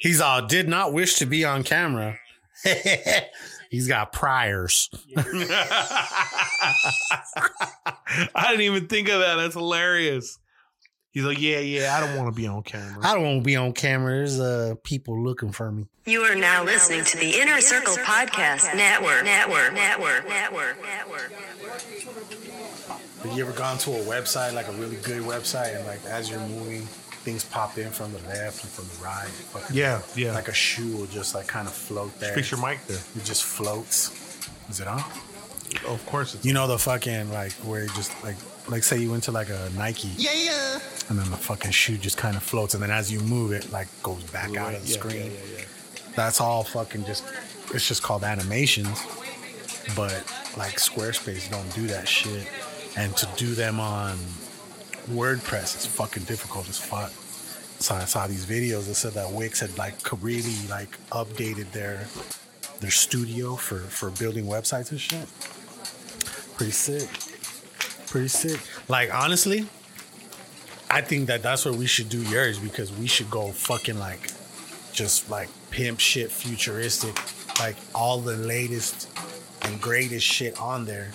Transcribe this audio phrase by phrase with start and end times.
[0.00, 2.18] He's all did not wish to be on camera.
[3.70, 4.88] He's got priors.
[5.16, 5.26] I
[8.48, 9.36] didn't even think of that.
[9.36, 10.38] That's hilarious.
[11.12, 13.04] He's like, yeah, yeah, I don't want to be on camera.
[13.04, 14.16] I don't want to be on camera.
[14.16, 15.86] There's uh people looking for me.
[16.06, 19.24] You are now listening to the Inner Circle Podcast Network.
[19.24, 19.74] Network.
[19.74, 20.26] Network.
[20.28, 20.82] Network.
[20.82, 21.32] Network.
[23.22, 26.30] Have you ever gone to a website, like a really good website, and like as
[26.30, 26.88] you're moving,
[27.24, 29.28] things pop in from the left and from the right?
[29.52, 30.32] Fucking- Yeah, yeah.
[30.34, 32.34] Like a shoe will just like kind of float there.
[32.34, 32.98] Fix your mic there.
[33.16, 34.10] It just floats.
[34.68, 35.02] Is it on?
[35.86, 38.36] Oh, of course it's You know the fucking like where it just like
[38.68, 40.08] like say you went to like a Nike.
[40.16, 40.78] Yeah, yeah.
[41.08, 43.70] And then the fucking shoe just kind of floats, and then as you move it,
[43.72, 45.16] like goes back out of the Yeah, screen.
[45.16, 45.64] yeah, yeah, yeah.
[46.16, 47.24] That's all fucking just.
[47.74, 49.00] It's just called animations,
[49.96, 50.12] but
[50.56, 52.46] like Squarespace don't do that shit,
[52.96, 54.18] and to do them on
[55.06, 57.10] WordPress is fucking difficult as fuck.
[57.80, 62.06] So I saw these videos that said that Wix had like really like updated their
[62.80, 65.26] their studio for for building websites and shit.
[66.56, 67.08] Pretty sick.
[68.06, 68.60] Pretty sick.
[68.88, 69.66] Like honestly,
[70.90, 74.30] I think that that's what we should do yours because we should go fucking like
[74.92, 77.14] just like pimp shit futuristic
[77.60, 79.08] like all the latest
[79.62, 81.10] and greatest shit on there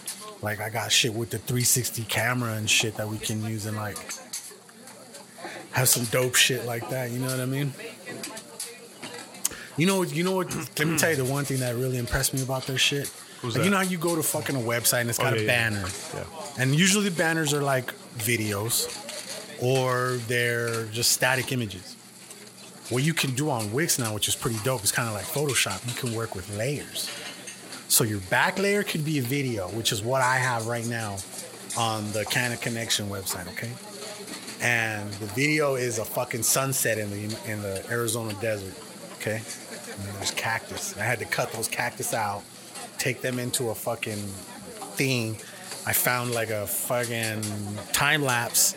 [0.46, 3.76] like i got shit with the 360 camera and shit that we can use and
[3.76, 3.98] like
[5.72, 7.74] have some dope shit like that you know what i mean
[9.76, 12.34] you know you know what let me tell you the one thing that really impressed
[12.34, 13.12] me about their shit
[13.44, 15.40] like, you know how you go to fucking a website and it's oh, got yeah,
[15.40, 15.48] a yeah.
[15.48, 16.24] banner Yeah.
[16.58, 19.02] and usually the banners are like videos
[19.62, 21.96] or they're just static images.
[22.90, 25.26] What you can do on Wix now, which is pretty dope, is kind of like
[25.26, 25.88] Photoshop.
[25.88, 27.10] You can work with layers.
[27.96, 31.16] So your back layer could be a video, which is what I have right now
[31.78, 33.72] on the Canon Connection website, okay?
[34.60, 38.74] And the video is a fucking sunset in the in the Arizona desert,
[39.14, 39.38] okay?
[39.38, 40.98] And there's cactus.
[40.98, 42.44] I had to cut those cactus out,
[42.98, 44.28] take them into a fucking
[44.98, 45.38] thing.
[45.88, 47.44] I found like a fucking
[47.94, 48.76] time lapse,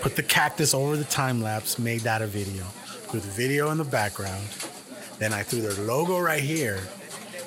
[0.00, 2.64] put the cactus over the time lapse, made that a video.
[3.10, 4.46] Threw the video in the background.
[5.18, 6.80] Then I threw their logo right here.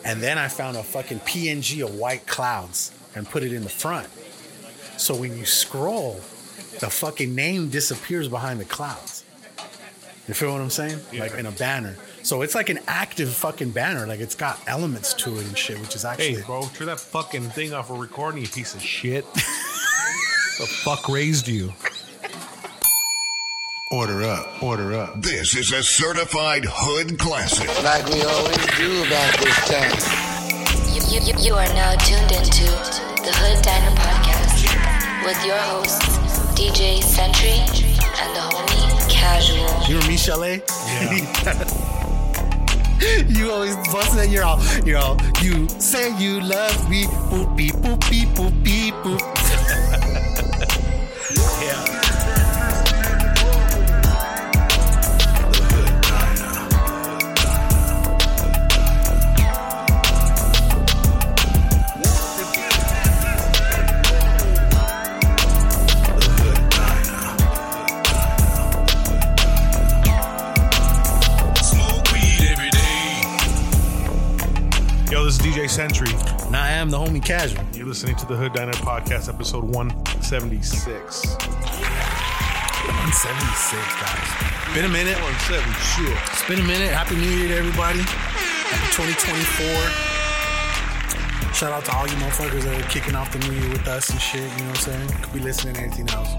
[0.08, 3.70] And then I found a fucking PNG of white clouds and put it in the
[3.70, 4.08] front.
[4.98, 6.14] So when you scroll,
[6.80, 9.26] the fucking name disappears behind the clouds.
[10.30, 11.00] You feel what I'm saying?
[11.12, 11.24] Yeah.
[11.24, 11.98] Like in a banner.
[12.24, 14.08] So it's like an active fucking banner.
[14.08, 17.02] Like it's got elements to it and shit, which is actually Hey, bro, turn that
[17.02, 19.26] fucking thing off of recording, you piece of shit.
[19.34, 21.74] the fuck raised you?
[23.90, 25.22] Order up, order up.
[25.22, 27.68] This is a certified hood classic.
[27.84, 29.96] like we always do about this time.
[30.94, 32.66] You, you, you- you are now tuned into
[33.24, 34.66] the Hood Diner Podcast
[35.26, 36.20] with your hosts,
[36.60, 37.60] DJ Century
[38.20, 39.68] and the homie Casual.
[39.88, 40.64] You remember me, Chalet?
[43.30, 44.30] you always busting it.
[44.30, 47.06] You're all, you're all, you say you love me.
[47.32, 49.22] Boop, beep, boop, beep, boop, beep, boop.
[75.68, 76.14] Yo, this Century.
[76.46, 77.64] And I am the homie casual.
[77.74, 81.28] You're listening to the Hood Diner Podcast, episode 176.
[81.28, 84.74] 176, guys.
[84.74, 85.20] Been a minute.
[85.20, 86.10] 176.
[86.32, 86.94] It's been a minute.
[86.94, 88.00] Happy New Year to everybody.
[88.00, 91.54] Happy 2024.
[91.54, 94.10] Shout out to all you motherfuckers that are kicking off the new year with us
[94.10, 94.42] and shit.
[94.42, 95.22] You know what I'm saying?
[95.22, 96.30] Could be listening to anything else.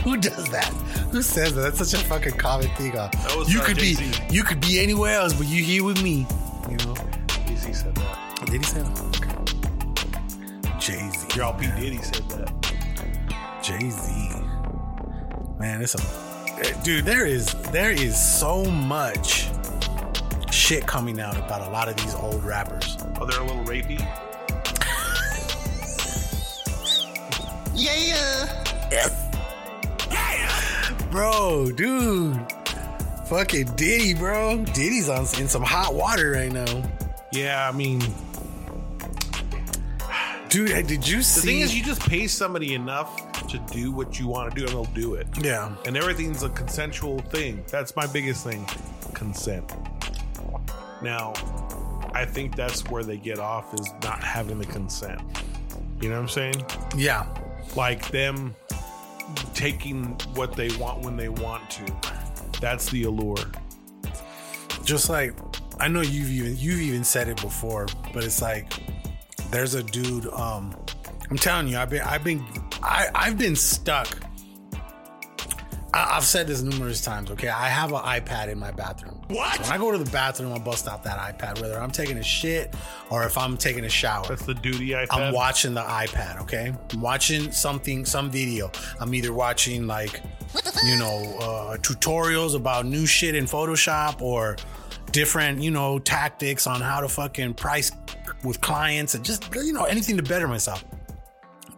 [0.04, 0.70] Who does that?
[1.12, 1.62] Who says that?
[1.62, 2.96] That's such a fucking common thing.
[2.96, 3.10] Uh,
[3.46, 4.26] you uh, could Jay-Z.
[4.28, 6.26] be you could be anywhere else, but you here with me.
[6.70, 6.94] You know?
[7.46, 8.30] Jay-Z said that.
[8.46, 9.00] Did he say that?
[9.16, 9.40] Okay.
[10.80, 11.36] Jay Z.
[11.36, 11.66] Your all P.
[11.76, 12.50] Diddy said that.
[13.62, 14.10] Jay Z.
[15.58, 17.04] Man, it's a dude.
[17.04, 19.48] There is there is so much
[20.50, 22.96] shit coming out about a lot of these old rappers.
[23.20, 24.00] Oh, they're a little rapey?
[31.10, 32.40] Bro, dude.
[33.26, 34.64] Fucking Diddy, bro.
[34.64, 36.82] Diddy's on in some hot water right now.
[37.32, 38.00] Yeah, I mean,
[40.48, 41.40] Dude, did you see?
[41.40, 44.66] the thing is, you just pay somebody enough to do what you want to do,
[44.66, 45.28] and they'll do it.
[45.40, 45.72] yeah.
[45.86, 47.62] And everything's a consensual thing.
[47.70, 48.66] That's my biggest thing
[49.14, 49.72] consent.
[51.02, 51.32] Now,
[52.14, 55.20] I think that's where they get off is not having the consent.
[56.00, 56.64] You know what I'm saying?
[56.96, 57.26] Yeah.
[57.76, 58.56] Like them
[59.54, 60.04] taking
[60.34, 61.84] what they want when they want to.
[62.60, 63.50] That's the allure.
[64.84, 65.34] just like
[65.78, 68.72] I know you've even you've even said it before, but it's like
[69.50, 70.26] there's a dude.
[70.28, 70.76] Um,
[71.30, 72.44] I'm telling you, I've been I've been
[72.82, 74.08] I I've been stuck.
[75.94, 77.30] I, I've said this numerous times.
[77.30, 79.19] Okay, I have an iPad in my bathroom.
[79.30, 79.60] What?
[79.60, 82.22] When I go to the bathroom, I bust out that iPad, whether I'm taking a
[82.22, 82.74] shit
[83.10, 84.26] or if I'm taking a shower.
[84.26, 85.06] That's the duty iPad.
[85.10, 86.74] I'm watching the iPad, okay?
[86.92, 88.72] I'm watching something, some video.
[88.98, 90.20] I'm either watching like,
[90.84, 94.56] you know, uh, tutorials about new shit in Photoshop or
[95.12, 97.92] different, you know, tactics on how to fucking price
[98.42, 100.84] with clients and just, you know, anything to better myself.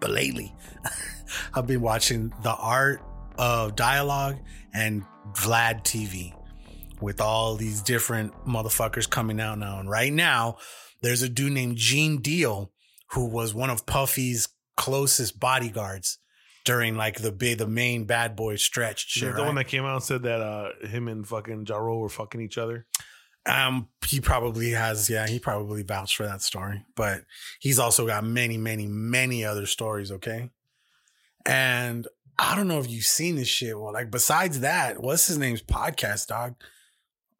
[0.00, 0.54] But lately,
[1.54, 3.02] I've been watching the art
[3.36, 4.38] of dialogue
[4.72, 5.04] and
[5.34, 6.34] Vlad TV
[7.02, 9.80] with all these different motherfuckers coming out now.
[9.80, 10.56] And right now,
[11.02, 12.72] there's a dude named Gene Deal
[13.10, 16.18] who was one of Puffy's closest bodyguards
[16.64, 19.08] during like the big, the main bad boy stretch.
[19.08, 22.08] Shit, the one that came out and said that uh, him and fucking Jaro were
[22.08, 22.86] fucking each other.
[23.44, 27.22] Um, he probably has, yeah, he probably vouched for that story, but
[27.58, 30.12] he's also got many, many, many other stories.
[30.12, 30.50] Okay.
[31.44, 32.06] And
[32.38, 33.78] I don't know if you've seen this shit.
[33.78, 36.54] Well, like besides that, what's his name's podcast, dog?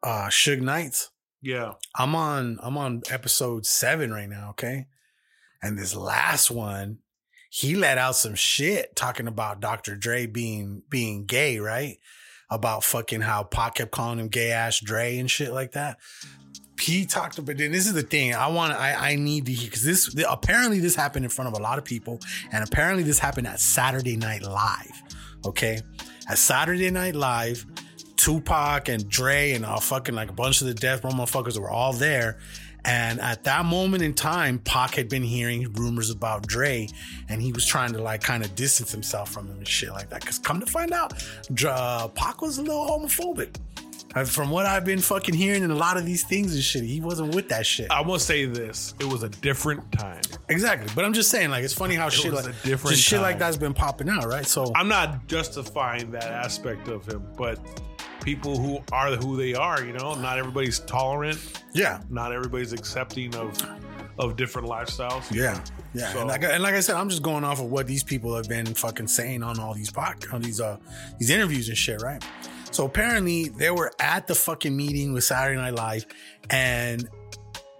[0.03, 1.09] Uh, Suge Knights.
[1.41, 1.73] Yeah.
[1.95, 4.51] I'm on, I'm on episode seven right now.
[4.51, 4.87] Okay.
[5.61, 6.99] And this last one,
[7.49, 9.95] he let out some shit talking about Dr.
[9.95, 11.97] Dre being, being gay, right?
[12.49, 15.97] About fucking how Pac kept calling him gay ass Dre and shit like that.
[16.81, 19.69] He talked about, and this is the thing I want, I, I need to hear,
[19.69, 22.19] because this, apparently this happened in front of a lot of people,
[22.51, 25.03] and apparently this happened at Saturday Night Live.
[25.45, 25.79] Okay.
[26.27, 27.65] At Saturday Night Live,
[28.15, 31.69] Tupac and Dre and uh, fucking like a bunch of the Death Row motherfuckers were
[31.69, 32.37] all there.
[32.85, 36.89] And at that moment in time, Pac had been hearing rumors about Dre,
[37.29, 40.09] and he was trying to like kind of distance himself from him and shit like
[40.09, 40.25] that.
[40.25, 41.13] Cause come to find out,
[41.65, 43.55] uh, Pac was a little homophobic.
[44.15, 46.83] Uh, From what I've been fucking hearing in a lot of these things and shit,
[46.83, 47.89] he wasn't with that shit.
[47.89, 50.21] I will say this: it was a different time.
[50.49, 50.87] exactly.
[50.93, 53.57] But I'm just saying, like, it's funny how shit like a different shit like that's
[53.57, 54.45] been popping out, right?
[54.45, 57.57] So I'm not justifying that aspect of him, but
[58.23, 61.39] people who are who they are, you know, not everybody's tolerant,
[61.73, 63.55] yeah, not everybody's accepting of
[64.19, 65.29] of different lifestyles.
[65.33, 65.59] Yeah,
[65.93, 68.03] yeah, So- and, like, and like I said, I'm just going off of what these
[68.03, 70.77] people have been fucking saying on all these pod, on these uh
[71.19, 72.23] these interviews and shit, right?
[72.71, 76.05] So apparently they were at the fucking meeting with Saturday Night Live,
[76.49, 77.07] and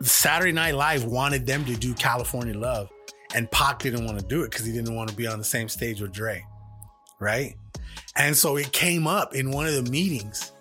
[0.02, 2.90] Saturday Night Live wanted them to do California Love,
[3.34, 5.46] and Pac didn't want to do it because he didn't want to be on the
[5.46, 6.44] same stage with Dre,
[7.20, 7.56] right?
[8.16, 10.52] And so it came up in one of the meetings,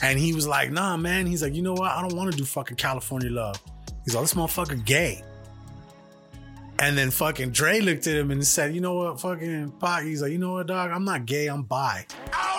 [0.00, 1.90] and he was like, "Nah, man." He's like, "You know what?
[1.90, 3.62] I don't want to do fucking California Love."
[4.04, 5.22] He's like, "This motherfucker gay."
[6.78, 10.22] And then fucking Dre looked at him and said, "You know what, fucking Pac?" He's
[10.22, 10.90] like, "You know what, dog?
[10.90, 11.48] I'm not gay.
[11.48, 12.06] I'm bi."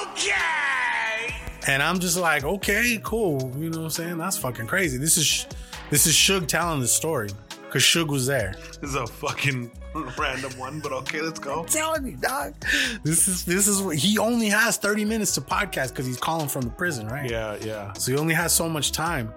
[0.01, 1.33] Okay.
[1.68, 4.18] And I'm just like, "Okay, cool." You know what I'm saying?
[4.18, 4.97] That's fucking crazy.
[4.97, 5.47] This is
[5.89, 7.30] this is Suge telling the story
[7.69, 8.56] because Suge was there.
[8.81, 9.71] This is a fucking
[10.18, 11.63] random one, but okay, let's go.
[11.66, 12.56] telling you, dog.
[13.04, 16.48] This is this is what he only has 30 minutes to podcast because he's calling
[16.48, 17.30] from the prison, right?
[17.30, 17.94] Yeah, yeah.
[17.94, 19.33] So he only has so much time.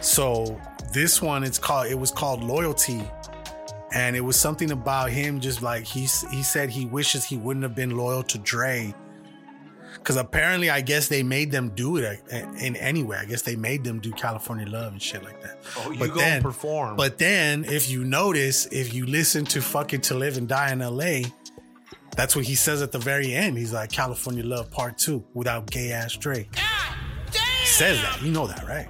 [0.00, 0.60] So
[0.92, 1.86] this one, it's called.
[1.86, 3.02] It was called loyalty,
[3.92, 5.40] and it was something about him.
[5.40, 6.00] Just like he
[6.30, 8.94] he said, he wishes he wouldn't have been loyal to Dre.
[10.04, 13.16] Because apparently, I guess they made them do it uh, in anyway.
[13.18, 15.58] I guess they made them do California Love and shit like that.
[15.78, 16.96] Oh, you But go then- perform.
[16.96, 20.80] But then, if you notice, if you listen to fucking To Live and Die in
[20.80, 21.30] LA,
[22.14, 23.56] that's what he says at the very end.
[23.56, 26.46] He's like, California Love Part 2 without gay ass Dre.
[27.32, 28.20] He says that.
[28.20, 28.86] You know that, right?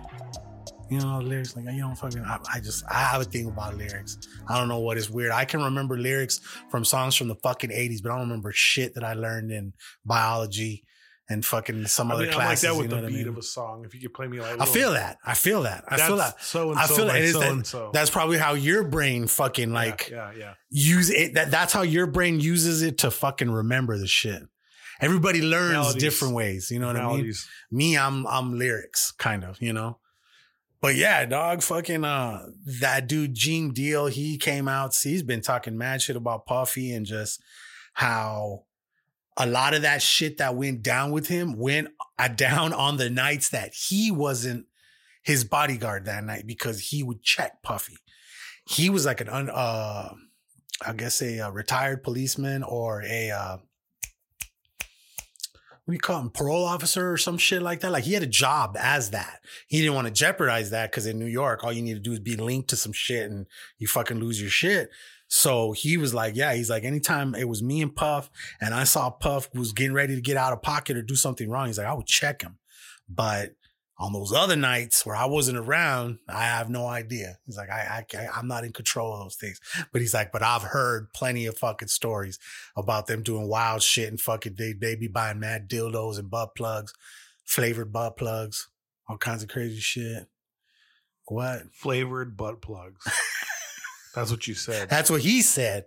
[0.90, 2.24] You know the lyrics like you don't fucking.
[2.24, 4.18] I, I just I have a thing about lyrics.
[4.48, 5.30] I don't know what is weird.
[5.30, 6.40] I can remember lyrics
[6.70, 9.72] from songs from the fucking eighties, but I don't remember shit that I learned in
[10.04, 10.84] biology
[11.28, 12.62] and fucking some I other mean, I'm like classes.
[12.68, 13.28] that with you know the what I mean?
[13.28, 13.84] of a song.
[13.86, 15.18] If you could play me like, I feel that.
[15.24, 15.84] I feel that.
[15.88, 16.42] I feel that.
[16.42, 17.08] So-and-so I feel.
[17.10, 17.90] It is that- so-and-so.
[17.94, 20.54] That's probably how your brain fucking like yeah, yeah, yeah.
[20.70, 21.34] use it.
[21.34, 24.42] That that's how your brain uses it to fucking remember the shit.
[25.00, 26.02] Everybody learns Melodies.
[26.02, 26.70] different ways.
[26.70, 27.48] You know what Melodies.
[27.48, 27.78] I mean?
[27.92, 29.60] Me, I'm I'm lyrics, kind of.
[29.62, 29.98] You know.
[30.80, 32.46] But yeah, dog, fucking uh,
[32.80, 34.94] that dude Gene Deal, he came out.
[34.94, 37.40] He's been talking mad shit about Puffy and just
[37.94, 38.64] how
[39.36, 41.88] a lot of that shit that went down with him went
[42.18, 44.66] uh, down on the nights that he wasn't
[45.22, 47.96] his bodyguard that night because he would check Puffy.
[48.66, 50.10] He was like an un, uh,
[50.86, 53.56] I guess a, uh retired policeman or a uh,
[55.84, 57.92] what do you call him, parole officer or some shit like that.
[57.92, 59.40] Like he had a job as that.
[59.66, 62.12] He didn't want to jeopardize that because in New York, all you need to do
[62.12, 63.46] is be linked to some shit and
[63.78, 64.88] you fucking lose your shit.
[65.36, 68.84] So he was like, yeah, he's like, anytime it was me and Puff, and I
[68.84, 71.76] saw Puff was getting ready to get out of pocket or do something wrong, he's
[71.76, 72.58] like, I would check him.
[73.08, 73.56] But
[73.98, 77.38] on those other nights where I wasn't around, I have no idea.
[77.46, 79.58] He's like, I, I, I'm not in control of those things.
[79.90, 82.38] But he's like, but I've heard plenty of fucking stories
[82.76, 86.54] about them doing wild shit and fucking they they be buying mad dildos and butt
[86.54, 86.94] plugs,
[87.44, 88.68] flavored butt plugs,
[89.08, 90.28] all kinds of crazy shit.
[91.26, 91.62] What?
[91.72, 93.04] Flavored butt plugs.
[94.14, 94.88] That's what you said.
[94.88, 95.84] That's what he said.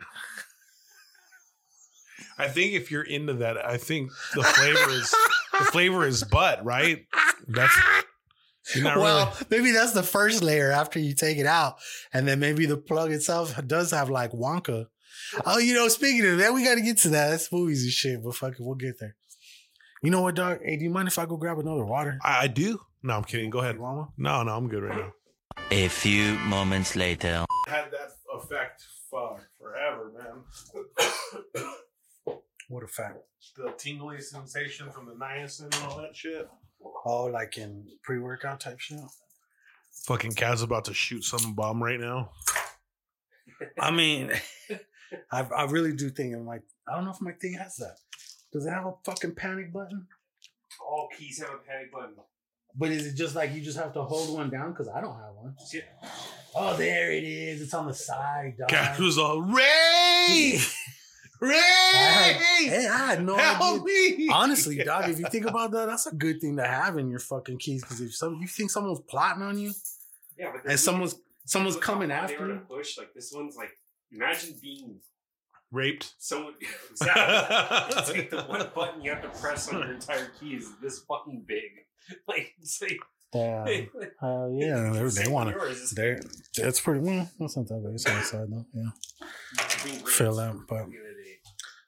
[2.38, 5.14] I think if you're into that, I think the flavor is
[5.58, 7.06] the flavor is butt, right?
[7.48, 7.78] That's
[8.76, 9.46] not well, really.
[9.50, 11.76] maybe that's the first layer after you take it out,
[12.12, 14.86] and then maybe the plug itself does have like Wonka.
[15.44, 17.30] Oh, you know, speaking of that, we got to get to that.
[17.30, 19.16] That's movies and shit, but fuck it, we'll get there.
[20.02, 20.60] You know what, dog?
[20.62, 22.18] Hey, do you mind if I go grab another water?
[22.22, 22.80] I, I do.
[23.02, 23.50] No, I'm kidding.
[23.50, 23.78] Go ahead.
[23.78, 25.12] No, no, I'm good right now.
[25.70, 27.44] A few moments later.
[27.66, 31.64] Had that effect for forever, man.
[32.68, 33.18] What a fact.
[33.56, 36.48] the tingly sensation from the niacin and all that shit.
[37.04, 38.98] Oh, like in pre-workout type shit.
[40.06, 42.32] Fucking Kaz about to shoot some bomb right now.
[43.78, 44.32] I mean,
[45.30, 47.96] I I really do think I'm like, I don't know if my thing has that.
[48.52, 50.08] Does it have a fucking panic button?
[50.84, 52.14] All keys have a panic button.
[52.78, 54.70] But is it just like you just have to hold one down?
[54.72, 55.54] Because I don't have one.
[55.70, 55.84] Hit-
[56.58, 57.60] Oh, there it is.
[57.60, 58.98] It's on the side, dog.
[58.98, 60.58] Was all Ray,
[61.40, 61.50] Ray.
[61.54, 62.36] I had,
[62.70, 64.16] hey, I had no Help idea.
[64.16, 64.28] me.
[64.32, 67.18] Honestly, dog, if you think about that, that's a good thing to have in your
[67.18, 67.82] fucking keys.
[67.82, 69.72] Because if some you think someone's plotting on you
[70.38, 73.70] Yeah, but and someone's someone's coming after you, Push like this one's like
[74.10, 74.96] imagine being
[75.70, 76.14] raped.
[76.18, 76.54] someone.
[76.90, 77.98] Exactly.
[77.98, 81.00] it's like the one button you have to press on your entire key is this
[81.00, 81.84] fucking big.
[82.28, 82.98] Like, it's like,
[83.34, 83.66] yeah,
[84.22, 85.60] uh, yeah, they, they want with to.
[85.66, 85.82] yours.
[85.82, 86.16] It's They,
[86.62, 87.28] it's pretty well.
[87.38, 87.92] That's not that bad.
[87.94, 88.64] It's on the side though.
[88.72, 88.90] Yeah,
[89.58, 91.38] Fill raped feel that, but- back in the day.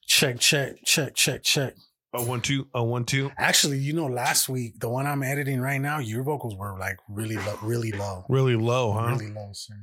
[0.07, 1.75] check, check, check, check, check.
[2.15, 2.67] A one two.
[2.75, 3.31] A one two.
[3.39, 6.97] Actually, you know, last week the one I'm editing right now, your vocals were like
[7.09, 9.09] really, low, really low, Really low, huh?
[9.17, 9.75] really low, sir.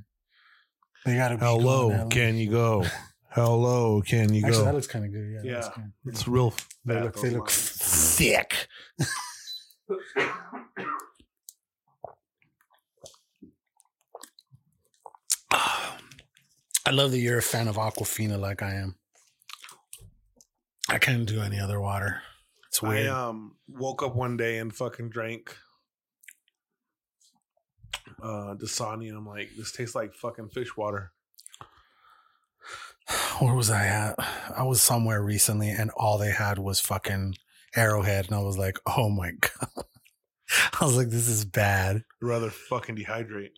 [1.05, 2.83] They gotta be How low can you go?
[3.29, 4.47] How low can you go?
[4.47, 5.31] Actually, that looks kind of good.
[5.33, 6.13] Yeah, that looks Yeah, good.
[6.13, 6.53] it's real.
[6.83, 8.15] They look, they look lines.
[8.17, 8.67] thick.
[16.87, 18.95] I love that you're a fan of Aquafina like I am.
[20.89, 22.21] I can't do any other water.
[22.67, 23.07] It's I weird.
[23.07, 25.55] um woke up one day and fucking drank
[28.21, 31.11] uh Dasani and I'm like, this tastes like fucking fish water.
[33.39, 34.15] Where was I at?
[34.55, 37.35] I was somewhere recently and all they had was fucking
[37.75, 38.25] Arrowhead.
[38.27, 39.85] And I was like, oh my God.
[40.79, 41.97] I was like, this is bad.
[41.97, 43.51] I'd rather fucking dehydrate.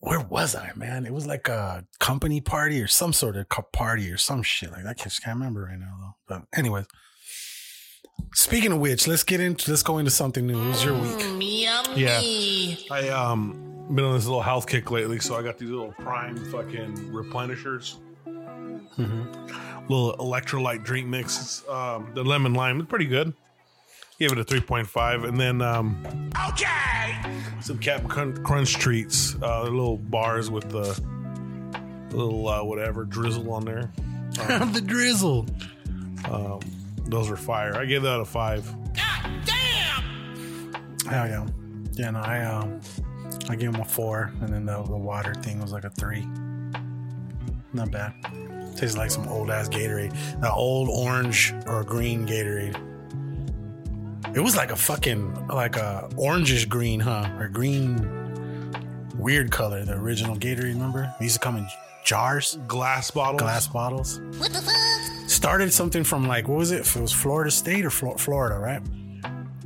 [0.00, 1.06] Where was I, man?
[1.06, 4.72] It was like a company party or some sort of co- party or some shit
[4.72, 4.96] like that.
[5.00, 6.16] I just can't remember right now, though.
[6.26, 6.86] But, anyways,
[8.34, 10.60] speaking of which, let's get into, let's go into something new.
[10.60, 11.20] It was your week.
[11.96, 12.20] Yeah.
[12.90, 16.36] I um been on this little health kick lately, so I got these little prime
[16.50, 17.98] fucking replenishers.
[18.98, 19.88] Mhm.
[19.88, 21.66] Little electrolyte drink mix.
[21.68, 23.32] Um the lemon lime is pretty good.
[24.18, 25.24] Gave it a 3.5.
[25.24, 27.16] And then um Okay.
[27.60, 29.36] Some Captain Crunch, Crunch treats.
[29.42, 31.00] Uh little bars with the
[32.16, 33.90] little uh, whatever drizzle on there.
[34.32, 35.46] the drizzle.
[36.30, 36.60] Um
[37.06, 37.76] those are fire.
[37.76, 38.64] I gave that a five.
[39.44, 40.72] Damn.
[41.06, 41.46] Hell yeah.
[41.94, 42.80] Yeah, no, I, um,
[43.50, 46.26] I gave him a four, and then the, the water thing was like a three.
[47.74, 48.14] Not bad.
[48.76, 50.12] Tastes like some old ass Gatorade.
[50.40, 52.76] The old orange or green Gatorade.
[54.34, 57.28] It was like a fucking like a orangish green, huh?
[57.38, 58.08] Or green
[59.16, 59.84] weird color.
[59.84, 61.12] The original Gatorade, remember?
[61.18, 61.66] They used to come in
[62.04, 63.40] jars, Glass bottles.
[63.42, 64.20] glass bottles.
[64.38, 65.28] What the fuck?
[65.30, 66.80] Started something from like what was it?
[66.96, 68.82] It was Florida State or Flo- Florida, right?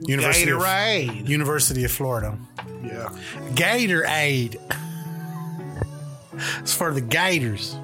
[0.00, 1.28] University of, Gatorade.
[1.28, 2.36] University of Florida.
[2.84, 3.08] Yeah.
[3.54, 4.56] Gatorade.
[6.60, 7.76] It's for the Gators.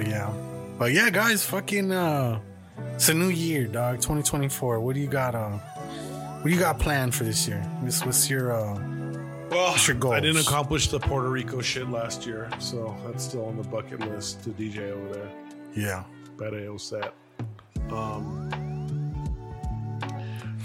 [0.00, 0.32] But yeah.
[0.78, 2.40] But yeah, guys, fucking uh
[2.94, 3.96] it's a new year, dog.
[3.96, 4.80] 2024.
[4.80, 7.60] What do you got uh what do you got planned for this year?
[7.80, 8.74] What's, what's your uh
[9.50, 10.14] Well, What's your goals?
[10.14, 14.00] I didn't accomplish the Puerto Rico shit last year, so that's still on the bucket
[14.00, 15.30] list to DJ over there.
[15.74, 16.04] yeah.
[16.38, 17.12] Bereo set.
[17.90, 18.48] Um,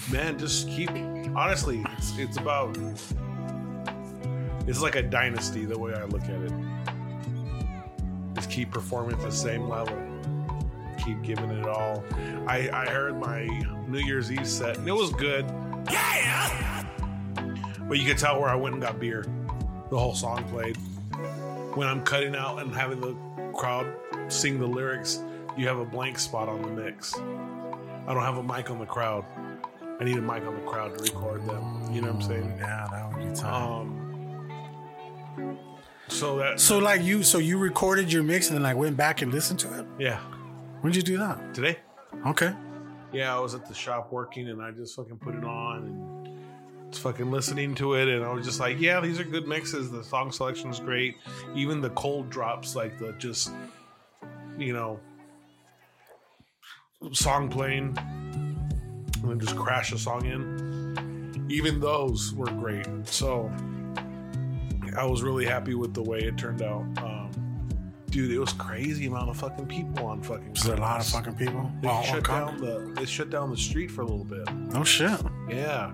[0.09, 0.89] man, just keep.
[1.35, 2.77] Honestly, it's, it's about.
[4.67, 6.51] It's like a dynasty the way I look at it.
[8.35, 9.97] Just keep performing at the same level.
[11.03, 12.03] Keep giving it all.
[12.47, 13.45] I I heard my
[13.87, 15.45] New Year's Eve set and it was good.
[15.91, 16.85] Yeah.
[17.87, 19.25] But you could tell where I went and got beer.
[19.89, 20.77] The whole song played.
[21.75, 23.15] when I'm cutting out and having the
[23.53, 23.93] crowd
[24.27, 25.21] sing the lyrics,
[25.57, 27.15] you have a blank spot on the mix.
[27.17, 29.25] I don't have a mic on the crowd.
[29.99, 31.89] I need a mic on the crowd to record them.
[31.93, 32.53] You know what I'm saying?
[32.57, 33.71] Yeah, that would be time.
[33.71, 34.04] Um.
[36.15, 39.21] So that so like you, so you recorded your mix and then like went back
[39.21, 39.85] and listened to it.
[39.99, 40.19] yeah,
[40.81, 41.53] When did you do that?
[41.53, 41.77] today.
[42.27, 42.53] Okay.
[43.11, 46.91] Yeah, I was at the shop working and I just fucking put it on and
[46.91, 49.91] just fucking listening to it and I was just like, yeah, these are good mixes.
[49.91, 51.15] The song selection is great.
[51.53, 53.51] Even the cold drops, like the just,
[54.57, 54.99] you know,
[57.11, 61.45] song playing and then just crash a song in.
[61.49, 62.87] Even those were great.
[63.07, 63.51] So
[64.97, 66.81] I was really happy with the way it turned out.
[66.97, 67.31] Um,
[68.09, 70.55] dude, it was crazy amount of fucking people on fucking.
[70.55, 71.71] Is there a lot of fucking people?
[71.81, 74.47] They Oh, shut down the they shut down the street for a little bit.
[74.73, 75.19] Oh shit.
[75.49, 75.93] Yeah,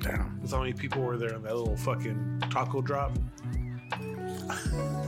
[0.00, 0.38] Damn.
[0.40, 3.12] that's how many people were there in that little fucking taco drop.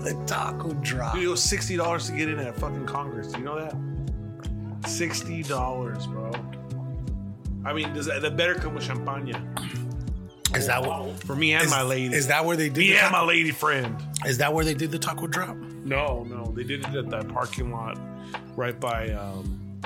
[0.03, 1.15] The taco drop.
[1.15, 3.29] Dude, it was sixty dollars to get in at fucking Congress.
[3.29, 4.89] Do you know that?
[4.89, 6.33] Sixty dollars, bro.
[7.65, 9.29] I mean, does that, that better come with champagne
[10.55, 11.19] Is that what?
[11.25, 12.15] for me and Is, my lady?
[12.15, 12.79] is that where they did?
[12.79, 13.97] me the and my lady friend?
[14.27, 15.57] is that where they did the taco drop?
[15.57, 17.99] No, no, they did it at that parking lot
[18.57, 19.81] right by um,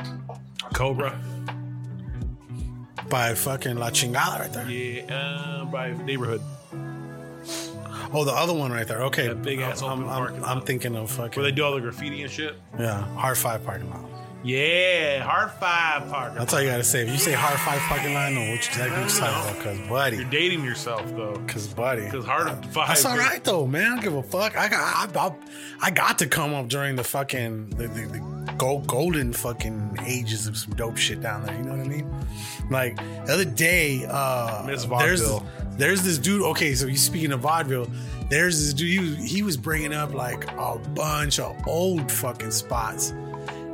[0.75, 1.19] Cobra.
[3.09, 4.69] By fucking La Chingada right there.
[4.69, 6.43] Yeah, uh, by neighborhood.
[8.13, 9.03] Oh, the other one right there.
[9.05, 9.29] Okay.
[9.29, 11.41] That big ass I'm, open I'm, parking I'm thinking of fucking.
[11.41, 12.57] Where they do all the graffiti and shit.
[12.79, 14.05] yeah, hard five parking lot.
[14.47, 16.39] Yeah, hard five parking.
[16.39, 17.03] That's all you gotta say.
[17.03, 19.65] If you say hard five parking lot, I know what exactly you're talking about.
[19.65, 22.89] Cause buddy, You're dating yourself though, cause buddy, because hard five.
[22.89, 23.83] That's all right though, man.
[23.83, 24.57] I don't give a fuck.
[24.57, 25.35] I got, I, I,
[25.83, 30.47] I got to come up during the fucking the, the, the gold, golden fucking ages
[30.47, 31.57] of some dope shit down there.
[31.57, 32.27] You know what I mean?
[32.71, 35.47] Like the other day, uh, Miss there's Vaudeville.
[35.73, 36.43] there's this dude.
[36.43, 37.89] Okay, so you speaking of vaudeville,
[38.31, 38.91] there's this dude.
[38.91, 43.13] He was, he was bringing up like a bunch of old fucking spots.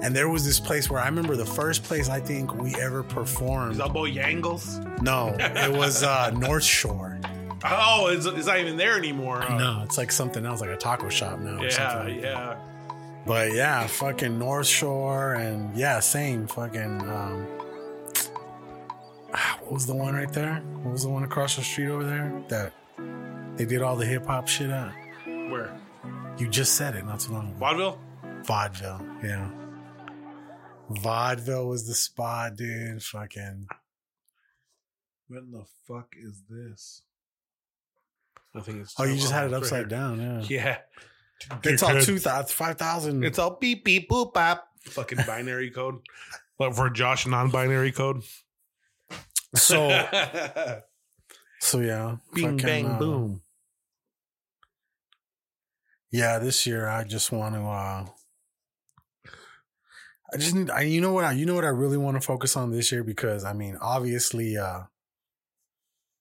[0.02, 3.02] And there was this place where I remember the first place I think we ever
[3.04, 3.72] performed.
[3.72, 5.00] Is that Yangles?
[5.00, 7.20] No, it was uh, North Shore.
[7.64, 9.40] Oh, it's, it's not even there anymore.
[9.42, 9.56] huh?
[9.56, 11.60] No, it's like something else, like a taco shop now.
[11.60, 12.56] or Yeah, something like yeah.
[13.24, 17.00] But yeah, fucking North Shore and yeah, same fucking.
[17.08, 17.46] Um,
[19.34, 20.56] ah, what was the one right there?
[20.82, 22.72] What was the one across the street over there that
[23.56, 24.92] they did all the hip hop shit at?
[25.26, 25.78] Where?
[26.38, 27.56] You just said it not too long ago.
[27.58, 27.98] Vaudeville?
[28.42, 29.48] Vaudeville, yeah.
[30.98, 33.02] Vaudeville was the spot, dude.
[33.02, 33.66] Fucking.
[35.28, 37.02] What in the fuck is this?
[38.54, 38.94] I think it's.
[38.98, 40.42] Oh, you just had it upside down, yeah.
[40.48, 40.78] Yeah.
[41.64, 43.24] It's all two thousand, five thousand.
[43.24, 44.68] It's all beep beep boop bop.
[44.84, 45.96] Fucking binary code.
[46.58, 48.22] But for Josh, non-binary code.
[49.56, 49.88] so
[51.60, 52.16] so yeah.
[52.34, 53.40] Bing fucking, bang uh, boom.
[56.12, 57.62] Yeah, this year I just want to.
[57.62, 58.06] uh
[60.32, 60.70] I just need.
[60.70, 61.24] I, you know what?
[61.24, 63.76] I, you know what I really want to focus on this year because I mean,
[63.80, 64.84] obviously, uh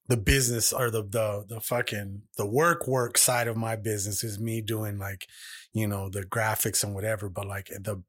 [0.08, 4.38] the business or the the the fucking the work work side of my business is
[4.38, 5.26] me doing like,
[5.72, 7.28] you know, the graphics and whatever.
[7.28, 8.02] But like the,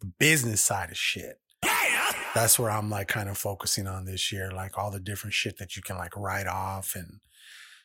[0.00, 1.40] the business side of shit.
[2.34, 5.58] That's where I'm like kind of focusing on this year, like all the different shit
[5.58, 7.20] that you can like write off and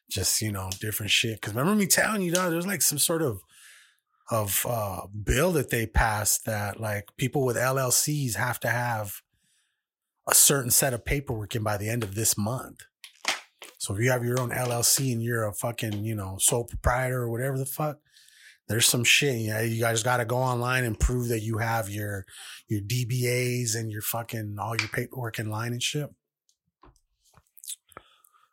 [0.09, 1.41] just you know different shit.
[1.41, 3.41] Because remember me telling you, dog, there's like some sort of
[4.33, 9.21] of uh bill that they passed that like people with LLCs have to have
[10.29, 12.81] a certain set of paperwork in by the end of this month.
[13.77, 17.23] So if you have your own LLC and you're a fucking you know sole proprietor
[17.23, 17.97] or whatever the fuck,
[18.69, 19.35] there's some shit.
[19.39, 22.25] You know, you guys got to go online and prove that you have your
[22.69, 26.09] your DBAs and your fucking all your paperwork in line and shit.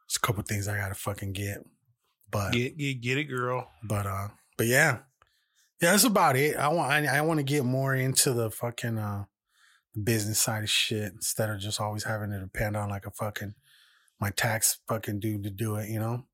[0.09, 1.59] There's a couple things I gotta fucking get,
[2.31, 3.71] but Get, get, get it, girl.
[3.85, 4.99] but uh, but yeah,
[5.81, 6.57] yeah, that's about it.
[6.57, 9.25] I want I, I want to get more into the fucking uh
[10.03, 13.55] business side of shit instead of just always having to depend on like a fucking
[14.21, 15.89] my tax fucking dude to do it.
[15.89, 16.27] You know,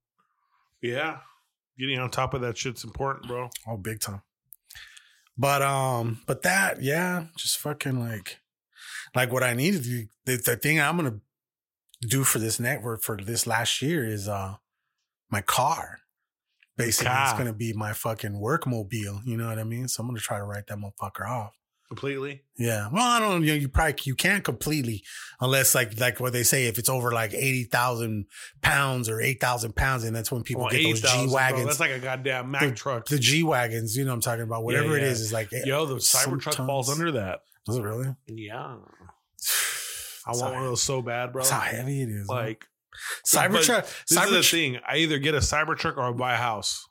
[0.82, 1.18] Yeah.
[1.78, 3.50] Getting on top of that shit's important, bro.
[3.68, 4.22] oh big time.
[5.36, 8.38] But um, but that yeah, just fucking like
[9.14, 10.06] like what I needed to do.
[10.24, 11.20] The, the thing I'm gonna
[12.00, 14.56] do for this network for this last year is uh
[15.30, 15.98] my car.
[16.76, 19.20] Basically, it's gonna be my fucking work mobile.
[19.24, 19.88] You know what I mean?
[19.88, 21.54] So I'm gonna try to write that motherfucker off.
[21.88, 22.42] Completely.
[22.58, 22.88] Yeah.
[22.92, 23.42] Well, I don't.
[23.44, 25.04] You, know, you probably you can't completely
[25.40, 28.26] unless like like what they say if it's over like eighty thousand
[28.60, 31.66] pounds or eight thousand pounds, and that's when people Well, get those G wagons.
[31.66, 33.06] That's like a goddamn Mack the, truck.
[33.06, 33.96] The G wagons.
[33.96, 34.64] You know what I'm talking about.
[34.64, 35.08] Whatever it yeah.
[35.08, 37.42] is is like eh, Yo, the Cybertruck falls under that.
[37.66, 38.14] Does it really?
[38.26, 38.76] Yeah.
[40.26, 41.42] I want one of those so bad, bro.
[41.42, 42.28] That's how heavy it is.
[42.28, 42.56] man.
[43.26, 43.82] Cybertruck.
[44.08, 44.50] This is the Cybertruck.
[44.50, 44.78] thing.
[44.88, 46.88] I either get a Cybertruck or I buy a house.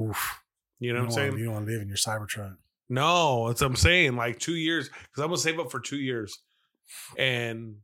[0.00, 0.40] Oof.
[0.78, 1.28] You know what I'm saying?
[1.30, 2.56] wanna- you don't want to live in your Cybertruck.
[2.88, 4.14] No, that's what I'm saying.
[4.16, 6.38] Like two years, because I'm gonna save up for two years,
[7.18, 7.76] and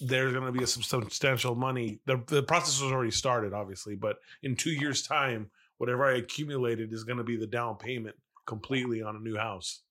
[0.00, 2.00] there's gonna be a substantial money.
[2.06, 6.92] The the process was already started, obviously, but in two years' time, whatever I accumulated
[6.92, 9.82] is gonna be the down payment completely on a new house.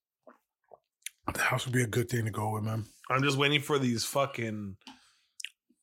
[1.34, 2.86] The house would be a good thing to go with, man.
[3.10, 4.76] I'm just waiting for these fucking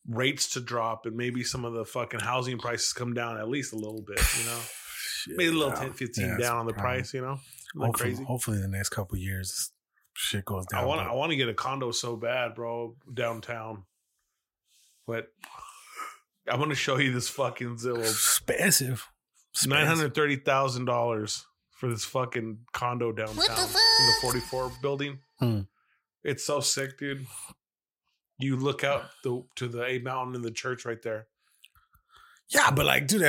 [0.09, 3.73] rates to drop and maybe some of the fucking housing prices come down at least
[3.73, 4.59] a little bit, you know?
[5.37, 5.81] maybe a little yeah.
[5.85, 7.39] 10, 15 Yeah, down on the probably- price, you know?
[7.75, 8.25] Like Hopefully, crazy.
[8.25, 9.73] hopefully, in the next couple of years,
[10.15, 10.83] shit goes down.
[10.83, 13.85] I want I want to get a condo so bad, bro, downtown.
[15.07, 15.27] But
[16.51, 17.99] I'm gonna show you this fucking Zillow.
[18.01, 19.07] expensive.
[19.67, 25.19] Nine hundred thirty thousand dollars for this fucking condo downtown in the 44 building.
[25.39, 25.61] Hmm.
[26.25, 27.27] It's so sick, dude.
[28.39, 31.27] You look out the, to the A mountain and the church right there.
[32.51, 33.21] Yeah, but like, dude,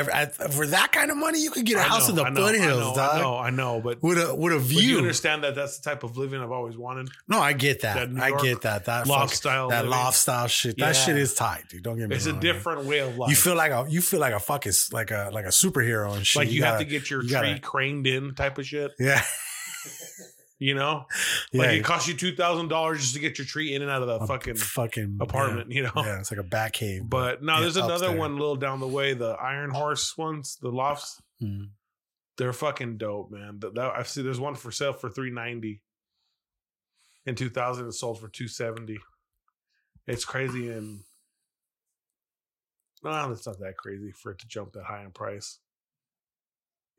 [0.51, 2.29] for that kind of money, you could get a I house know, in the I
[2.29, 3.15] know, I foothills, know, dog.
[3.15, 4.97] I know, I know, but With a with a but you view.
[4.99, 7.09] understand that that's the type of living I've always wanted.
[7.27, 8.13] no, I get that.
[8.13, 8.85] That I get that.
[8.85, 9.89] That loft fuck- style That living.
[9.91, 10.77] loft style shit.
[10.77, 11.01] That Yeah.
[11.05, 11.83] shit is tight, dude.
[11.83, 12.39] Don't get me It's a wrong.
[12.39, 13.29] different way of life.
[13.29, 16.25] You feel like a you feel like a fucking like a like a superhero and
[16.25, 16.39] shit.
[16.39, 18.91] like you, have gotta- to get your you tree gotta- craned in type of shit.
[18.99, 19.21] Yeah,
[20.61, 21.05] You know,
[21.53, 21.61] yeah.
[21.61, 24.01] like it costs you two thousand dollars just to get your tree in and out
[24.01, 25.71] of the a fucking fucking apartment.
[25.71, 27.03] You know, Yeah, yeah, it's like a bat cave.
[27.09, 28.19] but no, yeah, there's another upstairs.
[28.19, 29.13] one a little down the way.
[29.13, 31.21] The Iron Horse ones, the lofts.
[31.39, 31.63] Hmm.
[32.37, 33.59] They're fucking dope, man.
[33.59, 34.21] That, that- I see.
[34.21, 35.81] There's one for sale for three ninety.
[37.25, 38.99] In two thousand, it sold for two seventy.
[40.07, 40.99] It's crazy, and
[43.03, 45.59] no, it's not that crazy for it to jump that high in price.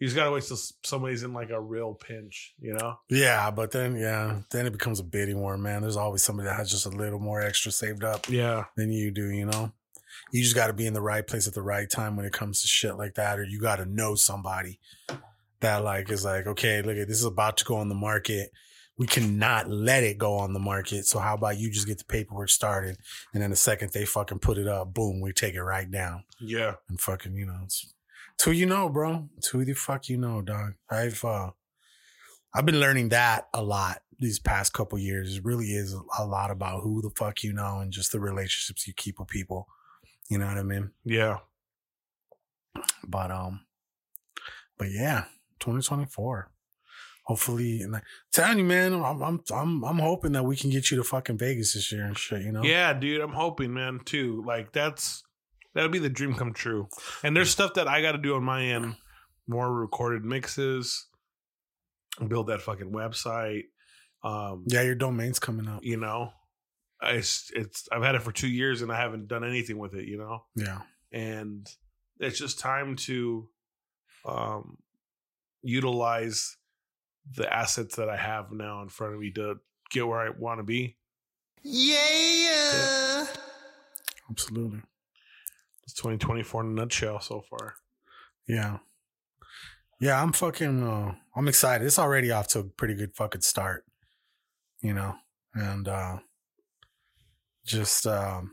[0.01, 2.97] You just gotta wait till somebody's in like a real pinch, you know.
[3.11, 5.83] Yeah, but then yeah, then it becomes a bidding war, man.
[5.83, 9.11] There's always somebody that has just a little more extra saved up Yeah, than you
[9.11, 9.73] do, you know?
[10.33, 12.63] You just gotta be in the right place at the right time when it comes
[12.63, 14.81] to shit like that, or you gotta know somebody
[15.61, 18.51] that like is like, okay, look at this is about to go on the market.
[18.97, 21.05] We cannot let it go on the market.
[21.07, 22.97] So how about you just get the paperwork started
[23.33, 26.25] and then the second they fucking put it up, boom, we take it right down.
[26.39, 26.75] yeah.
[26.89, 27.93] and fucking, you know, it's,
[28.43, 29.29] who you know, bro.
[29.37, 30.75] It's who the fuck you know, dog.
[30.91, 31.51] I've uh
[32.55, 35.37] I've been learning that a lot these past couple years.
[35.37, 38.87] It really is a lot about who the fuck you know and just the relationships
[38.87, 39.67] you keep with people.
[40.29, 40.91] You know what I mean?
[41.05, 41.39] Yeah.
[43.07, 43.61] But um
[44.79, 45.25] but yeah,
[45.61, 46.51] 2024.
[47.25, 50.91] Hopefully, and I, telling you, man, I'm I'm I'm I'm hoping that we can get
[50.91, 52.43] you to fucking Vegas this year and shit.
[52.43, 52.65] You know?
[52.65, 54.43] Yeah, dude, I'm hoping, man, too.
[54.45, 55.23] Like that's
[55.75, 56.89] that'll be the dream come true.
[57.23, 58.97] And there's stuff that I got to do on my end,
[59.47, 61.07] more recorded mixes,
[62.27, 63.65] build that fucking website.
[64.23, 65.83] Um, Yeah, your domain's coming up.
[65.85, 66.33] you know,
[67.03, 70.07] it's it's I've had it for two years and I haven't done anything with it.
[70.07, 70.81] You know, Yeah.
[71.13, 71.67] and
[72.19, 73.49] it's just time to
[74.27, 74.77] um
[75.63, 76.57] utilize
[77.37, 79.57] the assets that I have now in front of me to
[79.91, 80.97] get where I want to be.
[81.63, 82.09] Yeah.
[82.13, 83.27] Yeah.
[84.31, 84.81] Absolutely.
[85.91, 87.75] It's 2024 in a nutshell so far.
[88.47, 88.79] Yeah.
[89.99, 91.85] Yeah, I'm fucking uh I'm excited.
[91.85, 93.85] It's already off to a pretty good fucking start.
[94.81, 95.17] You know?
[95.53, 96.19] And uh
[97.67, 98.53] just um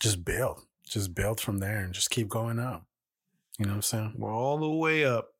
[0.00, 0.60] just build.
[0.86, 2.86] Just build from there and just keep going up.
[3.58, 4.14] You know what I'm saying?
[4.16, 5.30] We're all the way up.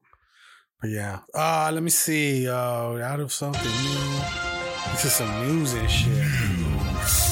[0.80, 1.20] But yeah.
[1.32, 2.48] Uh let me see.
[2.48, 4.20] Uh out of something new.
[4.90, 6.53] This is some news and shit.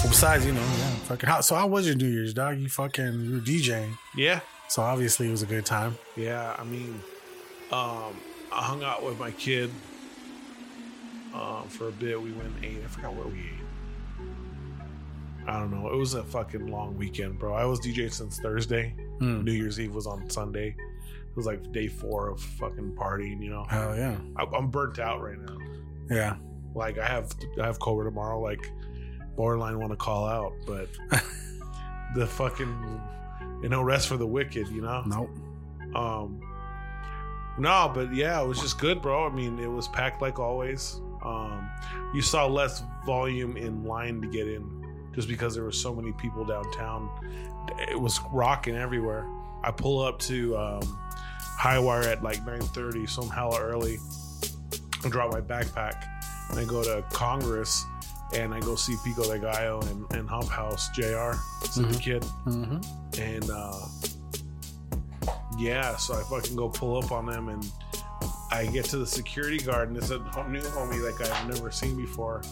[0.02, 2.58] Well, besides, you know, yeah, fucking how so how was your New Year's, dog?
[2.58, 3.96] You fucking you were DJing.
[4.16, 4.40] Yeah.
[4.68, 5.96] So obviously it was a good time.
[6.16, 7.00] Yeah, I mean,
[7.70, 8.16] um,
[8.50, 9.70] I hung out with my kid
[11.32, 12.20] um, for a bit.
[12.20, 12.82] We went and ate.
[12.84, 14.26] I forgot where we ate.
[15.46, 15.88] I don't know.
[15.92, 17.54] It was a fucking long weekend, bro.
[17.54, 18.96] I was DJing since Thursday.
[19.20, 19.44] Hmm.
[19.44, 20.74] New Year's Eve was on Sunday.
[20.78, 23.40] It was like day four of fucking partying.
[23.40, 24.18] You know, Hell yeah.
[24.36, 25.58] I, I'm burnt out right now.
[26.10, 26.36] Yeah.
[26.74, 28.40] Like I have, I have Cobra tomorrow.
[28.40, 28.68] Like
[29.36, 30.88] borderline want to call out, but
[32.14, 33.00] the fucking,
[33.62, 34.68] you know, rest for the wicked.
[34.68, 35.02] You know.
[35.06, 35.30] Nope.
[35.94, 36.40] Um,
[37.58, 39.26] no, but yeah, it was just good, bro.
[39.26, 41.00] I mean, it was packed like always.
[41.24, 41.70] Um,
[42.14, 46.12] you saw less volume in line to get in just because there were so many
[46.12, 47.10] people downtown.
[47.90, 49.26] It was rocking everywhere.
[49.62, 50.98] I pull up to um,
[51.58, 53.98] Highwire at like 9:30, so I'm hella early.
[55.04, 56.04] I drop my backpack
[56.50, 57.84] and I go to Congress
[58.34, 61.32] and I go see Pico de Gallo and, and Hump House JR,
[61.70, 62.00] see the Mhm.
[62.00, 63.20] kid Mm-hmm.
[63.20, 63.80] and uh
[65.58, 67.64] yeah so i fucking go pull up on them and
[68.50, 70.18] i get to the security guard and it's a
[70.48, 72.42] new homie like i've never seen before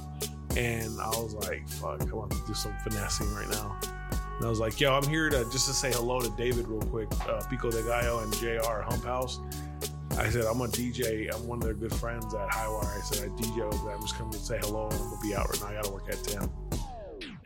[0.56, 3.76] and i was like fuck i want to do some finessing right now
[4.36, 6.82] and i was like yo i'm here to just to say hello to david real
[6.90, 9.40] quick uh, pico de gallo and jr hump house
[10.20, 11.34] I said, I'm a DJ.
[11.34, 12.84] I'm one of their good friends at Highwire.
[12.84, 13.94] I said, I DJ over there.
[13.94, 14.88] I'm just coming to say hello.
[14.90, 15.66] I'm gonna be out right now.
[15.68, 16.48] I gotta work at 10.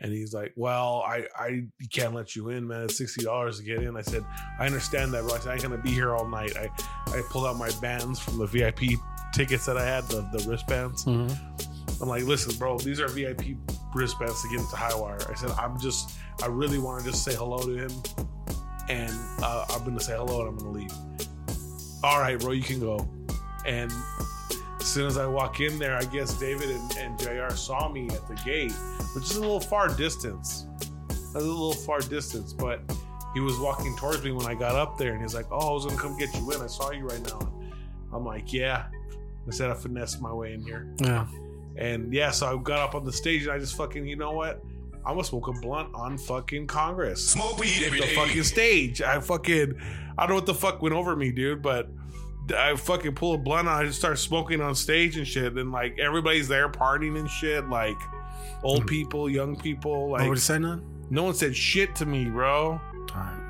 [0.01, 2.83] And he's like, Well, I, I can't let you in, man.
[2.83, 3.95] It's sixty dollars to get in.
[3.95, 4.23] I said,
[4.59, 5.35] I understand that, bro.
[5.35, 6.55] I said, I ain't gonna be here all night.
[6.57, 6.69] I,
[7.07, 8.99] I pulled out my bands from the VIP
[9.33, 11.05] tickets that I had, the, the wristbands.
[12.01, 13.55] I'm like, listen, bro, these are VIP
[13.95, 15.31] wristbands to get into Highwire.
[15.31, 16.11] I said, I'm just,
[16.43, 17.91] I really want to just say hello to him,
[18.89, 20.91] and uh, I'm gonna say hello and I'm gonna leave.
[22.05, 23.09] All right, bro, you can go.
[23.65, 23.91] And
[24.79, 27.55] as soon as I walk in there, I guess David and, and Jr.
[27.55, 28.73] saw me at the gate,
[29.15, 30.67] which is a little far distance,
[31.33, 32.81] a little far distance, but
[33.33, 35.73] he was walking towards me when I got up there, and he's like, "Oh, I
[35.73, 36.61] was gonna come get you in.
[36.61, 37.51] I saw you right now."
[38.13, 38.85] I'm like, "Yeah."
[39.47, 40.93] I said I finessed my way in here.
[41.01, 41.25] Yeah.
[41.75, 44.31] And yeah, so I got up on the stage and I just fucking, you know
[44.31, 44.61] what?
[45.05, 47.29] I'm gonna smoke a blunt on fucking Congress.
[47.29, 48.15] Smoke weed every The day.
[48.15, 49.01] fucking stage.
[49.01, 49.79] I fucking,
[50.17, 51.89] I don't know what the fuck went over me, dude, but
[52.55, 55.53] I fucking pull a blunt and I just start smoking on stage and shit.
[55.53, 57.97] And like everybody's there partying and shit, like
[58.63, 58.87] old hmm.
[58.87, 60.11] people, young people.
[60.11, 61.07] Like Nobody said nothing?
[61.11, 62.79] no one said shit to me, bro.
[63.11, 63.41] Alright.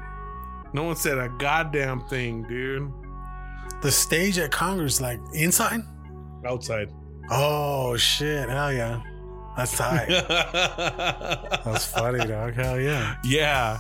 [0.74, 2.92] No one said a goddamn thing, dude.
[3.82, 5.82] The stage at Congress, like inside?
[6.46, 6.92] Outside.
[7.32, 8.50] Oh shit.
[8.50, 9.02] Hell yeah.
[9.58, 10.08] That's tight.
[11.66, 12.54] That's funny, dog.
[12.54, 13.16] Hell yeah.
[13.24, 13.80] Yeah,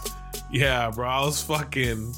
[0.51, 1.07] yeah, bro.
[1.07, 2.13] I was fucking.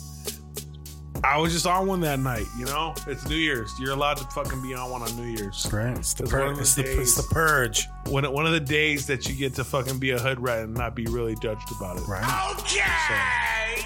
[1.23, 2.45] I was just on one that night.
[2.59, 3.73] You know, it's New Year's.
[3.79, 5.67] You're allowed to fucking be on one on New Year's.
[5.73, 5.97] Right.
[5.97, 7.87] It's the, It's pur- the it's, the, it's the purge.
[8.05, 10.75] One one of the days that you get to fucking be a hood rat and
[10.75, 12.07] not be really judged about it.
[12.07, 12.23] Right.
[12.59, 13.83] Okay.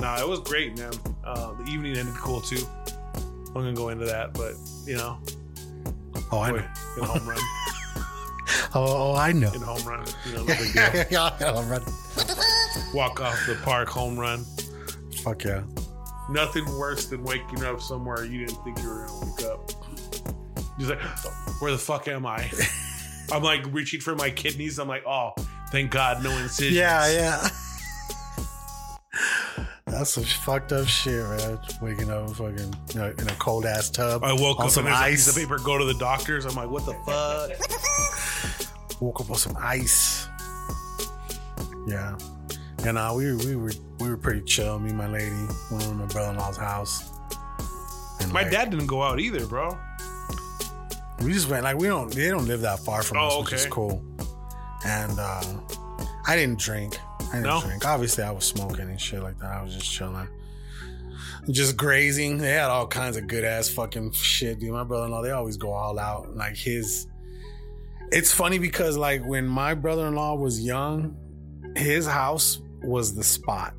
[0.00, 0.92] Nah, it was great, man.
[1.24, 2.66] Uh, the evening ended cool too.
[3.48, 5.18] I'm gonna go into that, but you know,
[6.32, 6.64] Oh, I boy, know.
[6.98, 7.38] in home run,
[8.74, 9.52] Oh, oh I know.
[9.52, 11.04] in home run, you know, no big deal.
[11.10, 11.82] yeah, yeah, right.
[12.94, 14.44] Walk off the park, home run.
[15.22, 15.62] Fuck yeah.
[16.30, 19.70] Nothing worse than waking up somewhere you didn't think you were gonna wake up.
[20.78, 21.00] Just like,
[21.60, 22.50] where the fuck am I?
[23.32, 24.78] I'm like reaching for my kidneys.
[24.78, 25.32] I'm like, oh,
[25.70, 26.76] thank God, no incisions.
[26.76, 27.48] Yeah, yeah.
[29.86, 31.58] That's some fucked up shit, man.
[31.80, 34.24] Waking up fucking you know, in a cold ass tub.
[34.24, 35.26] I woke on up some and there's a ice.
[35.26, 35.58] piece of paper.
[35.58, 36.44] Go to the doctors.
[36.44, 37.50] I'm like, what the fuck?
[39.00, 40.28] Woke up on some ice.
[41.86, 42.16] Yeah.
[42.84, 44.78] And uh, we, we were we were pretty chill.
[44.78, 45.30] Me and my lady
[45.70, 47.10] went over to my brother in law's house.
[48.20, 49.76] And My like, dad didn't go out either, bro.
[51.22, 53.52] we just went like we don't they don't live that far from Oh, us, which
[53.54, 54.02] is cool.
[54.84, 55.42] And uh,
[56.26, 56.98] I didn't drink.
[57.20, 57.60] I didn't No?
[57.60, 57.84] drink.
[57.86, 59.50] Obviously, I was smoking and shit like that.
[59.52, 60.28] I was just chilling,
[61.50, 62.38] just grazing.
[62.38, 64.60] They had all kinds of good ass fucking shit.
[64.60, 66.34] Dude, my brother-in-law, they always go all out.
[66.36, 67.06] Like his,
[68.12, 71.16] it's funny because like when my brother-in-law was young,
[71.76, 73.74] his house was the spot.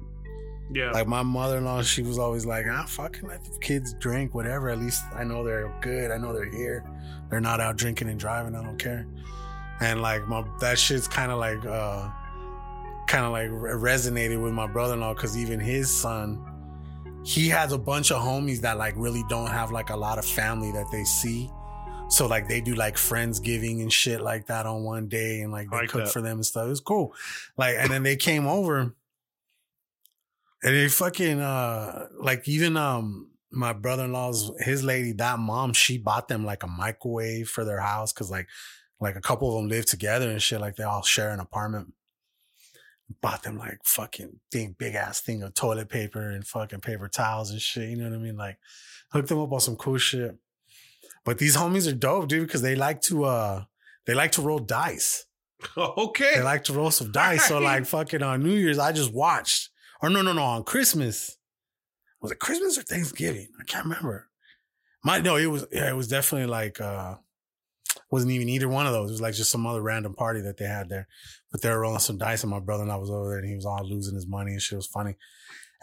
[0.74, 0.92] Yeah.
[0.92, 4.70] Like my mother-in-law, she was always like, "Ah, fucking let the kids drink, whatever.
[4.70, 6.12] At least I know they're good.
[6.12, 6.84] I know they're here.
[7.30, 8.56] They're not out drinking and driving.
[8.56, 9.08] I don't care."
[9.80, 12.10] And like my that shit's kind of like, uh
[13.08, 16.44] kind of like resonated with my brother-in-law because even his son,
[17.24, 20.26] he has a bunch of homies that like really don't have like a lot of
[20.26, 21.50] family that they see.
[22.10, 25.70] So like they do like friendsgiving and shit like that on one day, and like
[25.70, 26.14] they Like cook that.
[26.14, 26.66] for them and stuff.
[26.66, 27.14] It was cool.
[27.58, 28.96] Like, and then they came over.
[30.64, 36.28] And they fucking uh like even um my brother-in-law's his lady, that mom, she bought
[36.28, 38.48] them like a microwave for their house because like
[39.00, 41.94] like a couple of them live together and shit, like they all share an apartment.
[43.22, 47.52] Bought them like fucking thing, big ass thing of toilet paper and fucking paper towels
[47.52, 47.90] and shit.
[47.90, 48.36] You know what I mean?
[48.38, 48.58] Like
[49.12, 50.36] hooked them up on some cool shit.
[51.28, 53.66] But these homies are dope, dude, because they like to uh
[54.06, 55.26] they like to roll dice.
[55.78, 56.36] okay.
[56.36, 57.50] They like to roll some dice.
[57.50, 59.70] So like fucking on New Year's, I just watched.
[60.02, 61.38] Or no, no, no, on Christmas.
[62.22, 63.50] Was it Christmas or Thanksgiving?
[63.60, 64.30] I can't remember.
[65.04, 67.16] My no, it was yeah, it was definitely like uh
[68.10, 69.10] wasn't even either one of those.
[69.10, 71.10] It was like just some other random party that they had there.
[71.52, 73.50] But they were rolling some dice and my brother and I was over there and
[73.50, 75.18] he was all losing his money and shit It was funny.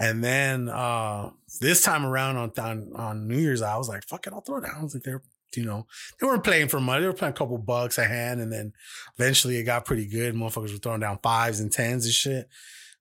[0.00, 4.26] And then uh this time around on on, on New Year's, I was like, fuck
[4.26, 4.76] it, I'll throw it down.
[4.78, 5.22] I was like, they're
[5.56, 5.86] you know,
[6.18, 7.02] they weren't playing for money.
[7.02, 8.72] They were playing a couple bucks a hand, and then
[9.18, 10.34] eventually it got pretty good.
[10.34, 12.48] Motherfuckers were throwing down fives and tens and shit.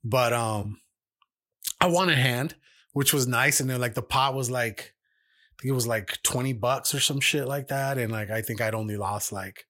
[0.04, 0.80] But um,
[1.80, 2.56] I won a hand,
[2.94, 3.60] which was nice.
[3.60, 4.94] And then like the pot was like,
[5.52, 7.98] I think it was like twenty bucks or some shit like that.
[7.98, 9.66] And like I think I'd only lost like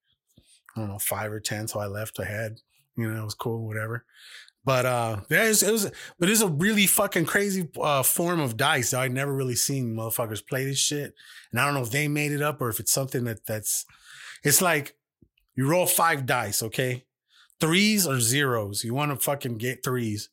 [0.75, 2.59] I don't know five or ten, so I left ahead.
[2.95, 4.05] You know, it was cool, whatever.
[4.65, 8.93] But uh, yeah, it was, but it's a really fucking crazy uh form of dice.
[8.93, 11.13] I'd never really seen motherfuckers play this shit,
[11.51, 13.85] and I don't know if they made it up or if it's something that that's.
[14.43, 14.95] It's like
[15.55, 17.05] you roll five dice, okay,
[17.59, 18.83] threes or zeros.
[18.83, 20.29] You want to fucking get threes.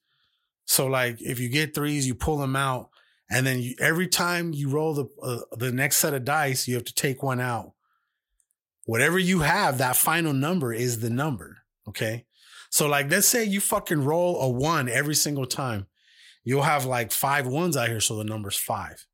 [0.64, 2.90] So like if you get threes, you pull them out,
[3.28, 6.76] and then you, every time you roll the uh, the next set of dice, you
[6.76, 7.72] have to take one out.
[8.84, 11.58] Whatever you have, that final number is the number.
[11.88, 12.26] Okay.
[12.70, 15.87] So like, let's say you fucking roll a one every single time.
[16.44, 18.00] You'll have like five ones out here.
[18.00, 19.06] So the number's five.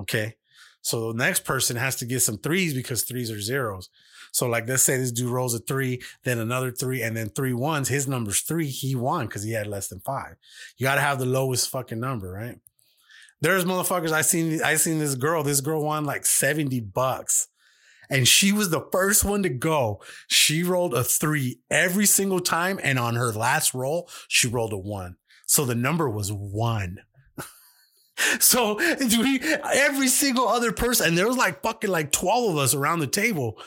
[0.00, 0.36] Okay.
[0.82, 3.88] So the next person has to get some threes because threes are zeros.
[4.30, 7.54] So like, let's say this dude rolls a three, then another three, and then three
[7.54, 7.88] ones.
[7.88, 8.68] His number's three.
[8.68, 10.36] He won because he had less than five.
[10.76, 12.58] You got to have the lowest fucking number, right?
[13.40, 14.12] There's motherfuckers.
[14.12, 15.42] I seen, I seen this girl.
[15.42, 17.48] This girl won like 70 bucks
[18.10, 20.00] and she was the first one to go.
[20.26, 22.78] She rolled a three every single time.
[22.82, 25.16] And on her last roll, she rolled a one.
[25.46, 26.98] So the number was one.
[28.40, 29.40] so we,
[29.72, 33.06] every single other person, and there was like fucking like 12 of us around the
[33.06, 33.60] table.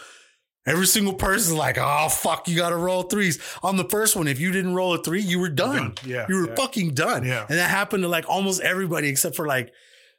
[0.67, 3.39] Every single person like, oh fuck, you gotta roll threes.
[3.63, 5.75] On the first one, if you didn't roll a three, you were done.
[5.75, 5.95] Done.
[6.05, 6.55] Yeah, You were yeah.
[6.55, 7.25] fucking done.
[7.25, 7.47] Yeah.
[7.49, 9.73] And that happened to like almost everybody except for like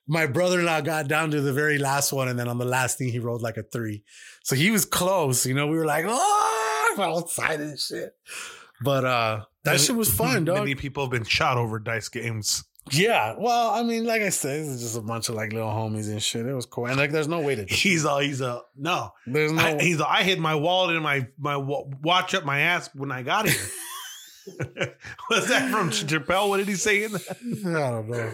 [0.06, 3.08] my brother-in-law got down to the very last one, and then on the last thing
[3.08, 4.02] he rolled like a three.
[4.42, 5.46] So he was close.
[5.46, 8.14] You know, we were like, oh, excited and shit.
[8.82, 10.58] But uh that shit was fun, dog.
[10.58, 12.64] Many people have been shot over dice games.
[12.90, 13.36] Yeah.
[13.38, 16.20] Well, I mean, like I said, it's just a bunch of like little homies and
[16.20, 16.46] shit.
[16.46, 16.86] It was cool.
[16.86, 19.12] And like there's no way to He's all he's a no.
[19.26, 22.60] there's no I, he's all, I hid my wallet and my my watch up my
[22.60, 23.60] ass when I got here.
[25.30, 26.48] Was that from Chappelle?
[26.48, 27.36] What did he say in that?
[27.40, 28.32] I don't know.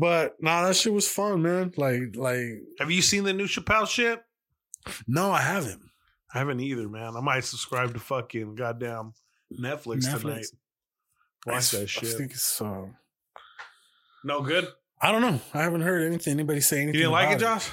[0.00, 1.72] But nah, that shit was fun, man.
[1.76, 4.22] Like, like, Have you seen the new Chappelle shit?
[5.08, 5.82] no, I haven't.
[6.32, 7.16] I haven't either, man.
[7.16, 9.12] I might subscribe to fucking goddamn
[9.52, 10.20] Netflix, Netflix?
[10.20, 10.46] tonight.
[11.46, 12.16] Watch I, that I shit.
[12.16, 12.84] think it's uh,
[14.24, 14.68] No good.
[15.02, 15.40] I don't know.
[15.52, 16.34] I haven't heard anything.
[16.34, 16.94] Anybody say anything?
[16.94, 17.70] You didn't like it, about Josh?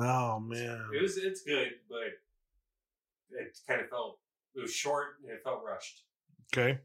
[0.00, 0.86] Oh man.
[0.94, 1.98] It was it's good, but
[3.38, 4.18] it kind of felt
[4.56, 6.02] it was short and it felt rushed.
[6.52, 6.78] Okay.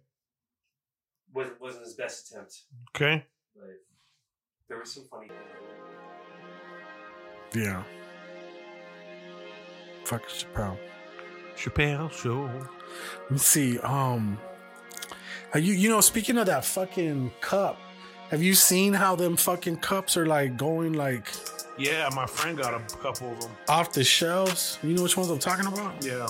[1.33, 2.61] wasn't wasn't his best attempt,
[2.95, 3.25] Okay.
[3.55, 3.63] but
[4.69, 5.29] there was some funny.
[7.53, 7.83] Yeah.
[10.05, 10.77] Fuck Chappelle.
[11.55, 12.49] Chappelle show.
[13.23, 13.79] Let me see.
[13.79, 14.39] Um,
[15.53, 17.77] are you you know speaking of that fucking cup,
[18.29, 21.27] have you seen how them fucking cups are like going like
[21.77, 23.51] Yeah, my friend got a couple of them.
[23.69, 24.79] off the shelves?
[24.83, 26.03] You know which ones I'm talking about?
[26.03, 26.27] Yeah.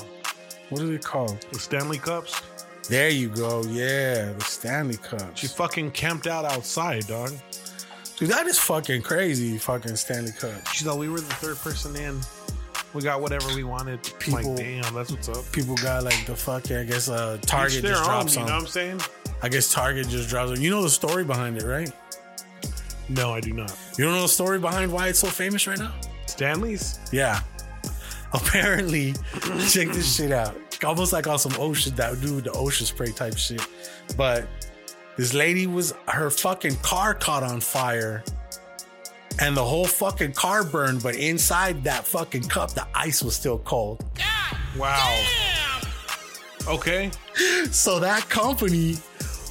[0.70, 1.46] What are they called?
[1.52, 2.42] The Stanley Cups.
[2.90, 3.64] There you go.
[3.64, 5.40] Yeah, the Stanley cups.
[5.40, 7.32] She fucking camped out outside, dog.
[8.18, 9.58] Dude, that is fucking crazy.
[9.58, 10.68] Fucking Stanley cup.
[10.70, 12.20] She's like, we were the third person in.
[12.94, 14.04] We got whatever we wanted.
[14.20, 15.52] People- like, damn, that's what's up.
[15.52, 16.78] People got like the fucking.
[16.78, 19.02] I guess uh, Target just own, dropped you know what I'm saying?
[19.42, 20.52] I guess Target just drops.
[20.52, 20.62] them.
[20.62, 21.92] You know the story behind it, right?
[23.10, 23.76] No, I do not.
[23.98, 25.94] You don't know the story behind why it's so famous right now?
[26.28, 27.00] Stanley's?
[27.12, 27.42] Yeah.
[28.34, 29.14] Apparently,
[29.70, 30.56] check this shit out.
[30.84, 33.62] Almost like on some ocean that do the ocean spray type shit.
[34.18, 34.48] But
[35.18, 38.24] this lady was her fucking car caught on fire.
[39.40, 43.58] And the whole fucking car burned, but inside that fucking cup, the ice was still
[43.60, 44.06] cold.
[44.78, 45.24] Wow.
[46.68, 47.10] Okay.
[47.72, 48.98] So that company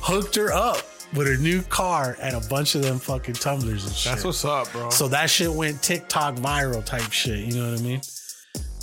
[0.01, 0.79] hooked her up
[1.15, 4.13] with a new car and a bunch of them fucking tumblers and shit.
[4.13, 4.91] That's what's up, bro.
[4.91, 7.41] So that shit went TikTok viral type shit.
[7.41, 8.01] You know what I mean?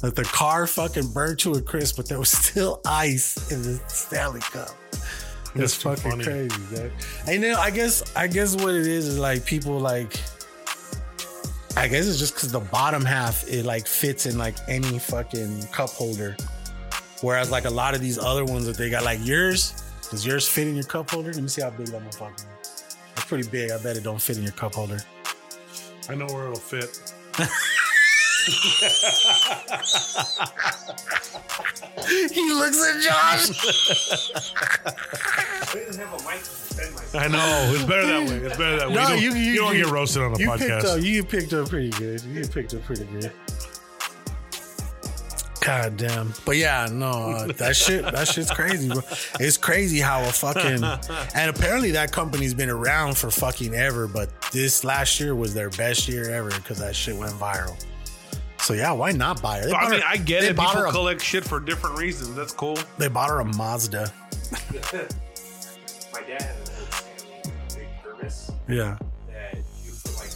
[0.03, 3.81] Like the car fucking burned to a crisp, but there was still ice in the
[3.87, 4.69] Stanley Cup.
[5.55, 6.23] That's It's fucking funny.
[6.23, 6.91] crazy, man.
[7.27, 10.19] And then I guess I guess what it is is like people like.
[11.77, 15.63] I guess it's just because the bottom half it like fits in like any fucking
[15.67, 16.35] cup holder,
[17.21, 19.83] whereas like a lot of these other ones that they got like yours.
[20.09, 21.31] Does yours fit in your cup holder?
[21.31, 22.97] Let me see how big that motherfucker is.
[23.15, 23.71] It's pretty big.
[23.71, 24.99] I bet it don't fit in your cup holder.
[26.09, 27.13] I know where it'll fit.
[32.31, 33.49] he looks at Josh.
[34.85, 34.93] I
[35.73, 37.23] didn't have a mic to defend myself.
[37.23, 37.71] I know.
[37.75, 38.35] It's better that way.
[38.37, 38.95] It's better that way.
[38.95, 41.01] No, you, don't, you- you don't you- get roasted on the You picked up.
[41.01, 42.21] You picked up pretty good.
[42.23, 43.31] You picked up pretty good.
[45.61, 46.33] God damn.
[46.45, 49.01] But yeah, no, uh, that shit, that shit's crazy, bro.
[49.41, 50.81] It's crazy how a fucking,
[51.35, 55.69] and apparently that company's been around for fucking ever, but this last year was their
[55.71, 57.77] best year ever because that shit went viral.
[58.69, 59.65] So yeah, why not buy her?
[59.65, 60.55] They I mean, her- I get they it.
[60.55, 62.35] Bought her People a, collect shit for different reasons.
[62.35, 62.77] That's cool.
[62.99, 64.13] they bought her a Mazda.
[64.51, 64.59] My
[66.21, 66.67] dad had an
[67.33, 68.95] old big thermos Yeah.
[69.31, 70.29] that you put like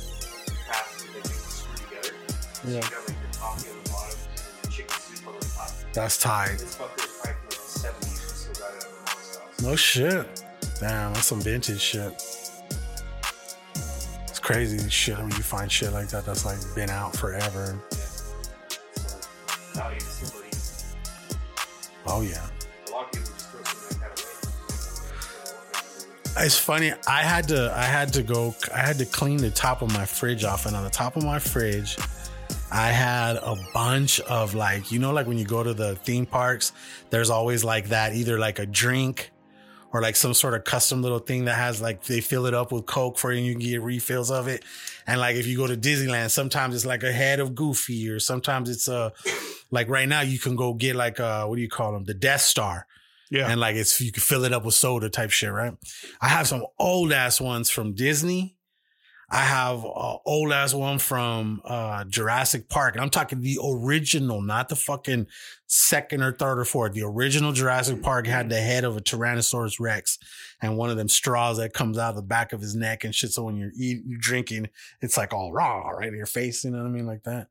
[0.68, 2.16] half of the big screw together.
[2.54, 2.76] So Yeah.
[2.78, 4.20] you got like your coffee on the bottom
[4.64, 5.70] and chicken soup on the top.
[5.94, 6.54] That's tight.
[6.58, 9.62] This fucker's probably from like the 70s and still got it on the mom's house.
[9.62, 10.44] No shit.
[10.80, 12.14] Damn, that's some vintage shit.
[14.28, 17.78] It's crazy shit when you find shit like that that's like been out forever.
[22.06, 22.46] Oh yeah.
[22.88, 24.20] A lot of people just throw something that
[26.36, 26.46] away.
[26.46, 26.94] It's funny.
[27.08, 27.74] I had to.
[27.76, 28.56] I had to go.
[28.74, 31.24] I had to clean the top of my fridge off, and on the top of
[31.24, 31.98] my fridge,
[32.72, 36.26] I had a bunch of like, you know, like when you go to the theme
[36.26, 36.72] parks,
[37.12, 39.32] there's always like that, either like a drink
[39.92, 42.72] or like some sort of custom little thing that has like they fill it up
[42.72, 44.66] with Coke for you and you can get refills of it.
[45.06, 48.20] And like if you go to Disneyland, sometimes it's like a head of Goofy, or
[48.20, 49.14] sometimes it's a
[49.74, 52.04] like right now you can go get like uh what do you call them?
[52.04, 52.86] The Death Star.
[53.32, 53.50] Yeah.
[53.50, 55.74] And like it's you can fill it up with soda type shit, right?
[56.22, 58.56] I have some old ass ones from Disney.
[59.32, 62.94] I have an old ass one from uh Jurassic Park.
[62.94, 65.26] And I'm talking the original, not the fucking
[65.66, 66.94] second or third or fourth.
[66.94, 70.20] The original Jurassic Park had the head of a Tyrannosaurus Rex
[70.64, 73.14] and one of them straws that comes out of the back of his neck and
[73.14, 73.34] shit.
[73.34, 74.70] So when you're eating, you're drinking,
[75.02, 76.64] it's like all raw right in your face.
[76.64, 77.06] You know what I mean?
[77.06, 77.50] Like that.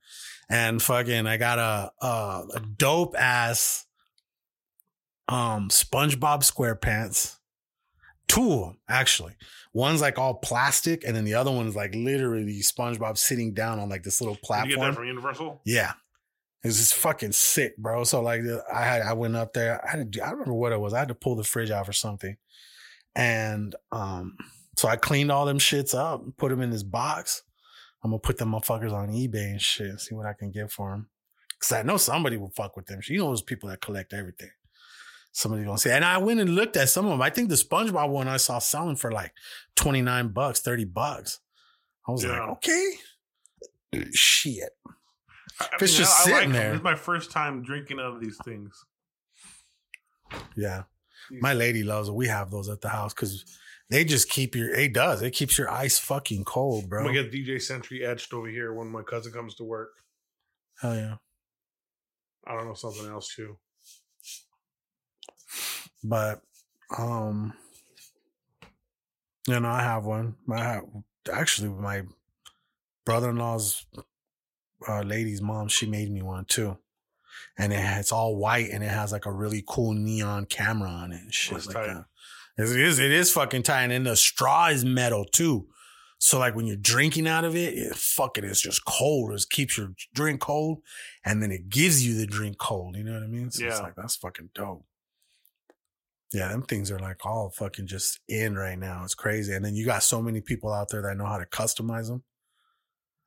[0.48, 3.84] And fucking, I got a, a, a dope ass,
[5.28, 7.36] um, SpongeBob SquarePants.
[8.28, 9.34] Two of them, actually.
[9.74, 13.90] One's like all plastic, and then the other one's like literally SpongeBob sitting down on
[13.90, 14.70] like this little Did you platform.
[14.70, 15.60] get that from Universal?
[15.66, 15.92] Yeah.
[16.64, 18.04] It's just fucking sick, bro.
[18.04, 18.40] So like
[18.72, 19.84] I had I went up there.
[19.84, 20.94] I had to, I don't remember what it was.
[20.94, 22.36] I had to pull the fridge out or something.
[23.14, 24.36] And um
[24.76, 27.42] so I cleaned all them shits up, put them in this box.
[28.02, 30.72] I'm gonna put them motherfuckers on eBay and shit and see what I can get
[30.72, 31.08] for them.
[31.60, 33.00] Cause I know somebody will fuck with them.
[33.06, 34.50] You know those people that collect everything.
[35.30, 37.22] Somebody gonna say, and I went and looked at some of them.
[37.22, 39.32] I think the SpongeBob one I saw selling for like
[39.76, 41.38] 29 bucks, 30 bucks.
[42.08, 42.40] I was Yeah.
[42.40, 42.90] like, okay.
[44.12, 44.70] Shit.
[45.60, 46.74] I If it's just I, I sitting like there.
[46.74, 48.84] Is my first time drinking out of these things.
[50.56, 50.82] Yeah.
[51.40, 52.14] My lady loves it.
[52.14, 53.44] We have those at the house because
[53.88, 55.22] they just keep your it does.
[55.22, 57.04] It keeps your ice fucking cold, I'm bro.
[57.04, 59.90] gonna get DJ Century etched over here when my cousin comes to work.
[60.80, 61.16] Hell yeah.
[62.46, 63.56] I don't know something else too.
[66.04, 66.42] But
[66.96, 67.54] um
[69.48, 70.36] you know, I have one.
[70.48, 70.84] Have
[71.32, 72.02] actually my
[73.04, 73.86] brother in law's
[74.88, 76.78] uh lady's mom, she made me one too.
[77.58, 81.12] And it, it's all white and it has like a really cool neon camera on
[81.12, 81.86] it and shit That's like tight.
[81.88, 82.04] that.
[82.58, 83.90] It is, it is fucking tight.
[83.90, 85.66] And the straw is metal too.
[86.18, 89.32] So like when you're drinking out of it, it fucking is just cold.
[89.32, 90.78] It keeps your drink cold
[91.24, 92.96] and then it gives you the drink cold.
[92.96, 93.50] You know what I mean?
[93.50, 93.82] So it's Yeah.
[93.82, 94.84] like, that's fucking dope.
[96.32, 99.02] Yeah, them things are like all fucking just in right now.
[99.04, 99.52] It's crazy.
[99.52, 102.22] And then you got so many people out there that know how to customize them.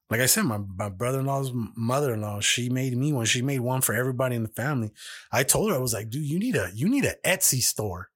[0.10, 3.26] Like I said, my, my brother in law's mother in law, she made me one.
[3.26, 4.92] She made one for everybody in the family.
[5.32, 8.10] I told her, I was like, dude, you need a you need a Etsy store.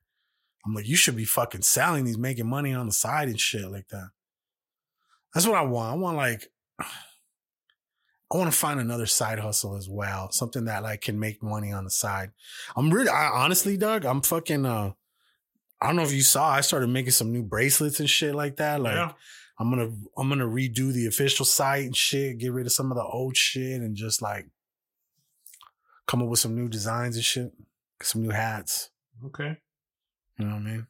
[0.66, 3.72] I'm like, you should be fucking selling these, making money on the side and shit
[3.72, 4.10] like that.
[5.34, 5.94] That's what I want.
[5.94, 6.48] I want like
[6.80, 10.30] I want to find another side hustle as well.
[10.32, 12.32] Something that like can make money on the side.
[12.76, 14.92] I'm really I, honestly, Doug, I'm fucking uh
[15.82, 18.58] I don't know if you saw, I started making some new bracelets and shit like
[18.58, 18.82] that.
[18.82, 19.14] Like Yeah.
[19.60, 22.98] I'm gonna I'm gonna redo the official site and shit, get rid of some of
[22.98, 24.48] the old shit and just like
[26.08, 27.52] come up with some new designs and shit.
[28.02, 28.90] Some new hats.
[29.26, 29.58] Okay.
[30.38, 30.88] You know what I mean?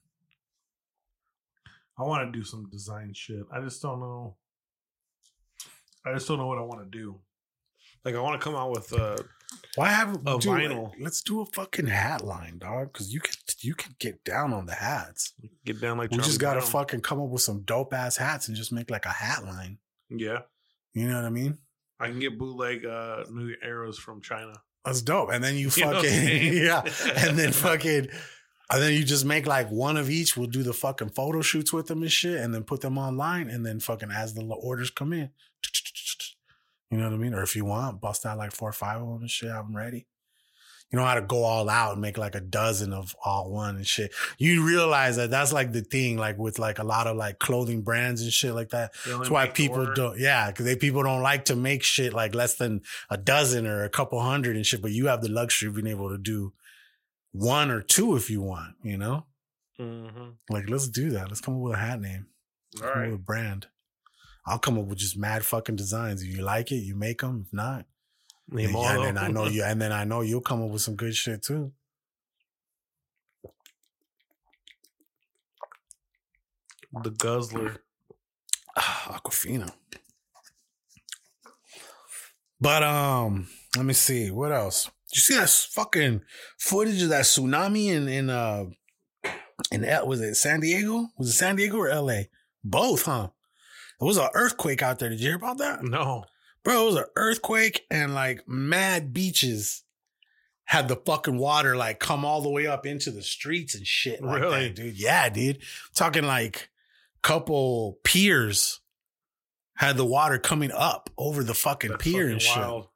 [1.97, 3.43] I want to do some design shit.
[3.51, 4.37] I just don't know.
[6.05, 7.19] I just don't know what I want to do.
[8.05, 9.17] Like I want to come out with uh
[9.75, 10.91] Why have A dude, vinyl.
[10.99, 12.93] Let's do a fucking hat line, dog.
[12.93, 15.33] Cause you can you can get down on the hats.
[15.65, 16.71] get down like We just gotta Brown.
[16.71, 19.77] fucking come up with some dope ass hats and just make like a hat line.
[20.09, 20.39] Yeah.
[20.93, 21.57] You know what I mean?
[21.99, 24.53] I can get bootleg uh New Eras from China.
[24.85, 25.29] That's dope.
[25.31, 26.81] And then you You know fucking yeah.
[27.17, 28.07] And then fucking
[28.71, 30.37] and then you just make like one of each.
[30.37, 33.49] We'll do the fucking photo shoots with them and shit, and then put them online.
[33.49, 35.31] And then fucking as the orders come in,
[36.89, 37.33] you know what I mean?
[37.33, 39.51] Or if you want, bust out like four or five of them and shit.
[39.51, 40.07] I'm ready.
[40.91, 43.75] You know how to go all out and make like a dozen of all one
[43.75, 44.11] and shit.
[44.39, 47.83] You realize that that's like the thing, like with like a lot of like clothing
[47.83, 48.93] brands and shit like that.
[49.05, 49.93] That's why people order.
[49.93, 52.81] don't, yeah, because they people don't like to make shit like less than
[53.11, 54.81] a dozen or a couple hundred and shit.
[54.81, 56.53] But you have the luxury of being able to do
[57.33, 59.25] one or two if you want, you know?
[59.79, 60.29] Mm-hmm.
[60.49, 61.27] Like, let's do that.
[61.29, 62.27] Let's come up with a hat name,
[62.81, 63.67] All come up with a brand.
[64.45, 66.23] I'll come up with just mad fucking designs.
[66.23, 67.45] If you like it, you make them.
[67.45, 67.85] If not,
[68.51, 70.81] and, all and then I know you, and then I know you'll come up with
[70.81, 71.71] some good shit too.
[77.03, 77.77] the guzzler.
[78.77, 79.71] Aquafina.
[82.61, 84.85] But um, let me see what else.
[85.11, 86.21] Did you see that fucking
[86.57, 88.65] footage of that tsunami in in uh
[89.71, 91.07] in L, was it San Diego?
[91.17, 92.29] Was it San Diego or L.A.?
[92.63, 93.29] Both, huh?
[93.99, 95.09] It was an earthquake out there.
[95.09, 96.25] Did you hear about that, No.
[96.63, 96.83] bro?
[96.83, 99.83] It was an earthquake and like mad beaches
[100.65, 104.21] had the fucking water like come all the way up into the streets and shit.
[104.21, 104.67] Like Really?
[104.69, 104.99] that, dude.
[104.99, 105.61] Yeah, dude.
[105.95, 106.69] Talking like
[107.21, 108.79] couple piers
[109.75, 112.57] had the water coming up over the fucking That's pier fucking and shit.
[112.57, 112.87] wild.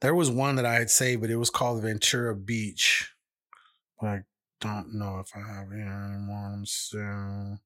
[0.00, 3.12] There was one that I had saved, but it was called Ventura Beach.
[4.00, 4.20] But I
[4.60, 6.60] don't know if I have it anymore.
[6.64, 7.56] So,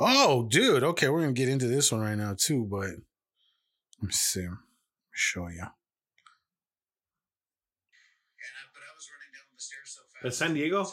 [0.00, 0.82] oh, dude.
[0.82, 2.64] Okay, we're gonna get into this one right now too.
[2.64, 2.90] But
[4.00, 4.42] let me see.
[4.42, 4.56] Let me
[5.12, 5.66] show you.
[10.22, 10.88] That's San Diego?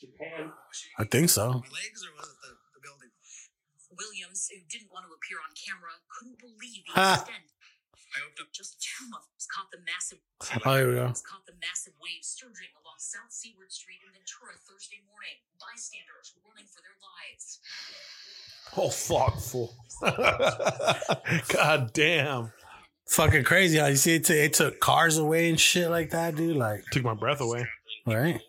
[0.00, 0.52] Japan.
[0.96, 1.60] I think so.
[3.90, 7.49] Williams, who didn't want to appear on camera, couldn't believe the extent.
[8.10, 10.18] I opened up just two months, caught the massive
[10.66, 11.06] Oh, here we go.
[11.22, 15.38] caught the massive waves surging along South Seaward Street in Ventura Thursday morning.
[15.62, 17.60] Bystanders running for their lives.
[18.76, 19.74] Oh fuck, fool.
[21.54, 22.52] God damn.
[23.08, 26.36] Fucking crazy how you see it, t- it took cars away and shit like that,
[26.36, 26.56] dude.
[26.56, 27.66] Like, Took my breath away.
[28.06, 28.40] right?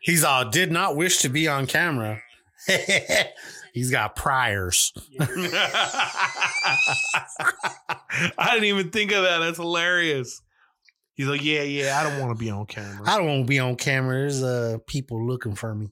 [0.00, 2.20] He's all did not wish to be on camera.
[3.72, 4.92] He's got priors.
[5.20, 6.10] I
[8.52, 9.38] didn't even think of that.
[9.38, 10.40] That's hilarious.
[11.14, 13.08] He's like, yeah, yeah, I don't want to be on camera.
[13.08, 14.18] I don't want to be on camera.
[14.20, 15.90] There's uh people looking for me.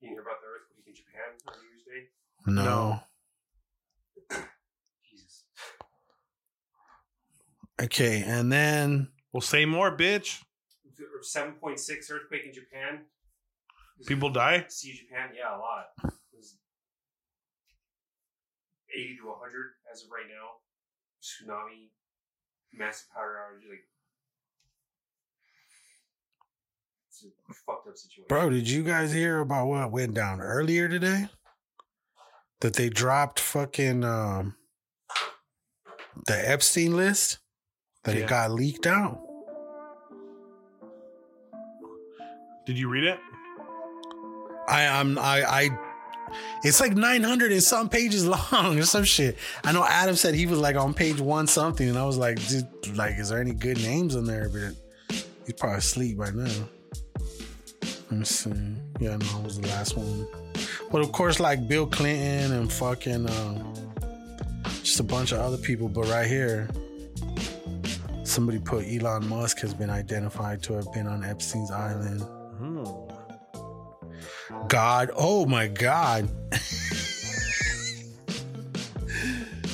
[0.00, 2.08] You hear about the earthquake in Japan on New Year's Day?
[2.46, 3.00] No.
[5.10, 5.44] Jesus.
[7.80, 10.42] Okay, and then we'll say more, bitch.
[11.22, 13.00] Seven point six earthquake in Japan.
[14.06, 14.64] People die.
[14.68, 15.86] See Japan, yeah, a lot.
[16.04, 16.56] It was
[18.96, 20.48] Eighty to hundred as of right now.
[21.22, 21.88] Tsunami,
[22.72, 23.84] massive power outage, like
[27.08, 28.24] it's a fucked up situation.
[28.28, 31.28] bro, did you guys hear about what went down earlier today?
[32.60, 34.54] That they dropped fucking um
[36.26, 37.38] the Epstein list?
[38.04, 38.22] That Yeah.
[38.24, 39.20] it got leaked out.
[42.64, 43.18] Did you read it?
[44.68, 45.78] I I'm I I
[46.62, 49.38] it's like 900 and some pages long or some shit.
[49.64, 52.46] I know Adam said he was like on page one something, and I was like,
[52.48, 54.48] dude, like, is there any good names on there?
[54.48, 54.74] But
[55.46, 56.68] he's probably asleep by now.
[58.10, 58.50] Let me see.
[59.00, 60.26] Yeah, no, I was the last one.
[60.90, 63.74] But of course, like Bill Clinton and fucking um,
[64.82, 65.88] just a bunch of other people.
[65.88, 66.68] But right here,
[68.24, 72.22] somebody put Elon Musk has been identified to have been on Epstein's island.
[74.68, 76.28] God, oh my God.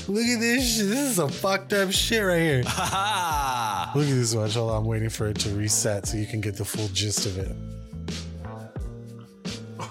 [0.06, 0.86] Look at this shit.
[0.88, 2.62] This is some fucked up shit right here.
[3.94, 4.54] Look at this watch.
[4.54, 7.26] Hold on, I'm waiting for it to reset so you can get the full gist
[7.26, 7.56] of it.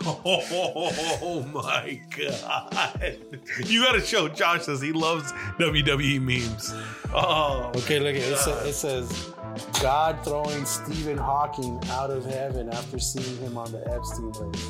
[0.05, 3.17] Oh my god!
[3.65, 4.81] You got to show Josh this.
[4.81, 6.73] He loves WWE memes.
[7.13, 8.67] Oh, Okay, look at it.
[8.67, 9.32] It says
[9.81, 14.63] God throwing Stephen Hawking out of heaven after seeing him on the Epstein list.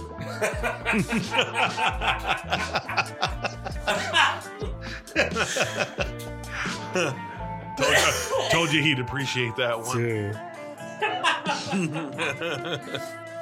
[7.77, 9.97] told, you, told you he'd appreciate that one.
[9.97, 10.39] Dude.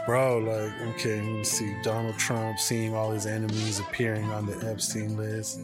[0.06, 1.76] Bro, like, okay, let me see.
[1.84, 5.60] Donald Trump seeing all his enemies appearing on the Epstein list.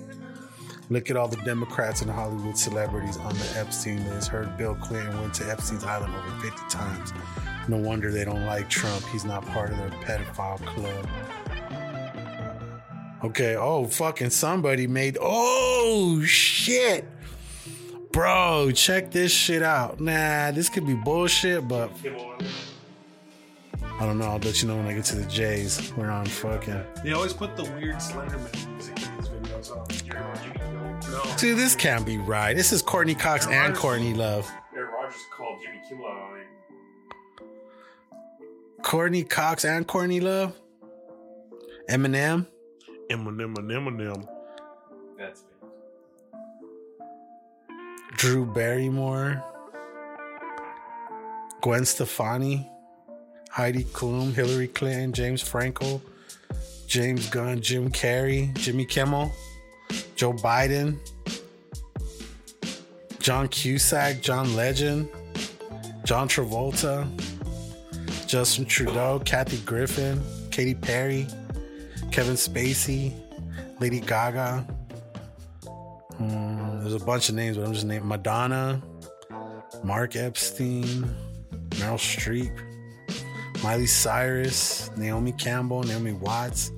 [0.90, 4.30] Look at all the Democrats and Hollywood celebrities on the Epstein list.
[4.30, 7.14] Heard Bill Clinton went to Epstein's Island over 50 times.
[7.68, 9.04] No wonder they don't like Trump.
[9.08, 11.08] He's not part of their pedophile club.
[13.24, 15.18] Okay, oh, fucking somebody made.
[15.20, 17.06] Oh, shit.
[18.12, 20.00] Bro, check this shit out.
[20.00, 21.92] Nah, this could be bullshit, but
[24.00, 24.28] I don't know.
[24.28, 25.92] I'll let you know when I get to the J's.
[25.98, 26.82] We're on fucking.
[27.04, 29.72] They always put the weird Slenderman music in these videos.
[29.72, 29.86] Oh,
[31.38, 31.50] no.
[31.50, 32.56] Dude, this can't be right.
[32.56, 34.52] This is Courteney Cox and Courtney Love.
[34.76, 36.48] Aaron Rodgers called Jimmy Kimmel out on it.
[38.84, 40.56] Courteney Cox and Courtney Love.
[41.90, 42.48] Eminem.
[43.10, 44.28] Eminem, Eminem, Eminem.
[45.18, 45.70] That's fake.
[48.18, 49.44] Drew Barrymore.
[51.62, 52.70] Gwen Stefani.
[53.50, 54.34] Heidi Klum.
[54.34, 55.14] Hillary Clinton.
[55.14, 56.02] James Franco.
[56.88, 57.62] James Gunn.
[57.62, 58.54] Jim Carrey.
[58.56, 59.32] Jimmy Kimmel.
[60.16, 60.98] Joe Biden.
[63.20, 64.22] John Cusack.
[64.22, 65.10] John Legend.
[66.06, 67.08] John Travolta.
[68.28, 69.22] Justin Trudeau.
[69.26, 70.22] Kathy Griffin.
[70.52, 71.28] Katy Perry.
[72.12, 73.14] Kevin Spacey.
[73.80, 74.66] Lady Gaga.
[76.18, 78.82] Hmm, there's a bunch of names, but I'm just naming Madonna,
[79.84, 80.84] Mark Epstein,
[81.70, 82.58] Meryl Streep,
[83.64, 86.72] Miley Cyrus, Naomi Campbell, Naomi Watts,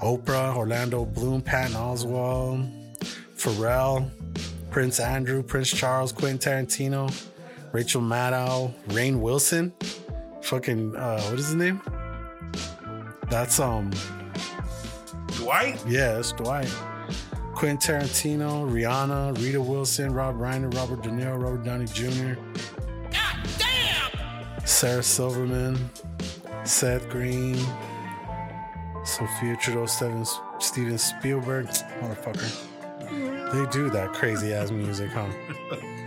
[0.00, 2.68] Oprah, Orlando Bloom, Patton Oswalt,
[3.36, 4.10] Pharrell,
[4.70, 7.12] Prince Andrew, Prince Charles, Quentin Tarantino,
[7.72, 9.72] Rachel Maddow, Rainn Wilson,
[10.42, 11.80] fucking uh, what is his name?
[13.28, 13.90] That's um
[15.28, 15.82] Dwight?
[15.86, 16.72] yeah, that's Dwight.
[17.54, 22.40] Quentin Tarantino, Rihanna, Rita Wilson, Rob Reiner, Robert De Niro, Robert Downey Jr.
[23.10, 24.66] God damn!
[24.66, 25.78] Sarah Silverman,
[26.64, 27.58] Seth Green,
[29.04, 30.24] Sophia Trudeau, Steven,
[30.58, 31.66] Steven Spielberg,
[32.00, 32.50] motherfucker.
[33.52, 35.28] They do that crazy ass music, huh?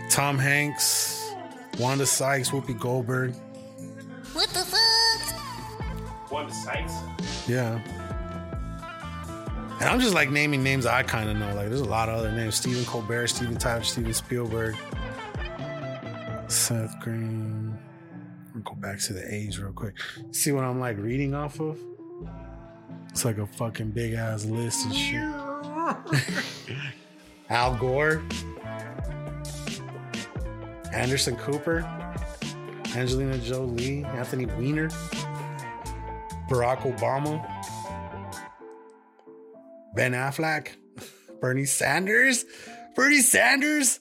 [0.08, 1.34] Tom Hanks,
[1.78, 3.34] Wanda Sykes, Whoopi Goldberg.
[4.32, 6.30] What the fuck?
[6.30, 6.94] One sites.
[7.46, 7.80] Yeah.
[9.80, 11.52] And I'm just like naming names I kind of know.
[11.54, 14.76] Like, there's a lot of other names: Stephen Colbert, Steven Tyler, Steven Spielberg,
[16.46, 17.76] Seth Green.
[18.54, 19.94] I'll go back to the age real quick.
[20.30, 21.78] See what I'm like reading off of?
[23.14, 25.22] It's like a fucking big ass list and shit.
[27.48, 28.24] Al Gore,
[30.92, 31.88] Anderson Cooper,
[32.96, 34.88] Angelina Jolie, Anthony Weiner,
[36.50, 37.40] Barack Obama,
[39.94, 40.70] Ben Affleck,
[41.40, 42.44] Bernie Sanders,
[42.96, 44.00] Bernie Sanders,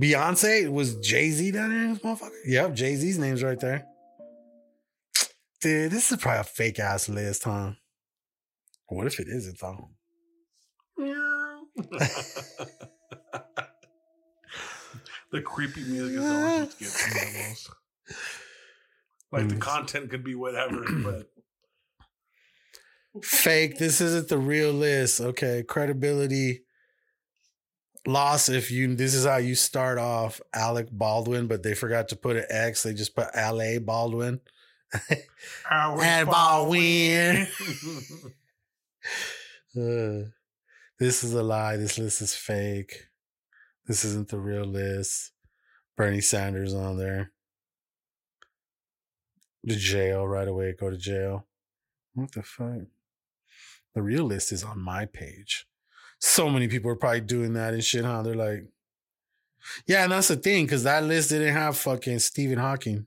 [0.00, 0.68] Beyonce.
[0.68, 1.94] Was Jay Z down there?
[1.94, 2.40] This motherfucker?
[2.44, 3.86] Yep, Jay Z's name's right there.
[5.60, 7.74] Dude, this is probably a fake ass list, huh?
[8.88, 9.90] What if it isn't though?
[15.30, 17.70] the creepy music is always what gets me the most.
[19.30, 19.60] Like the Mm.
[19.60, 21.30] content could be whatever, but
[23.22, 23.78] Fake.
[23.78, 25.20] This isn't the real list.
[25.20, 26.62] Okay, credibility
[28.06, 28.48] loss.
[28.48, 32.36] If you this is how you start off, Alec Baldwin, but they forgot to put
[32.36, 32.82] an X.
[32.84, 33.78] They just put L.A.
[33.78, 34.40] Baldwin.
[35.70, 37.46] And Baldwin.
[39.76, 40.30] Uh,
[40.98, 41.76] this is a lie.
[41.76, 43.08] This list is fake.
[43.86, 45.32] This isn't the real list.
[45.96, 47.32] Bernie Sanders on there.
[49.68, 50.74] To jail right away.
[50.78, 51.46] Go to jail.
[52.14, 52.88] What the fuck?
[53.94, 55.66] The real list is on my page.
[56.20, 58.22] So many people are probably doing that and shit, huh?
[58.22, 58.66] They're like,
[59.86, 63.06] yeah, and that's the thing, because that list didn't have fucking Stephen Hawking.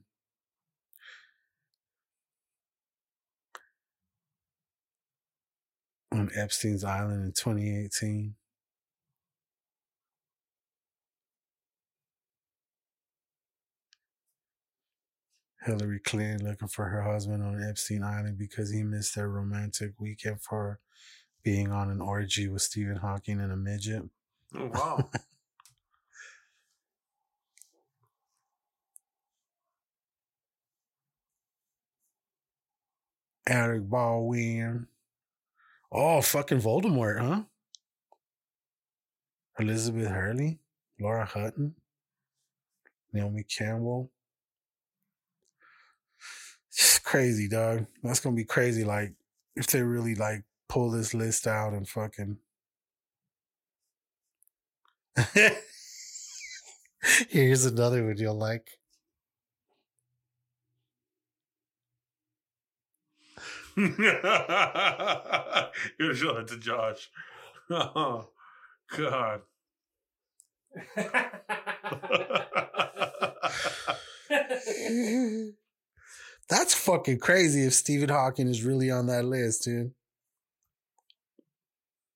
[6.12, 8.34] On Epstein's Island in 2018.
[15.64, 20.42] Hillary Clinton looking for her husband on Epstein Island because he missed their romantic weekend
[20.42, 20.80] for
[21.42, 24.02] being on an orgy with Stephen Hawking and a midget.
[24.54, 25.10] oh wow.
[33.48, 34.86] Eric Baldwin.
[35.94, 37.42] Oh, fucking Voldemort, huh?
[39.58, 40.58] Elizabeth Hurley,
[40.98, 41.74] Laura Hutton,
[43.12, 44.10] Naomi Campbell.
[46.70, 47.86] It's crazy, dog.
[48.02, 48.84] That's gonna be crazy.
[48.84, 49.12] Like,
[49.54, 52.38] if they really like pull this list out and fucking.
[57.28, 58.78] Here's another one you'll like.
[63.76, 65.70] You're gonna
[66.14, 67.10] show that to Josh.
[67.70, 68.28] Oh
[68.96, 69.42] God.
[76.48, 79.92] That's fucking crazy if Stephen Hawking is really on that list, dude.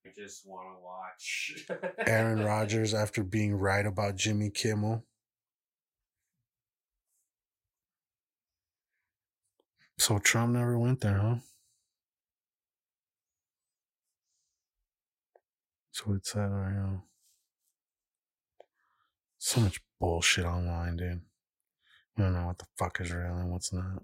[0.05, 1.67] I just want to watch.
[2.07, 5.05] Aaron Rodgers after being right about Jimmy Kimmel.
[9.99, 11.37] So Trump never went there, huh?
[15.93, 17.03] So it that I know.
[19.39, 21.23] So much bullshit online, dude.
[22.17, 24.03] You don't know what the fuck is real and what's not.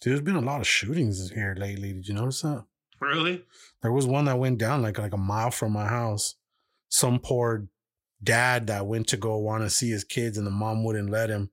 [0.00, 1.94] Dude, there's been a lot of shootings here lately.
[1.94, 2.64] Did you notice that?
[3.00, 3.44] Really?
[3.80, 6.34] There was one that went down like like a mile from my house.
[6.88, 7.68] Some poor
[8.22, 11.30] dad that went to go want to see his kids and the mom wouldn't let
[11.30, 11.50] him.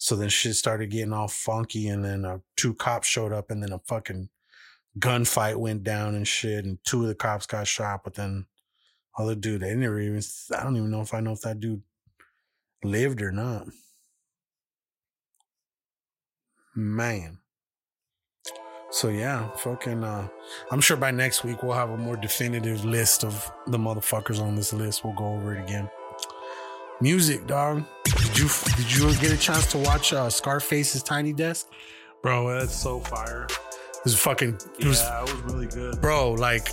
[0.00, 3.62] So then shit started getting all funky and then uh, two cops showed up and
[3.62, 4.30] then a fucking
[4.98, 8.46] gunfight went down and shit and two of the cops got shot but then
[9.18, 10.22] other dude they never even
[10.56, 11.82] I don't even know if I know if that dude
[12.82, 13.66] lived or not.
[16.74, 17.36] Man.
[18.90, 20.28] So yeah, fucking uh
[20.70, 24.54] I'm sure by next week we'll have a more definitive list of the motherfuckers on
[24.56, 25.04] this list.
[25.04, 25.90] We'll go over it again.
[27.02, 27.84] Music, dog.
[28.40, 31.68] Did you did you get a chance to watch uh Scarface's Tiny Desk?
[32.22, 33.46] Bro, that's so fire.
[33.50, 36.00] It was fucking it was yeah, it was really good.
[36.00, 36.68] bro, like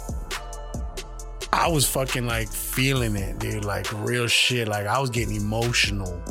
[1.51, 3.65] I was fucking like feeling it, dude.
[3.65, 4.69] Like real shit.
[4.69, 6.23] Like I was getting emotional.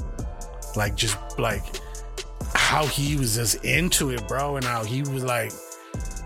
[0.75, 1.65] Like just like
[2.55, 5.53] how he was just into it, bro, and how he was like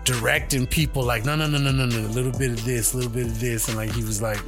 [0.05, 2.97] directing people like no no no no no no a little bit of this, a
[2.97, 4.39] little bit of this, and like he was like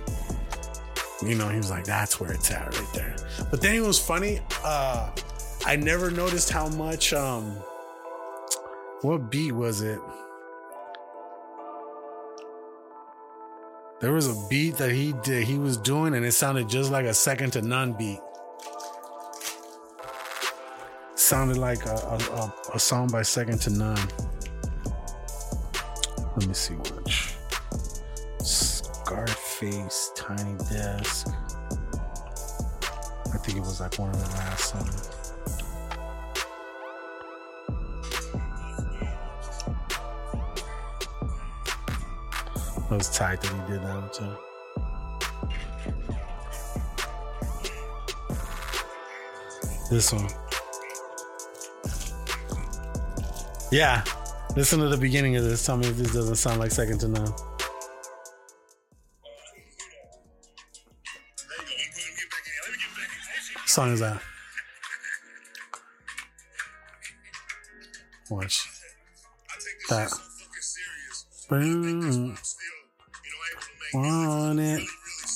[1.28, 3.16] you know, he was like, that's where it's at right there.
[3.50, 5.12] But then it was funny, uh
[5.66, 7.52] I never noticed how much um
[9.02, 10.00] what beat was it?
[14.00, 17.06] There was a beat that he did he was doing and it sounded just like
[17.06, 18.20] a second to none beat.
[21.16, 23.98] Sounded like a, a, a, a song by Second to None.
[26.36, 27.34] Let me see which.
[29.64, 31.28] Scarface, Tiny Desk.
[33.34, 35.34] I think it was like one of the last songs.
[42.78, 44.36] It was tight that he did that one too.
[49.90, 50.30] This one.
[53.72, 54.04] Yeah.
[54.56, 55.66] Listen to the beginning of this.
[55.66, 57.34] Tell me if this doesn't sound like second to none.
[63.74, 64.22] Song is that?
[68.30, 68.70] Watch.
[69.90, 70.12] That.
[71.50, 72.38] Boom.
[73.96, 74.88] Want it,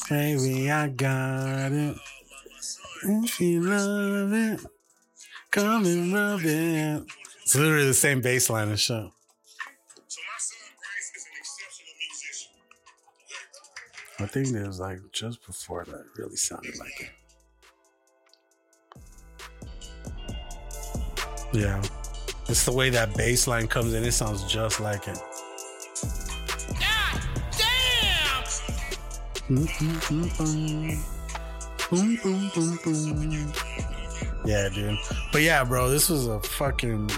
[0.08, 1.98] baby, I got it.
[3.04, 4.60] If you love it,
[5.50, 7.04] come and rub it.
[7.42, 9.10] It's literally the same bass line and shit.
[14.20, 17.10] I think it was like just before that really sounded like it.
[21.58, 21.82] Yeah.
[22.48, 25.18] It's the way that bass line comes in, it sounds just like it.
[29.50, 29.68] Boom,
[32.24, 33.54] boom.
[34.46, 34.98] Yeah, dude.
[35.32, 37.10] But yeah, bro, this was a fucking.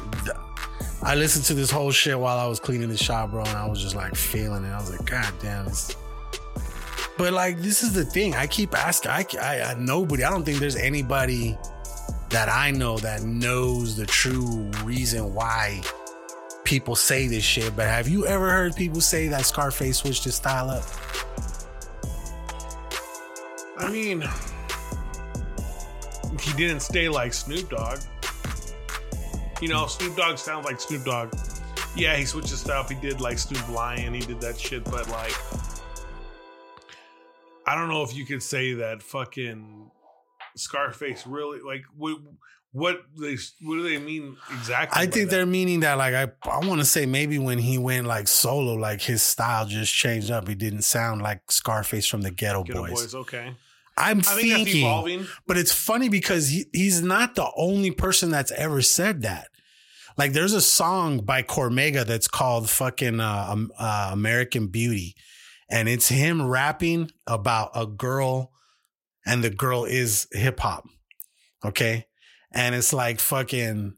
[1.02, 3.68] I listened to this whole shit while I was cleaning the shop, bro, and I
[3.68, 4.70] was just like feeling it.
[4.70, 5.66] I was like, God damn.
[5.66, 5.96] This...
[7.18, 8.36] But like, this is the thing.
[8.36, 9.12] I keep asking.
[9.12, 10.24] I, I, I nobody.
[10.24, 11.58] I don't think there's anybody
[12.30, 15.82] that I know that knows the true reason why
[16.64, 17.76] people say this shit.
[17.76, 20.84] But have you ever heard people say that Scarface switched his style up?
[23.78, 24.24] I mean,
[26.40, 28.00] he didn't stay like Snoop Dogg.
[29.62, 31.34] You know, Snoop Dogg sounds like Snoop Dogg.
[31.96, 32.84] Yeah, he switched his style.
[32.84, 34.14] He did like Snoop Lion.
[34.14, 35.34] He did that shit, but like,
[37.66, 39.90] I don't know if you could say that fucking
[40.56, 42.18] Scarface really like what
[42.72, 45.02] what they what do they mean exactly?
[45.02, 45.36] I think that?
[45.36, 48.74] they're meaning that like I I want to say maybe when he went like solo,
[48.74, 50.48] like his style just changed up.
[50.48, 52.92] He didn't sound like Scarface from the Geto, Geto Boys.
[52.92, 53.16] Boys.
[53.16, 53.54] Okay,
[54.00, 55.28] I'm thinking, evolving.
[55.46, 59.50] but it's funny because he, he's not the only person that's ever said that.
[60.18, 65.16] Like, there's a song by Cormega that's called "fucking uh, um, uh, American Beauty,"
[65.70, 68.52] and it's him rapping about a girl,
[69.30, 70.86] and the girl is hip hop.
[71.64, 72.08] Okay,
[72.52, 73.94] and it's like fucking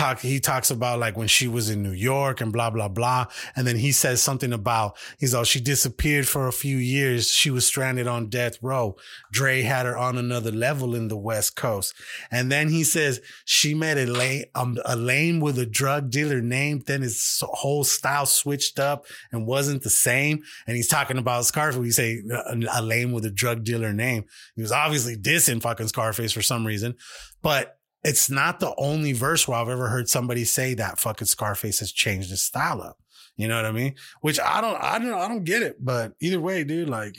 [0.00, 0.20] talk.
[0.20, 3.66] He talks about like when she was in New York and blah blah blah, and
[3.66, 7.28] then he says something about he's all she disappeared for a few years.
[7.28, 8.96] She was stranded on death row.
[9.32, 11.94] Dre had her on another level in the West Coast,
[12.30, 16.40] and then he says she met a lane um, a lane with a drug dealer
[16.40, 16.86] named.
[16.86, 20.42] Then his whole style switched up and wasn't the same.
[20.66, 21.78] And he's talking about Scarface.
[21.78, 24.24] We say a, lane with a drug dealer name.
[24.56, 26.94] He was obviously dissing fucking Scarface for some reason,
[27.42, 31.80] but it's not the only verse where I've ever heard somebody say that fucking Scarface
[31.80, 32.98] has changed his style up.
[33.36, 33.94] You know what I mean?
[34.20, 35.76] Which I don't, I don't, I don't get it.
[35.84, 37.16] But either way, dude, like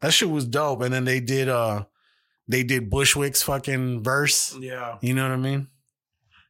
[0.00, 0.82] that shit was dope.
[0.82, 1.84] And then they did, uh,
[2.48, 4.56] they did Bushwick's fucking verse.
[4.58, 5.68] Yeah, You know what I mean?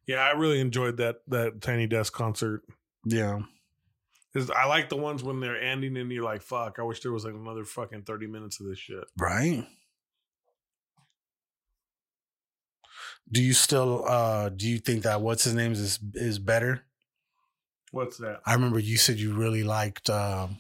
[0.07, 2.63] yeah, I really enjoyed that that Tiny Desk concert.
[3.05, 3.41] Yeah.
[4.33, 7.11] Cause I like the ones when they're ending and you're like, "Fuck!" I wish there
[7.13, 9.05] was like another fucking thirty minutes of this shit.
[9.19, 9.67] Right.
[13.33, 16.83] Do you still, uh, do you think that what's his name is, is better?
[17.93, 18.41] What's that?
[18.45, 20.59] I remember you said you really liked, um,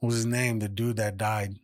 [0.00, 0.58] what was his name?
[0.58, 1.56] The dude that died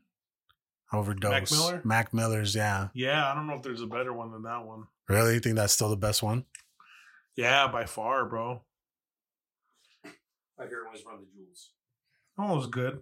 [0.92, 1.30] overdose.
[1.30, 1.80] Mac Miller?
[1.84, 2.88] Mac Miller's, yeah.
[2.94, 4.84] Yeah, I don't know if there's a better one than that one.
[5.08, 5.34] Really?
[5.34, 6.44] You think that's still the best one?
[7.36, 8.62] Yeah, by far, bro.
[10.60, 11.70] I hear it was Run the Jewels.
[12.38, 13.00] Oh, it was good.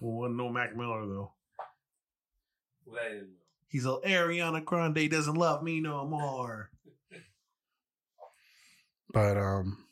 [0.00, 1.32] Well, no Mac Miller though.
[2.84, 3.45] Well, I didn't know.
[3.76, 6.70] He's a Ariana Grande doesn't love me no more.
[9.12, 9.84] But um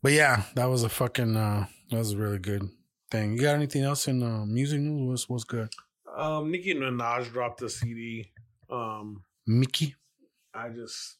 [0.00, 2.70] but yeah, that was a fucking uh That was a really good
[3.10, 3.32] thing.
[3.32, 5.08] You got anything else in uh, music news?
[5.08, 5.70] What's what's good?
[6.16, 8.30] Um, Nicki Minaj dropped a CD.
[8.70, 9.96] Um, Mickey.
[10.54, 11.16] I just,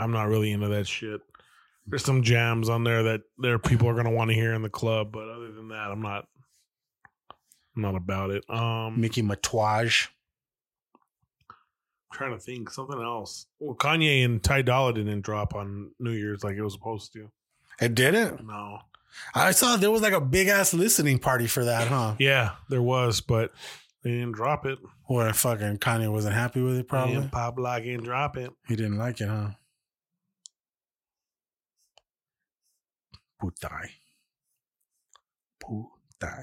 [0.00, 1.20] I'm not really into that shit.
[1.86, 4.68] There's some jams on there that there people are gonna want to hear in the
[4.70, 6.26] club, but other than that, I'm not,
[7.76, 8.48] I'm not about it.
[8.48, 10.08] Um, Mickey Matouage.
[12.12, 13.46] trying to think something else.
[13.58, 17.30] Well, Kanye and Ty Dolla didn't drop on New Year's like it was supposed to.
[17.80, 18.46] It didn't.
[18.46, 18.78] No.
[19.34, 22.14] I saw there was like a big ass listening party for that, huh?
[22.18, 23.52] Yeah, there was, but
[24.02, 24.78] they didn't drop it.
[25.06, 27.16] Where fucking Kanye wasn't happy with it, probably.
[27.16, 28.50] And Pop Lock didn't drop it.
[28.68, 29.50] He didn't like it, huh?
[33.42, 33.88] Putai.
[35.62, 36.42] Putai.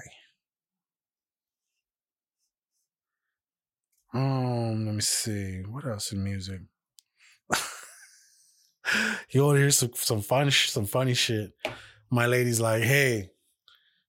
[4.14, 5.62] Um, let me see.
[5.62, 6.60] What else in music?
[9.30, 11.52] you want to hear some some fun sh- some funny shit?
[12.10, 13.30] My lady's like, hey,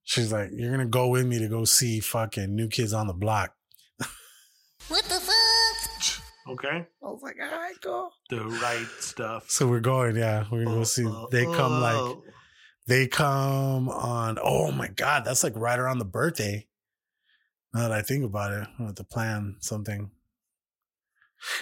[0.03, 3.13] she's like, you're gonna go with me to go see fucking New Kids on the
[3.13, 3.53] Block.
[4.89, 5.33] What the fuck?
[6.45, 6.85] Okay.
[7.01, 8.09] I was like, all right, go.
[8.29, 9.49] The right stuff.
[9.49, 10.43] So we're going, yeah.
[10.51, 11.05] We're gonna go uh, see.
[11.05, 12.15] Uh, they come like uh.
[12.85, 14.37] they come on.
[14.43, 16.67] Oh my god, that's like right around the birthday.
[17.73, 20.11] Now that I think about it, I have to plan something.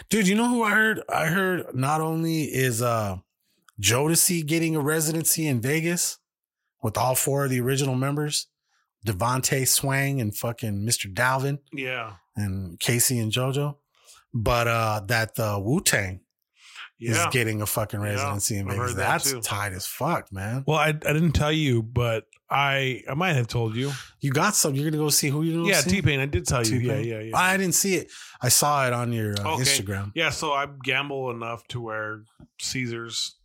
[0.09, 1.01] Dude, you know who I heard?
[1.09, 3.17] I heard not only is uh
[3.81, 6.19] Jodeci getting a residency in Vegas
[6.83, 8.47] with all four of the original members,
[9.07, 11.11] DeVante Swing and fucking Mr.
[11.11, 12.13] Dalvin Yeah.
[12.35, 13.77] and K-Ci and JoJo,
[14.33, 16.21] but uh that the Wu Tang
[17.01, 17.27] Yeah.
[17.27, 18.91] is getting a fucking Yeah, residency in Vegas.
[18.93, 19.41] that That's too.
[19.41, 20.63] tight as fuck, man.
[20.67, 23.91] Well, I, I didn't tell you, but I I might have told you.
[24.19, 24.75] You got some.
[24.75, 25.81] You're gonna go see who you gonna Yeah.
[25.81, 26.19] T Pain.
[26.19, 26.77] I did tell you.
[26.77, 27.07] Yeah, T-Pain?
[27.09, 27.37] yeah, yeah.
[27.37, 28.11] I didn't see it.
[28.41, 29.63] I saw it on your uh, Okay.
[29.63, 30.11] Instagram.
[30.15, 32.23] Yeah, so I gamble enough to where
[32.59, 33.35] Caesars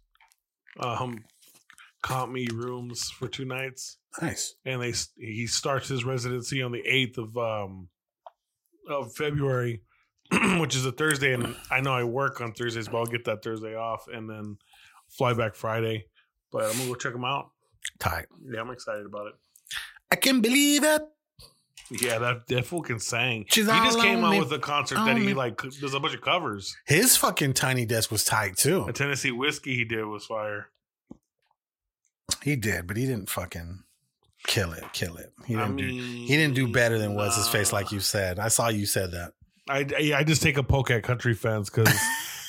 [0.81, 1.25] um
[2.03, 4.55] comp me rooms for two nights, Nice.
[4.65, 7.89] and they he starts his residency on the eighth of um
[8.89, 9.83] of February,
[10.59, 13.43] which is a Thursday, and I know I work on Thursdays, but I'll get that
[13.43, 14.59] Thursday off, and then
[15.09, 16.07] fly back Friday.
[16.51, 17.51] But I'm gonna go check them out.
[17.99, 18.27] Tight.
[18.45, 19.35] Yeah, I'm excited about it.
[20.11, 21.03] I can believe it.
[21.91, 23.47] Yeah, that that fool can sing.
[23.49, 24.41] She's he just came out me.
[24.41, 26.77] with a concert that he like does a bunch of covers.
[26.87, 28.85] His fucking tiny desk was tight too.
[28.89, 30.71] A Tennessee whiskey he did was fire.
[32.43, 33.85] He did, but he didn't fucking
[34.47, 34.85] kill it.
[34.93, 35.33] Kill it.
[35.47, 35.85] He didn't do.
[35.85, 38.39] mean, He didn't do better than what's his face, like you said.
[38.39, 39.33] I saw you said that.
[39.69, 39.87] I,
[40.17, 41.93] I just take a poke at country fans because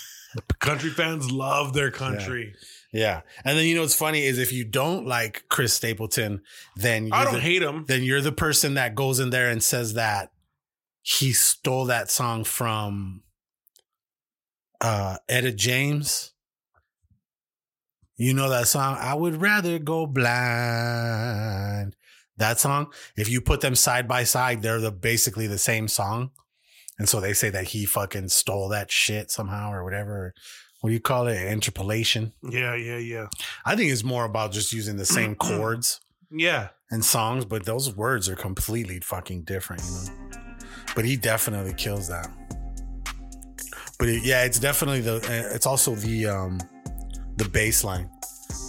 [0.60, 2.54] country fans love their country.
[2.94, 6.42] Yeah, and then you know what's funny is if you don't like Chris Stapleton,
[6.76, 7.86] then you're I don't the, hate him.
[7.88, 10.32] then you're the person that goes in there and says that
[11.02, 13.24] he stole that song from
[14.82, 16.34] uh Etta James.
[18.16, 18.98] You know that song?
[19.00, 21.96] I would rather go blind.
[22.38, 26.32] That song, if you put them side by side, they're the basically the same song.
[27.00, 30.34] And so they say that he fucking stole that shit somehow or whatever.
[30.82, 31.38] What do you call it?
[31.52, 32.34] Interpolation.
[32.44, 33.28] Yeah, yeah, yeah,
[33.66, 36.00] I think it's more about just using the same chords
[36.32, 36.70] yeah.
[36.92, 40.40] and songs, but those words are completely fucking different, you know.
[40.96, 42.30] But he definitely kills that.
[44.00, 45.16] But it, yeah, it's definitely the.
[45.18, 46.60] uh, It's also the um
[47.38, 48.10] the bass line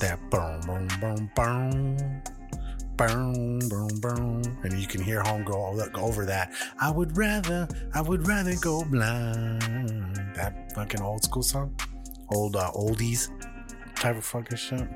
[0.00, 2.22] that boom boom boom boom.
[2.98, 6.52] Boom, boom, boom, and you can hear homegirl look over that.
[6.80, 10.16] I would rather, I would rather go blind.
[10.34, 11.78] That fucking old school song,
[12.30, 13.28] old uh, oldies
[13.94, 14.88] type of fucking shit.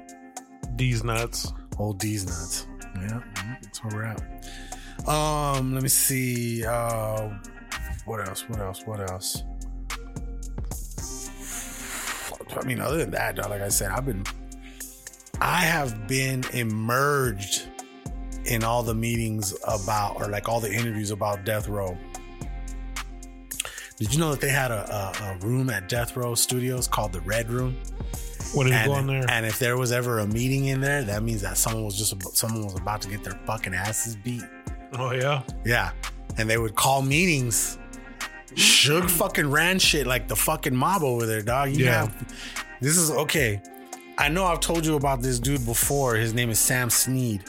[0.74, 1.52] These nuts.
[1.78, 2.66] Old D's nuts.
[2.96, 3.20] Yeah,
[3.62, 5.08] that's where we're at.
[5.08, 6.66] Um, let me see.
[6.66, 7.30] Uh,
[8.04, 8.48] what else?
[8.48, 8.82] What else?
[8.84, 9.44] What else?
[12.60, 14.24] I mean, other than that, like I said, I've been,
[15.40, 17.68] I have been immersed
[18.46, 21.96] in all the meetings about, or like all the interviews about Death Row.
[23.98, 24.90] Did you know that they had a,
[25.20, 27.76] a, a room at Death Row Studios called the Red Room?
[28.52, 29.24] What did and, go there?
[29.30, 32.12] and if there was ever a meeting in there, that means that someone was just
[32.12, 34.42] about, someone was about to get their fucking asses beat.
[34.94, 35.42] oh yeah.
[35.64, 35.92] Yeah,
[36.36, 37.78] and they would call meetings.
[38.54, 41.70] Suge fucking ran shit like the fucking mob over there, dog.
[41.70, 42.06] You Yeah.
[42.06, 42.34] have
[42.80, 43.62] this is okay.
[44.18, 46.16] I know I've told you about this dude before.
[46.16, 47.44] His name is Sam Sneed.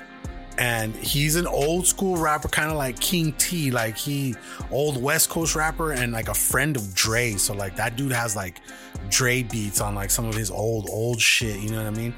[0.58, 4.36] And he's an old school rapper, kind of like King T, like he
[4.72, 7.34] old West Coast rapper and like a friend of Dre.
[7.34, 8.62] So like that dude has like
[9.10, 11.60] Dre beats on like some of his old old shit.
[11.60, 12.14] You know what I mean?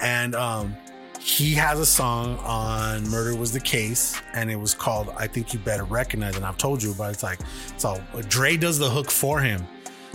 [0.00, 0.76] And um,
[1.18, 5.52] he has a song on Murder Was the Case, and it was called I Think
[5.52, 6.36] You Better Recognize.
[6.36, 7.40] And I've told you, but it's like
[7.76, 9.66] so Dre does the hook for him.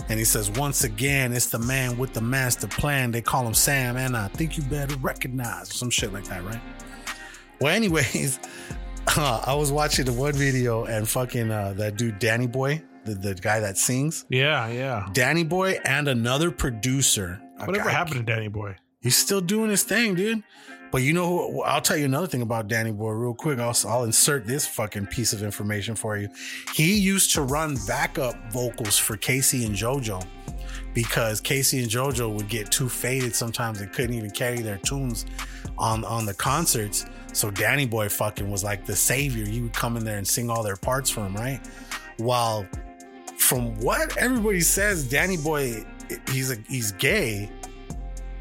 [0.08, 3.10] And he says, Once again, it's the man with the master plan.
[3.10, 6.60] They call him Sam, and I think you better recognize some shit like that, right?
[7.60, 8.38] Well, anyways,
[9.16, 13.14] uh, I was watching the one video and fucking uh, that dude Danny Boy, the,
[13.14, 15.08] the guy that sings, Yeah, yeah.
[15.12, 17.40] Danny Boy and another producer.
[17.64, 18.76] Whatever happened to Danny Boy?
[19.00, 20.42] He's still doing his thing, dude.
[20.90, 23.58] But you know, who, I'll tell you another thing about Danny Boy real quick.
[23.58, 26.28] I'll, I'll insert this fucking piece of information for you.
[26.74, 30.24] He used to run backup vocals for K-Ci and JoJo
[30.94, 35.26] because K-Ci and JoJo would get too faded sometimes and couldn't even carry their tunes
[35.76, 37.04] on on the concerts.
[37.32, 39.44] So Danny Boy fucking was like the savior.
[39.44, 41.60] He would come in there and sing all their parts for him, right?
[42.16, 42.66] While
[43.36, 45.84] from what everybody says, Danny Boy
[46.30, 47.50] he's a he's gay.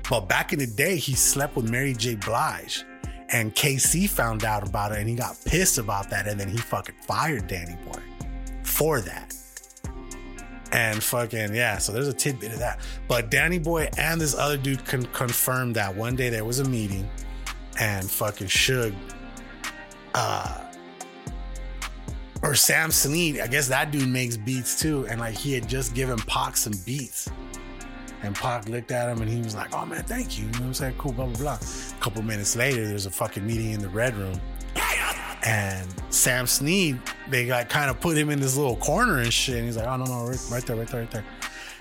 [0.10, 2.16] But back in the day, he slept with Mary J.
[2.16, 2.86] Blige.
[3.30, 6.28] And K-Ci found out about it and he got pissed about that.
[6.28, 8.00] And then he fucking fired Danny Boy
[8.64, 9.36] for that.
[10.72, 12.80] And fucking, yeah, so there's a tidbit of that.
[13.10, 16.66] But Danny Boy and this other dude con- confirmed that one day there was a
[16.66, 17.10] meeting
[17.80, 18.96] and fucking Suge,
[20.14, 20.64] uh,
[22.44, 25.08] or Sam Sneed, I guess that dude makes beats too.
[25.08, 27.30] And like he had just given Pac some beats.
[28.24, 30.46] And Pac looked at him and he was like, oh man, thank you.
[30.46, 30.96] You know what I'm saying?
[30.98, 31.60] Cool, blah, blah, blah.
[31.60, 34.40] A couple minutes later, there's a fucking meeting in the Red Room.
[35.46, 37.00] And Sam Sneed,
[37.30, 39.58] they got kind of put him in this little corner and shit.
[39.58, 41.26] And he's like, oh, no, no, right, right there, right there, right there.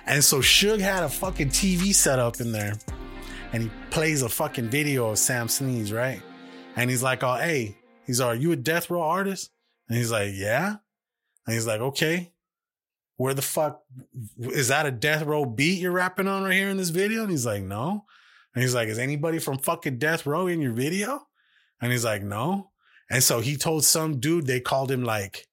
[0.07, 2.75] And so Suge had a fucking TV set up in there.
[3.57, 6.21] And he plays a fucking video of Sam Sneed's, right?
[6.77, 9.51] And he's like, oh, hey, he's like, are you a death row artist?
[9.89, 10.77] And he's like, yeah.
[11.47, 12.33] And he's like, okay,
[13.17, 13.81] where the fuck
[14.39, 17.23] is that a death row beat you're rapping on right here in this video?
[17.23, 18.05] And he's like, no.
[18.55, 21.27] And he's like, is anybody from fucking death row in your video?
[21.81, 22.73] And he's like, no.
[23.11, 25.47] And so he told some dude they called him like,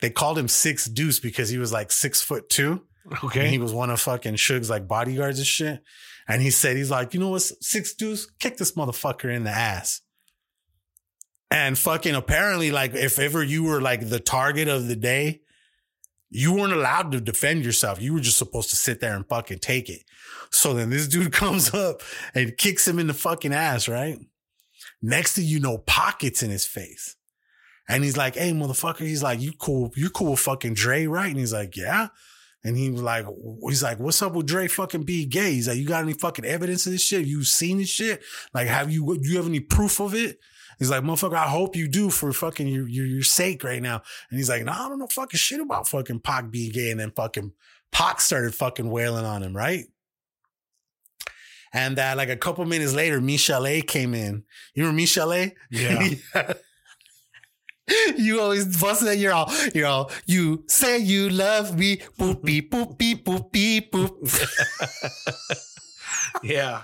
[0.00, 2.86] they called him Six Deuce because he was like six foot two.
[3.22, 3.40] Okay.
[3.40, 5.82] And he was one of fucking Suge's like bodyguards and shit.
[6.30, 9.50] And he said, he's like, you know what, Six Deuce, kick this motherfucker in the
[9.50, 10.00] ass.
[11.50, 15.40] And fucking apparently, like, if ever you were like the target of the day,
[16.28, 18.00] you weren't allowed to defend yourself.
[18.00, 20.04] You were just supposed to sit there and fucking take it.
[20.52, 22.00] So then this dude comes up
[22.32, 24.16] and kicks him in the fucking ass, right?
[25.02, 27.16] Next thing you know, pockets in his face.
[27.88, 29.00] And he's like, hey, motherfucker.
[29.00, 31.30] He's like, you cool, you cool with fucking Dre, right?
[31.30, 32.10] And he's like, yeah.
[32.62, 33.26] And he was like,
[33.62, 35.52] he's like, what's up with Dre fucking being gay?
[35.52, 37.26] He's like, you got any fucking evidence of this shit?
[37.26, 38.22] You seen this shit?
[38.52, 40.38] Like, have you, do you have any proof of it?
[40.78, 44.02] He's like, motherfucker, I hope you do for fucking your, your, your sake right now.
[44.30, 46.90] And he's like, no, I don't know fucking shit about fucking Pac being gay.
[46.90, 47.52] And then fucking
[47.92, 49.84] Pac started fucking wailing on him, right?
[51.72, 54.44] And that like a couple minutes later, Michelle came in.
[54.74, 55.50] You remember Michelle?
[55.70, 56.08] Yeah.
[58.16, 62.70] you always busting that you're all you're all you say you love me boop beep
[62.70, 65.66] boop beep boop beep boop
[66.42, 66.82] yeah.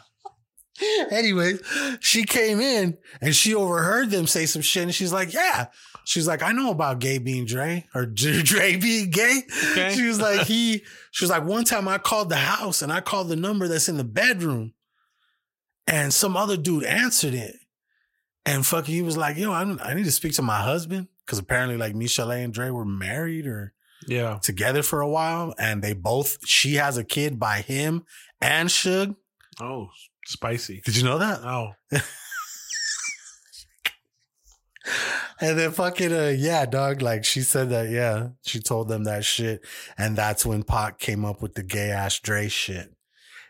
[1.10, 1.62] Anyways,
[2.00, 5.66] she came in and she overheard them say some shit, and she's like, "Yeah."
[6.04, 9.42] She's like, "I know about gay being Dre or Dre Dre being gay."
[9.72, 9.94] Okay.
[9.94, 13.00] She was like, "He." She was like, "One time I called the house and I
[13.00, 14.74] called the number that's in the bedroom,
[15.86, 17.56] and some other dude answered it,
[18.46, 21.38] and fucking he was like, "Yo, I, I need to speak to my husband because
[21.38, 23.72] apparently like Michelle and Dre were married or."
[24.08, 24.38] Yeah.
[24.40, 28.04] together for a while, and they both she has a kid by him
[28.40, 29.16] and Suge.
[29.58, 29.88] Oh,
[30.26, 30.82] spicy.
[30.84, 31.40] Did you know that?
[31.42, 31.72] Oh.
[35.40, 37.02] And then fucking uh, yeah, dog.
[37.02, 39.64] Like she said that, yeah, she told them that shit,
[39.98, 42.94] and that's when Pac came up with the gay ass Dre shit,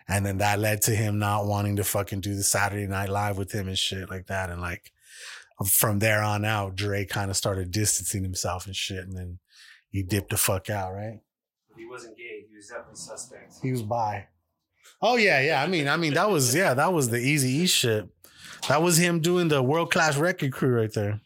[0.09, 3.39] and then that led to him not wanting to fucking do the Saturday Night Live
[3.39, 4.93] with him and shit like that, and like
[5.65, 9.39] from there on out, Dre kind of started distancing himself and shit, and then
[9.91, 11.21] he dipped the fuck out, right?
[11.77, 12.45] He wasn't gay.
[12.49, 13.55] He was definitely suspect.
[13.63, 14.27] He was bi.
[15.01, 15.63] Oh yeah, yeah.
[15.63, 18.09] I mean, I mean that was yeah, that was the easy E shit.
[18.69, 21.21] That was him doing the World Class Wreckin' Cru right there.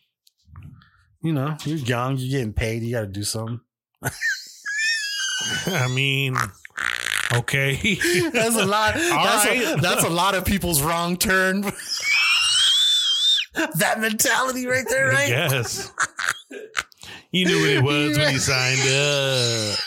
[1.22, 3.60] You know, you're young, you're getting paid, you got to do something.
[5.66, 6.34] I mean,
[7.32, 7.74] okay.
[8.32, 8.94] That's a lot.
[8.94, 11.62] That's, a, that's a lot of people's wrong turn.
[13.54, 15.28] that mentality right there, right?
[15.28, 15.92] Yes.
[17.32, 19.78] You knew what it was when you signed up.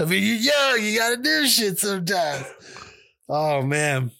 [0.00, 2.46] I mean, you're young, you gotta do shit sometimes.
[3.28, 4.10] Oh man.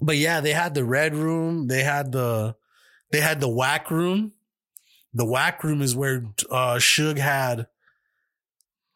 [0.00, 2.56] But yeah, they had the red room, they had the
[3.12, 4.32] they had the whack room.
[5.14, 7.68] The whack room is where uh Suge had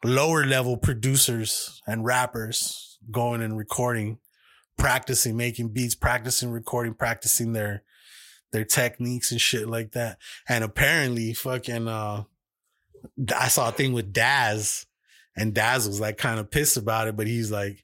[0.03, 4.19] lower level producers and rappers going and recording,
[4.77, 7.83] practicing, making beats, practicing recording, practicing their
[8.51, 10.17] their techniques and shit like that.
[10.47, 12.23] And apparently fucking uh
[13.35, 14.85] I saw a thing with Daz
[15.35, 17.83] and Daz was like kind of pissed about it, but he's like,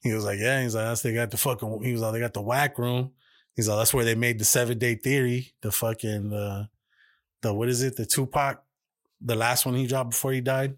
[0.00, 2.20] he was like, yeah, he's like, that's they got the fucking, he was like, they
[2.20, 3.12] got the whack room.
[3.56, 6.66] He's like, that's where they made the seven day theory, the fucking uh
[7.42, 8.62] the what is it, the Tupac,
[9.20, 10.76] the last one he dropped before he died.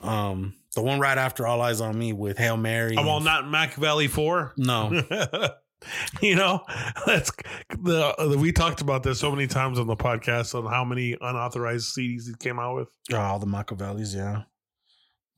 [0.00, 2.96] Um, the one right after All Eyez on Me with Hail Mary.
[2.96, 4.52] All and- not Machiavelli four.
[4.56, 4.90] no.
[6.22, 6.62] you know,
[7.06, 7.30] that's
[7.70, 11.16] the, the we talked about this so many times on the podcast on how many
[11.20, 12.88] unauthorized CDs he came out with.
[13.12, 14.42] Oh, all the Machiavellis, yeah.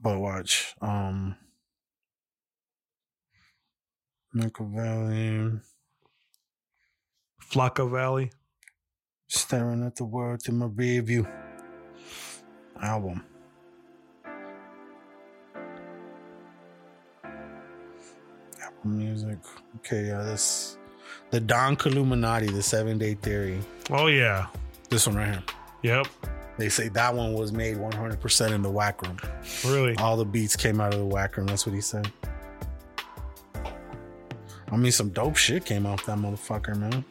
[0.00, 0.74] But watch.
[0.80, 1.36] Um
[4.34, 5.60] Machiavelli
[7.52, 8.30] Flocka Valley.
[9.28, 11.26] staring at the world through my rear view.
[12.82, 13.24] Album.
[18.96, 19.38] Music.
[19.76, 20.78] Okay, yeah, this
[21.30, 23.60] the Don Killuminati, the seven day theory.
[23.90, 24.46] Oh yeah.
[24.88, 25.42] This one right here.
[25.82, 26.06] Yep.
[26.56, 29.18] They say that one was made 100% in the whack room.
[29.64, 29.96] Really.
[29.98, 31.46] All the beats came out of the whack room.
[31.46, 32.10] That's what he said.
[34.70, 37.04] I mean, some dope shit came off that motherfucker, man.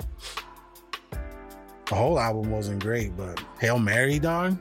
[1.86, 4.57] The whole album wasn't great, but Hail Mary, dog.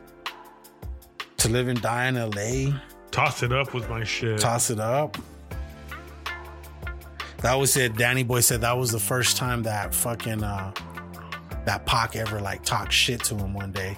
[1.38, 2.78] To Live and Die in LA.
[3.10, 4.38] Toss it up with my shit.
[4.38, 5.18] Toss it up.
[7.46, 7.96] That was it.
[7.96, 10.72] Danny Boy said that was the first time that fucking uh
[11.64, 13.96] that Pac ever like talked shit to him one day.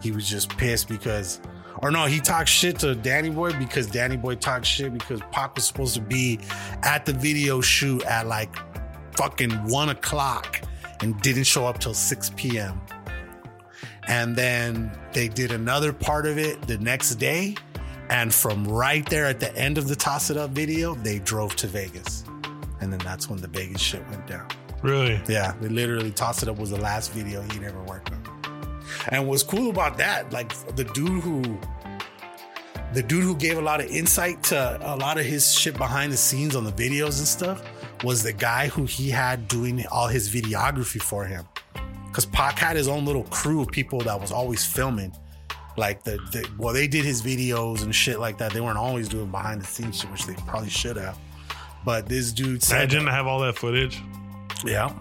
[0.00, 1.40] He was just pissed because
[1.78, 5.56] or no, he talked shit to Danny Boy because Danny Boy talked shit because Pac
[5.56, 6.38] was supposed to be
[6.84, 8.54] at the video shoot at like
[9.16, 10.60] fucking one o'clock
[11.00, 12.80] and didn't show up till 6 p.m.
[14.06, 17.56] And then they did another part of it the next day.
[18.10, 21.56] And from right there at the end of the Toss It Up video, they drove
[21.56, 22.29] to Vegas.
[22.80, 24.48] And then that's when the Vegas shit went down.
[24.82, 25.20] Really?
[25.28, 28.80] Yeah, they literally tossed It Up was the last video he ever worked on.
[29.08, 31.58] And what's cool about that, like the dude who
[32.92, 36.12] the dude who gave a lot of insight to a lot of his shit behind
[36.12, 37.62] the scenes on the videos and stuff
[38.02, 41.46] was the guy who he had doing all his videography for him.
[42.12, 45.12] Cause Pac had his own little crew of people that was always filming.
[45.76, 48.52] Like the, the well, they did his videos and shit like that.
[48.52, 51.16] They weren't always doing behind the scenes shit, which they probably should have.
[51.84, 54.00] But this dude said Imagine to have all that footage.
[54.64, 54.92] yeah.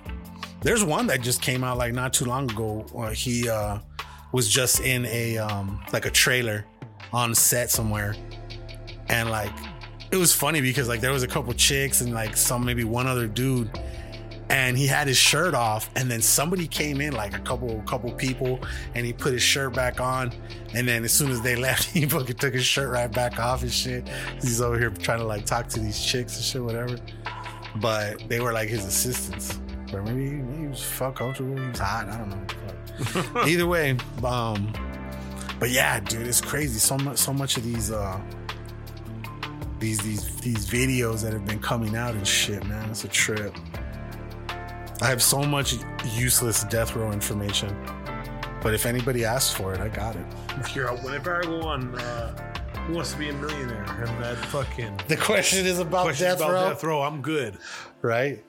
[0.62, 2.86] There's one that just came out like not too long ago.
[2.96, 3.80] Uh, he uh,
[4.32, 6.66] was just in a um, like a trailer
[7.14, 8.16] on set somewhere,
[9.08, 9.52] and like
[10.12, 13.08] it was funny because like there was a couple chicks and like some maybe one
[13.08, 13.70] other dude,
[14.50, 18.12] and he had his shirt off, and then somebody came in like a couple couple
[18.12, 18.60] people,
[18.96, 20.34] and he put his shirt back on,
[20.74, 23.62] and then as soon as they left, he fucking took his shirt right back off
[23.62, 24.08] and shit.
[24.42, 26.98] He's over here trying to like talk to these chicks and shit, whatever.
[27.76, 29.60] But they were like his assistants.
[29.94, 31.58] Or maybe, maybe he was felt comfortable.
[31.58, 32.08] He was hot.
[32.08, 33.42] I don't know.
[33.46, 34.74] Either way, um,
[35.60, 36.80] but yeah, dude, it's crazy.
[36.80, 38.20] So much, so much of these, uh,
[39.80, 42.90] these, these, these videos that have been coming out and shit, man.
[42.90, 43.56] It's a trip.
[45.02, 45.76] I have so much
[46.14, 47.76] useless death row information,
[48.62, 50.26] but if anybody asks for it, I got it.
[50.58, 52.54] If you're whenever I go on uh,
[52.86, 56.38] Who Wants to Be a Millionaire and that fucking The question is about question death
[56.38, 57.58] about row, death row, I'm good.
[58.02, 58.44] right?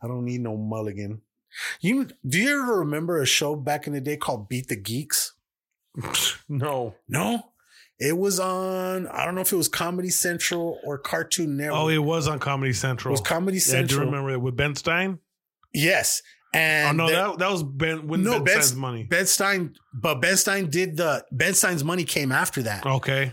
[0.00, 1.22] I don't need no mulligan.
[1.80, 5.34] You do you ever remember a show back in the day called Beat the Geeks?
[6.50, 6.94] No.
[7.08, 7.42] No,
[7.98, 9.06] it was on.
[9.08, 11.78] I don't know if it was Comedy Central or Cartoon Network.
[11.78, 13.12] Oh, it was on Comedy Central.
[13.12, 15.18] It was Comedy Yeah, I do remember it with Ben Stein.
[15.72, 16.22] Yes,
[16.54, 19.04] and oh no, that, that was Ben with no Ben Ben, Stein's money.
[19.04, 22.86] Ben Stein, but Ben Stein did the Ben Stein's money came after that.
[22.86, 23.32] Okay.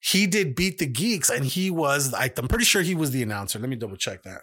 [0.00, 3.22] He did beat the geeks, and he was like, I'm pretty sure he was the
[3.22, 3.58] announcer.
[3.58, 4.42] Let me double check that.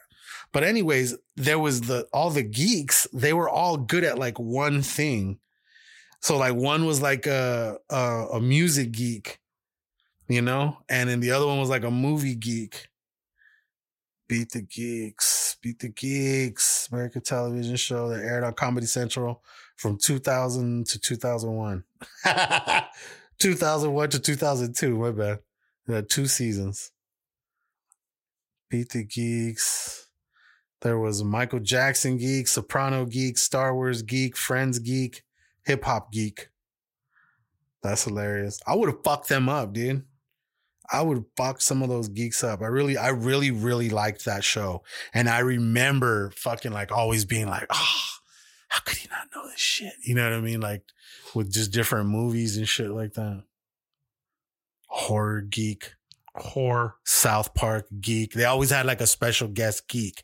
[0.52, 3.08] But anyways, there was the all the geeks.
[3.14, 5.40] They were all good at like one thing.
[6.22, 9.40] So like one was like a a, a music geek,
[10.28, 12.88] you know, and then the other one was like a movie geek.
[14.32, 19.44] Beat the Geeks, Beat the Geeks, American television show that aired on Comedy Central
[19.76, 21.84] from 2000 to 2001.
[23.40, 25.40] 2001 to 2002, my bad.
[25.86, 26.94] It had two seasons.
[28.70, 30.08] Beat the Geeks.
[30.80, 35.24] There was Michael Jackson Geek, Soprano Geek, Star Wars Geek, Friends Geek,
[35.66, 36.48] Hip Hop Geek.
[37.84, 38.62] That's hilarious.
[38.66, 40.06] I would have fucked them up, dude.
[40.92, 42.62] I would fuck some of those geeks up.
[42.62, 44.84] I really, I really, really liked that show.
[45.14, 48.04] And I remember fucking like always being like, oh,
[48.68, 49.94] how could he not know this shit?
[50.04, 50.60] You know what I mean?
[50.60, 50.84] Like
[51.34, 53.44] with just different movies and shit like that.
[54.88, 55.94] Horror geek,
[56.36, 56.96] Horror.
[57.06, 58.34] South Park geek.
[58.34, 60.24] They always had like a special guest geek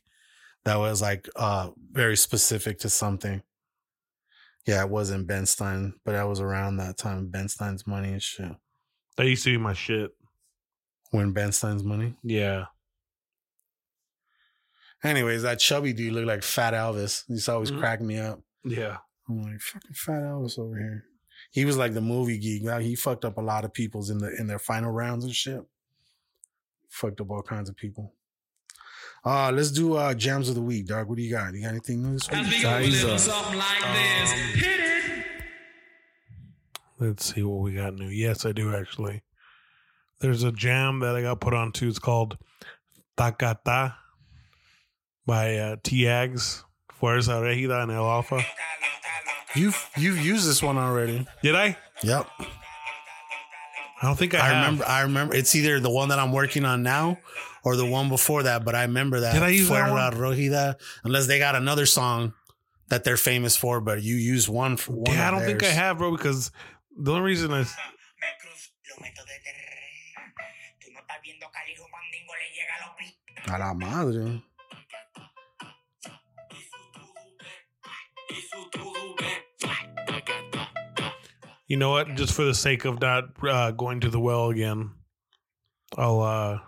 [0.66, 3.42] that was like uh very specific to something.
[4.66, 7.28] Yeah, it wasn't Ben Stein, but I was around that time.
[7.28, 8.52] Ben Stein's money and shit.
[9.16, 10.12] That used to be my shit.
[11.12, 12.16] When Ben Stein's money.
[12.24, 12.66] Yeah.
[15.04, 17.24] Anyways, that chubby dude looked like Fat Elvis.
[17.28, 17.80] He used to always Mhm.
[17.80, 18.42] crack me up.
[18.66, 18.98] Yeah.
[19.30, 21.06] I'm like, fucking Fat Elvis over here.
[21.52, 22.64] He was like the movie geek.
[22.64, 25.34] Now he fucked up a lot of people's in the in their final rounds and
[25.34, 25.62] shit.
[26.90, 28.14] Fucked up all kinds of people.
[29.24, 31.08] Uh, let's do uh jams of the week, dog.
[31.08, 31.54] What do you got?
[31.54, 32.62] You got anything new this week?
[32.64, 34.32] Guys, uh, something like this.
[34.32, 35.26] Hit it.
[37.00, 38.08] Let's see what we got new.
[38.10, 39.22] Yes, I do actually.
[40.20, 41.88] There's a jam that I got put on too.
[41.88, 42.38] It's called
[43.18, 43.96] Takata
[45.26, 46.64] by uh, T-Ags.
[47.00, 48.44] Fuerza Regida and El Alfa.
[49.56, 51.28] You've you've used this one already.
[51.42, 51.78] Did I?
[52.04, 52.28] Yep.
[52.40, 54.66] I don't think I, I have.
[54.66, 57.18] remember I remember it's either the one that I'm working on now
[57.64, 59.80] or the one before that, but I remember that Did I use one?
[59.82, 62.34] Rojida, unless they got another song
[62.90, 65.14] that they're famous for, but you use one for one.
[65.14, 66.52] Yeah, I don't think I have, bro, because
[66.98, 67.74] the only reason is
[73.48, 74.42] A la madre.
[81.68, 82.16] you know what?
[82.16, 84.92] Just for the sake of not uh, going to the well again,
[85.98, 86.22] I'll.
[86.22, 86.60] uh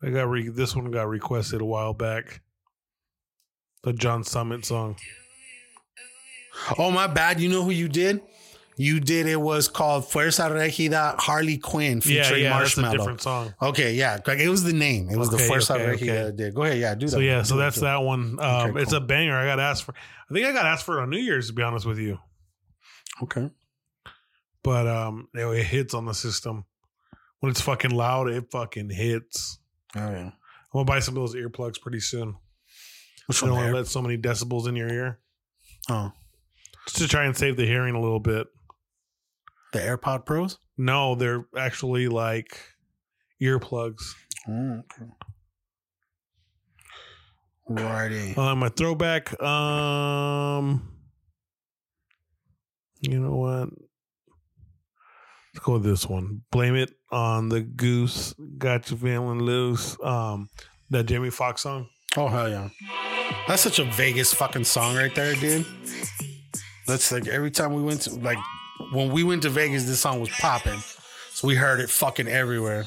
[0.00, 2.40] I got re- this one got requested a while back.
[3.82, 4.96] The John Summit song.
[6.78, 7.40] Oh my bad.
[7.40, 8.20] You know who you did?
[8.80, 12.92] You did it was called Fuerza Regida Harley Quinn Yeah, featuring yeah, that's a Marshmello.
[12.92, 13.54] different song.
[13.60, 14.18] Okay, yeah.
[14.24, 15.08] Like it was the name.
[15.10, 16.36] It was Okay, the Fuerza okay, Regida okay.
[16.36, 16.54] did.
[16.54, 17.10] Go ahead, yeah, do that.
[17.12, 18.38] So yeah, so Do that's that one.
[18.40, 19.36] Um, Okay, It's a banger.
[19.36, 19.94] I got asked for.
[20.30, 22.18] I think I got asked for it on New Year's to be honest with you,
[23.22, 23.50] Okay.
[24.62, 26.64] but um, it, it hits on the system
[27.40, 28.28] when it's fucking loud.
[28.28, 29.58] It fucking hits.
[29.96, 30.26] Oh yeah.
[30.26, 30.32] I'm
[30.72, 32.36] gonna buy some of those earplugs pretty soon.
[33.26, 33.64] Which I don't one?
[33.64, 35.18] want to let so many decibels in your ear.
[35.90, 36.12] Oh,
[36.86, 38.46] Just to try and save the hearing a little bit.
[39.72, 40.58] The AirPod Pros.
[40.76, 42.60] No, they're actually like
[43.42, 44.14] earplugs.
[44.48, 45.10] Oh, okay.
[47.68, 48.34] Righty.
[48.34, 49.40] Uh, my throwback.
[49.42, 50.88] Um,
[53.00, 53.68] you know what?
[55.54, 56.42] Let's go with this one.
[56.50, 58.34] Blame it on the goose.
[58.58, 59.96] Got you feeling loose.
[60.02, 60.48] Um,
[60.90, 61.88] that Jamie Foxx song.
[62.16, 62.68] Oh hell yeah.
[63.46, 65.66] That's such a Vegas fucking song right there, dude.
[66.86, 68.38] That's like every time we went to like
[68.92, 70.80] when we went to Vegas, this song was popping.
[71.30, 72.86] So we heard it fucking everywhere.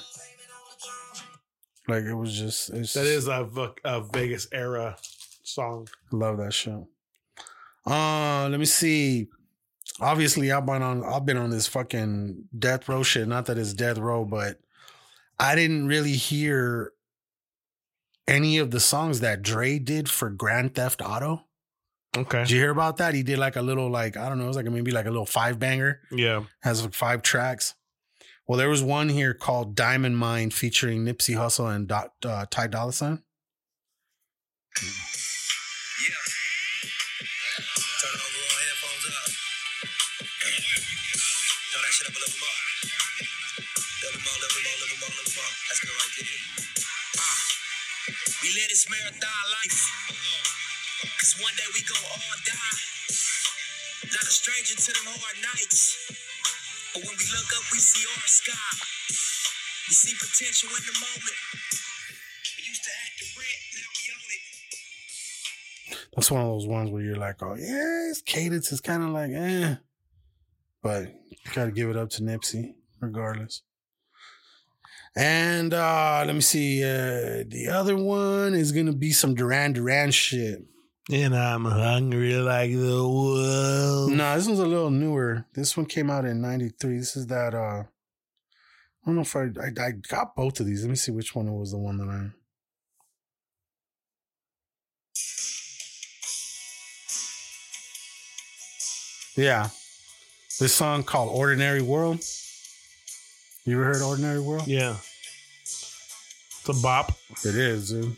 [1.88, 3.50] Like it was just it's, That is a,
[3.84, 4.98] a Vegas era
[5.44, 5.88] song.
[6.12, 6.88] love that show.
[7.86, 9.28] Uh let me see.
[10.00, 13.28] Obviously I've been on I've been on this fucking death row shit.
[13.28, 14.60] Not that it's death row, but
[15.40, 16.94] I didn't really hear
[18.28, 21.46] any of the songs that Dre did for Grand Theft Auto.
[22.18, 22.40] Okay.
[22.40, 23.14] Did you hear about that?
[23.14, 25.10] He did like a little like I don't know, it was like maybe like a
[25.10, 26.02] little five banger.
[26.12, 26.44] Yeah.
[26.62, 27.76] Has like five tracks.
[28.48, 32.68] Well, there was one here called Diamond Mine featuring Nipsey Hussle and Dot, uh, Ty
[32.68, 33.24] Dolla Sign.
[34.82, 34.90] Yeah.
[38.02, 39.32] Turn the overall headphones up.
[41.72, 42.60] Turn that shit up a little more.
[44.04, 45.52] Little more, little more, little more, little more.
[45.70, 46.44] That's good right there.
[47.24, 47.40] Ah.
[48.44, 50.01] We live this marathon life.
[51.22, 52.82] Cause one day we gon' all die.
[54.10, 56.10] Not a stranger to them hard nights.
[56.96, 58.74] But when we look up, we see our sky.
[59.88, 61.38] We see potential in the moment.
[62.58, 64.30] We used to have the bread, now we own
[66.02, 66.10] it.
[66.16, 69.10] That's one of those ones where you're like, oh yeah, his cadence is kind of
[69.10, 69.76] like eh,
[70.82, 73.62] but you gotta give it up to Nipsey regardless.
[75.16, 80.10] And uh let me see, uh the other one is gonna be some Duran Duran
[80.10, 80.64] shit.
[81.10, 84.12] And I'm hungry like the wolf.
[84.12, 85.46] No, this one's a little newer.
[85.54, 86.98] This one came out in '93.
[86.98, 87.54] This is that.
[87.54, 87.84] uh
[89.04, 90.84] I don't know if I, I I got both of these.
[90.84, 92.30] Let me see which one was the one that I.
[99.36, 99.70] Yeah,
[100.60, 102.22] this song called "Ordinary World."
[103.66, 104.68] You ever heard "Ordinary World"?
[104.68, 104.98] Yeah.
[105.64, 107.14] It's a bop.
[107.44, 108.16] It is, dude.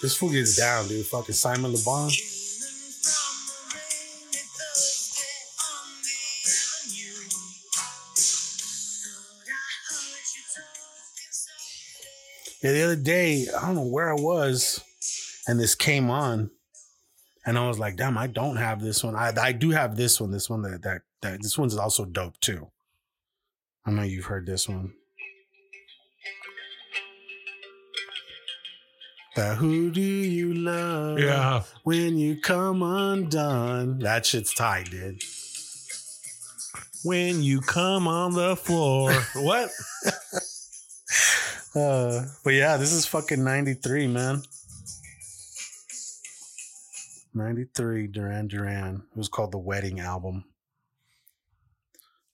[0.00, 1.06] This fool gets down, dude.
[1.06, 2.08] Fucking Simon Le Bon.
[12.62, 14.82] Yeah, the other day, I don't know where I was,
[15.46, 16.50] and this came on,
[17.46, 19.16] and I was like, "Damn, I don't have this one.
[19.16, 20.30] I I do have this one.
[20.32, 22.70] This one that that, that this one's also dope too.
[23.84, 24.92] I know you've heard this one.
[29.38, 31.20] That who do you love?
[31.20, 31.62] Yeah.
[31.84, 34.00] When you come undone.
[34.00, 35.22] That shit's tight, dude.
[37.04, 39.12] When you come on the floor.
[39.36, 39.70] what?
[41.72, 44.42] Uh, but yeah, this is fucking 93, man.
[47.32, 49.04] 93 Duran Duran.
[49.12, 50.46] It was called the Wedding Album.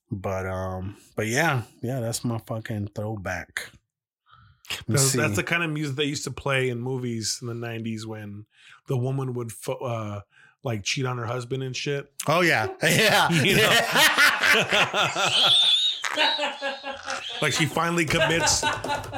[0.09, 3.69] But um, but yeah, yeah, that's my fucking throwback.
[4.69, 7.47] Let me That's, that's the kind of music they used to play in movies in
[7.47, 8.45] the 90s when
[8.87, 10.21] the woman would fo- uh,
[10.63, 12.11] like cheat on her husband and shit.
[12.27, 13.69] oh yeah, yeah, You know?
[17.41, 18.63] like she finally commits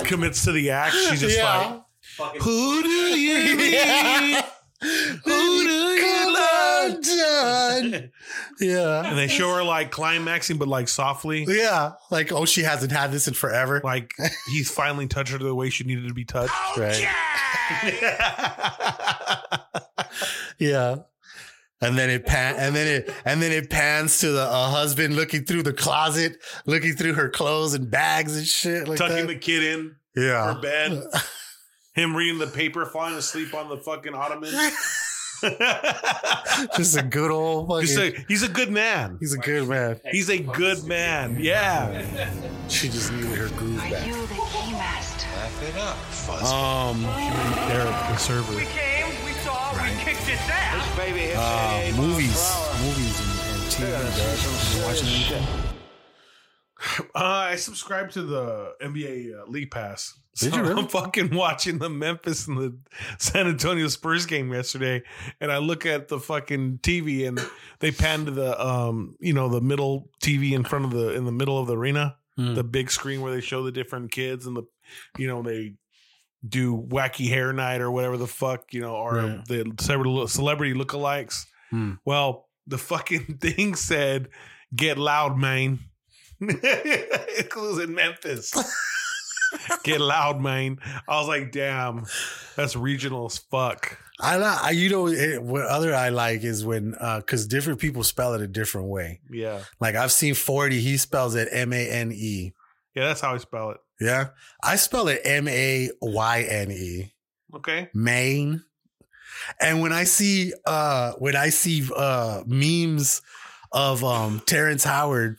[0.06, 0.96] commits to the act.
[0.96, 1.80] She's just Yeah.
[2.20, 3.74] like, who do you need?
[3.74, 4.47] Yeah.
[6.98, 8.10] Who do you
[8.74, 11.46] yeah, And they show her like climaxing, but like softly.
[11.48, 11.94] yeah.
[12.12, 13.82] Like, oh, she hasn't had this in forever.
[13.84, 14.14] Like
[14.52, 16.54] he's finally touched her the way she needed to be touched.
[16.78, 17.08] Right.
[18.02, 19.42] yeah.
[20.60, 20.96] Yeah.
[21.80, 25.16] And then it pan, and then it, and then it pans to the uh, husband
[25.16, 29.28] looking through the closet, looking through her clothes and bags and shit like Tucking that.
[29.28, 30.56] the kid in yeah.
[30.56, 31.04] her bed.
[31.94, 34.52] Him reading the paper, falling asleep on the fucking ottoman.
[36.76, 37.82] Just a good old fucking.
[37.82, 39.18] He's a, he's a good man.
[39.20, 40.00] he's a good man.
[40.12, 41.38] He's a good man.
[41.40, 42.06] Yeah.
[42.68, 44.06] She just needed her groove back.
[44.08, 45.26] You the keymaster.
[45.36, 46.52] Laugh it up, fuzz.
[46.52, 47.02] Um,
[47.68, 48.54] Derek, the server.
[48.60, 50.98] came, we saw, we kicked its ass.
[50.98, 54.18] baby uh, movies, movies, and, and TV.
[54.18, 54.78] Dad.
[54.78, 55.48] You watching anything?
[57.16, 60.14] Uh, I subscribed to the NBA uh, League Pass.
[60.40, 60.82] Did So you really?
[60.82, 62.78] I'm fucking watching the Memphis and the
[63.18, 65.02] San Antonio Spurs game yesterday,
[65.42, 67.40] and I look at the fucking TV, and
[67.80, 71.26] they pan to the um, you know, the middle TV in front of the in
[71.26, 72.54] the middle of the arena, Hmm.
[72.54, 74.64] the big screen where they show the different kids and the,
[75.18, 75.74] you know, they
[76.48, 79.46] do wacky hair night or whatever the fuck, you know, or Right.
[79.48, 81.46] the celebrity celebrity lookalikes.
[81.72, 81.94] Hmm.
[82.06, 84.30] Well, the fucking thing said,
[84.76, 85.80] "Get loud, man."
[86.40, 88.54] it was in Memphis.
[89.84, 90.80] Get loud, man.
[91.08, 92.06] I was like, damn,
[92.56, 93.98] that's regional as fuck.
[94.20, 97.80] I like, I- you know, it, what other I like is when, uh, cause different
[97.80, 99.22] people spell it a different way.
[99.30, 99.62] Yeah.
[99.80, 102.54] Like I've seen 40, he spells it M A N E.
[102.96, 103.78] Yeah, that's how I spell it.
[104.00, 104.30] Yeah.
[104.64, 107.14] I spell it M A Y N E.
[107.56, 107.90] Okay.
[107.94, 108.64] Maine.
[109.62, 113.22] And when I see uh when I see uh memes
[113.72, 115.38] of um Terrence Howard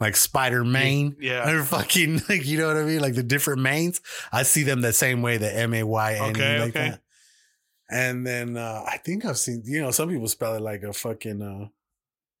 [0.00, 1.50] like Spider Maine Yeah.
[1.50, 4.00] or fucking like you know what I mean like the different mains
[4.32, 6.90] I see them the same way the M A Y N Okay, like okay.
[6.90, 7.00] that.
[7.88, 10.92] And then uh I think I've seen you know some people spell it like a
[10.92, 11.68] fucking uh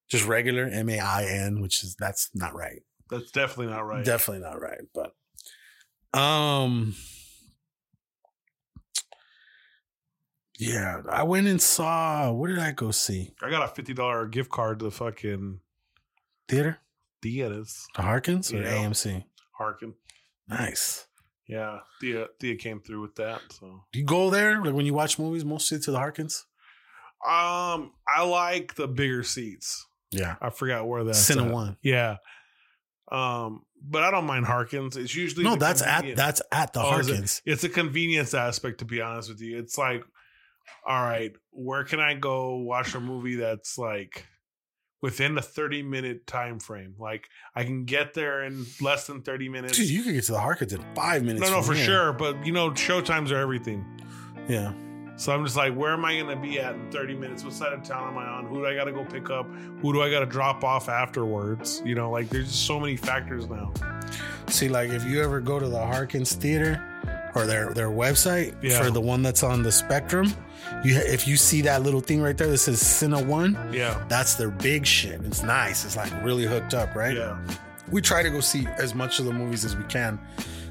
[0.08, 2.82] just regular M A I N which is that's not right.
[3.10, 4.04] That's definitely not right.
[4.04, 5.14] Definitely not right, but
[6.18, 6.94] um
[10.58, 13.32] yeah, I went and saw what did I go see?
[13.42, 15.60] I got a fifty dollar gift card to the fucking
[16.48, 16.78] Theater?
[17.22, 18.84] Thea's The Harkins or Yeah.
[18.84, 19.24] AMC?
[19.58, 19.94] Harkin.
[20.48, 21.06] Nice.
[21.48, 23.40] Yeah, Thea Thea came through with that.
[23.50, 26.44] So Do you go there like when you watch movies mostly to the Harkins?
[27.26, 29.86] um I like the bigger seats.
[30.10, 30.36] Yeah.
[30.40, 31.52] I forgot where that's Cine at.
[31.52, 31.76] One.
[31.82, 32.16] Yeah.
[33.10, 34.96] Um, but I don't mind Harkins.
[34.96, 37.12] It's usually No, that's at that's at the Oh, is it?
[37.12, 37.42] Harkins.
[37.44, 39.58] It's a convenience aspect, to be honest with you.
[39.58, 40.04] It's like,
[40.86, 44.26] all right, where can I go watch a movie that's like
[45.06, 46.96] within a 30 minute time frame?
[46.98, 49.76] Like I can get there in less than 30 minutes.
[49.76, 51.48] Dude, you could get to the Harkins in five minutes.
[51.48, 51.84] no, no, for here.
[51.84, 52.12] sure.
[52.12, 53.84] But you know, show times are everything.
[54.48, 54.72] Yeah.
[55.18, 57.42] So I'm just like, where am I going to be at in 30 minutes?
[57.42, 58.46] What side of town am I on?
[58.46, 59.46] Who do I got to go pick up?
[59.80, 61.80] Who do I got to drop off afterwards?
[61.86, 63.72] You know, like there's just so many factors now.
[64.48, 66.82] See, like if you ever go to the Harkins Theater
[67.36, 68.82] or their their website Yeah.
[68.82, 70.32] for the one that's on the Spectrum,
[70.84, 74.02] you if you see that little thing right there that says Cine One, Yeah.
[74.08, 75.20] that's their big shit.
[75.24, 75.84] It's nice.
[75.84, 77.14] It's like really hooked up, right?
[77.16, 77.36] Yeah.
[77.90, 80.18] We try to go see as much of the movies as we can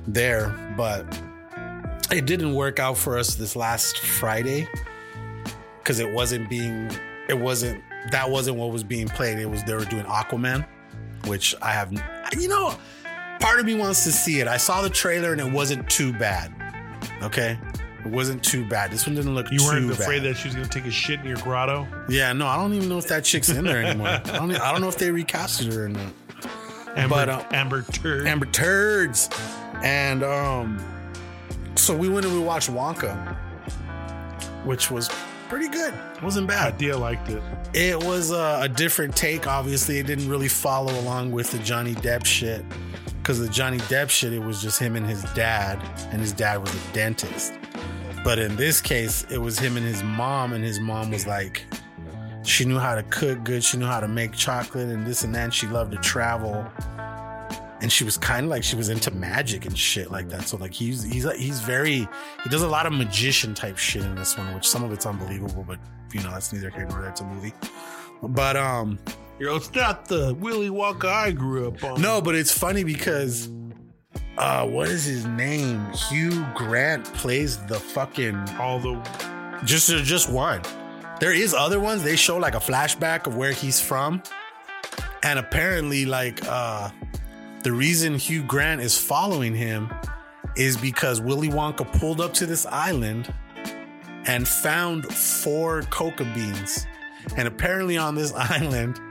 [0.08, 1.06] there, but
[2.12, 4.68] it didn't work out for us this last Friday
[5.80, 6.90] because it wasn't being
[7.30, 7.82] it wasn't
[8.12, 9.38] that wasn't what was being played.
[9.40, 10.66] It was they were doing Aquaman,
[11.28, 11.92] which I have
[12.38, 12.76] you know,
[13.40, 14.48] part of me wants to see it.
[14.48, 16.54] I saw the trailer and it wasn't too bad.
[17.24, 17.58] Okay.
[18.04, 18.92] It wasn't too bad.
[18.92, 20.00] This one didn't look You too weren't bad.
[20.00, 21.88] afraid that she was going to take a shit in your grotto?
[22.08, 24.08] Yeah, no, I don't even know if that chick's in there anymore.
[24.10, 24.52] I don't.
[24.56, 26.14] I don't know if they recasted her or not.
[26.96, 28.28] Amber, But, uh, Amber Turd.
[28.28, 29.30] Amber Turds,
[29.84, 30.78] and um,
[31.76, 33.36] so we went and we watched Wonka,
[34.66, 35.10] which was
[35.50, 35.94] pretty good.
[35.94, 36.74] It wasn't bad.
[36.74, 37.42] Idea liked it.
[37.74, 39.48] It was uh, a different take.
[39.48, 42.64] Obviously, it didn't really follow along with the Johnny Depp shit.
[43.18, 45.80] Because the Johnny Depp shit, it was just him and his dad,
[46.12, 47.54] and his dad was a dentist.
[48.24, 51.66] But in this case, it was him and his mom, and his mom was like,
[52.44, 55.34] she knew how to cook good, she knew how to make chocolate and this and
[55.34, 55.46] that.
[55.46, 56.66] and she loved to travel.
[57.86, 60.48] And she was kind of like she was into magic and shit like that.
[60.48, 62.08] So like he's he's he's very
[62.44, 65.06] he does a lot of magician type shit in this one, which some of it's
[65.06, 65.78] unbelievable, but
[66.12, 67.12] you know that's neither here nor there.
[67.12, 67.54] It's a movie.
[68.24, 68.98] But um,
[69.38, 72.02] You know, it's not the Willy Wonka I grew up on.
[72.02, 73.50] no, but it's funny because
[74.40, 75.86] uh what is his name?
[76.10, 78.96] Hugh Grant plays the fucking all the
[79.64, 80.64] just just one.
[81.20, 82.02] There is other ones.
[82.02, 84.24] They show like a flashback of where he's from.
[85.22, 86.90] And apparently like uh
[87.66, 89.92] the reason Hugh Grant is following him
[90.56, 93.34] is because Willy Wonka pulled up to this island
[94.28, 96.86] and found four coca beans.
[97.36, 99.02] And apparently on this island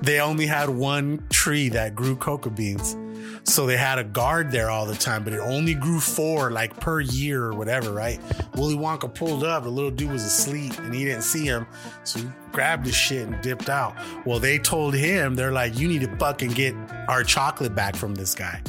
[0.00, 2.96] they only had one tree that grew coca beans.
[3.44, 6.78] So they had a guard there all the time, but it only grew four like
[6.80, 8.20] per year or whatever, right?
[8.56, 11.66] Willy Wonka pulled up, the little dude was asleep and he didn't see him.
[12.04, 13.94] So he grabbed his shit and dipped out.
[14.24, 16.74] Well, they told him, they're like, you need to fucking get
[17.08, 18.60] our chocolate back from this guy.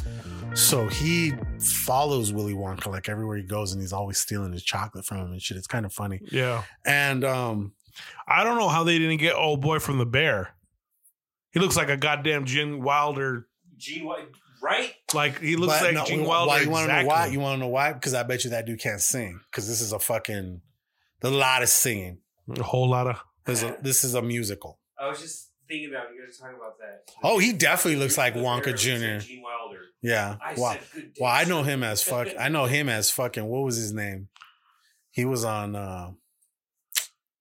[0.53, 5.05] So he follows Willy Wonka like everywhere he goes and he's always stealing his chocolate
[5.05, 5.57] from him and shit.
[5.57, 6.19] It's kind of funny.
[6.31, 6.63] Yeah.
[6.85, 7.73] And um
[8.27, 10.55] I don't know how they didn't get old boy from the bear.
[11.51, 13.47] He looks like a goddamn Gene Wilder.
[13.77, 14.29] Gene White,
[14.61, 14.93] right?
[15.13, 16.63] Like he looks But like no, Gene why- Wilder.
[16.63, 17.25] You want to know why?
[17.27, 17.93] You want to know why?
[17.93, 19.39] Because I bet you that dude can't sing.
[19.51, 20.61] Because this is a fucking
[21.23, 22.19] a lot of singing.
[22.57, 23.19] A whole lot of.
[23.45, 24.79] This is a, this is a musical.
[24.99, 27.03] I was just thinking about you guys talking about that.
[27.23, 29.25] Oh, he definitely looks like Wonka Jr.
[29.25, 29.81] Gene Wilder.
[30.01, 30.37] Yeah.
[30.41, 30.77] I Wow.
[30.93, 32.27] said Well, I know him as fuck.
[32.39, 33.45] I know him as fucking.
[33.45, 34.29] What was his name?
[35.11, 35.75] He was on.
[35.75, 36.11] uh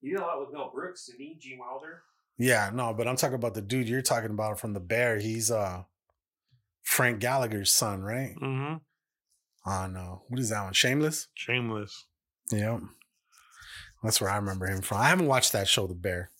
[0.00, 1.36] He did a lot with Mel Brooks, didn't he?
[1.40, 2.02] Gene Wilder.
[2.38, 5.18] Yeah, no, but I'm talking about the dude you're talking about from the Bear.
[5.18, 5.82] He's uh
[6.86, 8.34] Frank Gallagher's son, right?
[8.40, 8.76] Mm-hmm.
[9.70, 10.72] On uh, what is that one?
[10.72, 11.26] Shameless.
[11.34, 12.06] Shameless.
[12.52, 12.80] Yep.
[14.02, 14.98] That's where I remember him from.
[14.98, 16.30] I haven't watched that show, The Bear.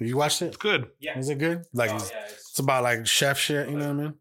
[0.00, 0.46] Have you watched it?
[0.46, 0.88] It's good.
[0.98, 1.16] Yeah.
[1.18, 1.62] Is it good?
[1.72, 4.14] Like Oh, it's, yeah, it's- it's about like chef shit, you know what I mean?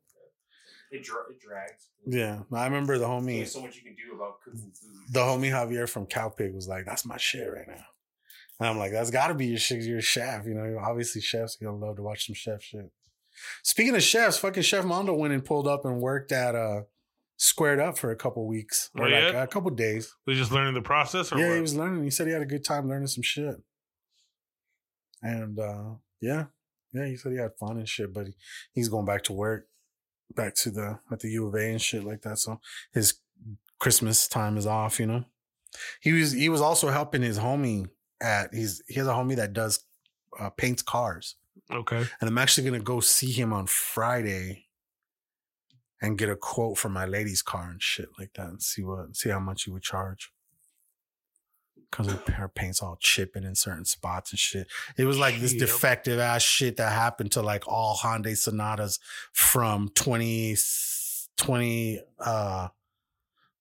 [0.92, 1.88] It, dra- it drags.
[2.06, 2.42] Yeah.
[2.54, 4.92] I remember the homie only so much you can do about cooking food.
[5.12, 7.86] the homie Javier from Cowpig was like, "That's my shit right now,"
[8.60, 11.56] and I'm like, "That's got to be your shit, your chef." You know, obviously chefs
[11.56, 12.92] gonna love to watch some chef shit.
[13.64, 16.82] Speaking of chefs, fucking Chef Mondo went and pulled up and worked at uh
[17.38, 20.14] Squared Up for a couple weeks or Oh, like a couple days.
[20.28, 21.56] Was he just learning the process, or yeah, what?
[21.56, 22.04] he was learning.
[22.04, 23.56] He said he had a good time learning some shit,
[25.22, 26.46] and uh yeah,
[26.94, 28.14] yeah, he said he had fun and shit.
[28.14, 28.34] But he,
[28.74, 29.68] he's going back to work,
[30.36, 32.38] back to the at the U of A and shit like that.
[32.38, 32.60] So
[32.94, 33.16] his
[33.80, 35.00] Christmas time is off.
[35.00, 35.26] You know,
[36.00, 37.88] he was he was also helping his homie
[38.22, 39.84] at he's he has a homie that does
[40.40, 41.36] uh, paints cars,
[41.72, 42.06] okay.
[42.20, 44.66] and I'm actually gonna go see him on Friday.
[46.04, 49.16] And get a quote for my lady's car and shit like that, and see what
[49.16, 50.32] see how much he would charge
[51.92, 54.68] because her, her paint's all chipping in certain spots and shit.
[54.98, 55.60] It was like this Yep.
[55.60, 59.00] defective ass shit that happened to like all Hyundai Sonatas
[59.34, 60.56] from 20,
[61.38, 62.68] 20 uh,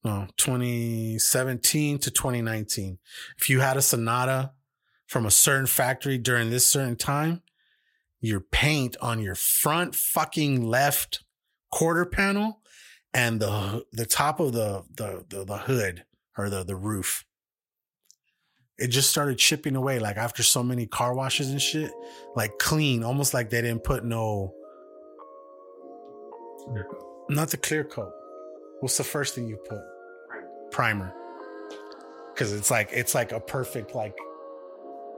[0.03, 2.99] no, 2017 to 2019.
[3.37, 4.53] If you had a Sonata
[5.07, 7.43] from a certain factory during this certain time,
[8.21, 11.25] your paint on your front fucking left
[11.71, 12.61] quarter panel
[13.15, 16.05] and the the top of the the the, the hood
[16.37, 17.25] or the the roof.
[18.79, 21.93] It just started chipping away like after so many car washes and shit
[22.35, 24.55] like clean almost like they didn't put no
[27.29, 28.13] not the clear coat.
[28.81, 29.81] What's the first thing you put?
[30.71, 31.15] Primer.
[32.33, 34.17] Because it's like it's like a perfect like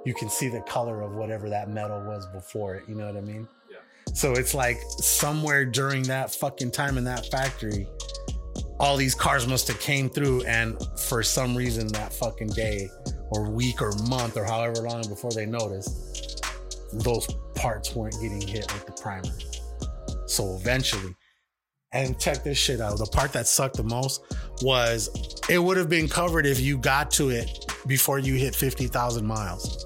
[0.05, 3.17] you can see the color of whatever that metal was before it you know what
[3.17, 3.77] i mean Yeah.
[4.15, 7.87] so it's like somewhere during that fucking time in that factory
[8.79, 12.89] all these cars must have came through and for some reason that fucking day
[13.31, 16.45] or week or month or however long before they noticed
[16.93, 19.31] those parts weren't getting hit with the primer
[20.27, 21.15] so eventually
[21.93, 24.23] and check this shit out the part that sucked the most
[24.63, 25.09] was
[25.49, 29.85] it would have been covered if you got to it before you hit 50,000 miles.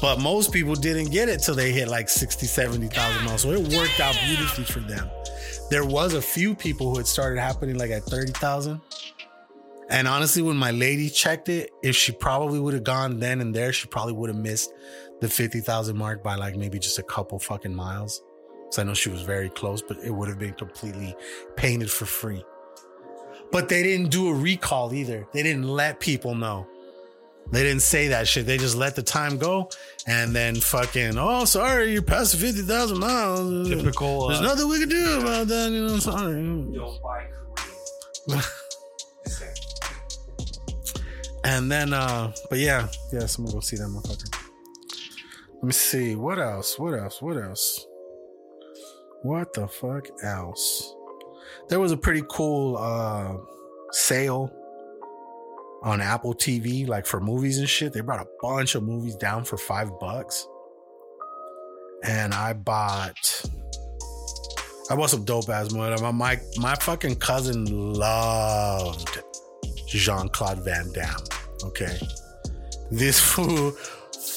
[0.00, 3.42] But most people didn't get it till they hit like 60 70,000 miles.
[3.42, 5.08] So it worked out beautifully for them.
[5.70, 8.80] There was a few people who had started happening like at 30,000
[9.90, 13.54] and honestly when my lady checked it if she probably would have gone then and
[13.54, 14.72] there she probably would have missed
[15.20, 18.22] the 50,000 mark by like maybe just a couple fucking miles.
[18.64, 21.14] Because I know she was very close but it would have been completely
[21.56, 22.44] painted for free.
[23.52, 25.26] But they didn't do a recall either.
[25.32, 26.66] They didn't let people know
[27.50, 28.46] they didn't say that shit.
[28.46, 29.70] They just let the time go
[30.06, 33.68] and then fucking, oh, sorry, you're past 50,000 miles.
[33.68, 36.42] Typical, There's uh, nothing we can do about that, you know, sorry.
[36.42, 37.26] Don't buy
[38.26, 38.42] Korean.
[41.44, 44.34] And then, uh, but yeah, yeah, so I'm gonna go see that motherfucker.
[45.56, 46.16] Let me see.
[46.16, 46.78] What else?
[46.78, 47.20] What else?
[47.20, 47.86] What else?
[49.22, 50.94] What the fuck else?
[51.68, 53.36] There was a pretty cool uh
[53.92, 54.50] sale
[55.84, 57.92] on Apple TV, like for movies and shit.
[57.92, 60.48] They brought a bunch of movies down for five bucks.
[62.02, 63.44] And I bought
[64.90, 66.02] I bought some dope ass movie.
[66.02, 69.22] My, my my fucking cousin loved
[69.86, 71.24] Jean Claude Van Damme.
[71.64, 71.98] Okay.
[72.90, 73.72] This fool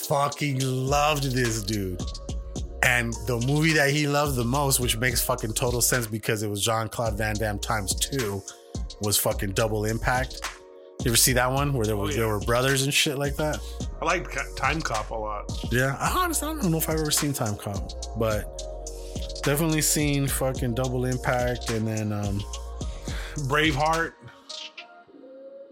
[0.07, 2.01] fucking loved this dude.
[2.83, 6.49] And the movie that he loved the most, which makes fucking total sense because it
[6.49, 8.41] was Jean Claude Van Damme times two,
[9.01, 10.41] was fucking Double Impact.
[11.03, 13.59] You ever see that one where there was there were brothers and shit like that?
[14.01, 15.51] I like Timecop a lot.
[15.71, 18.61] Yeah, I honestly I don't know if I've ever seen Timecop, but
[19.43, 22.41] definitely seen fucking Double Impact and then um
[23.47, 24.13] Braveheart,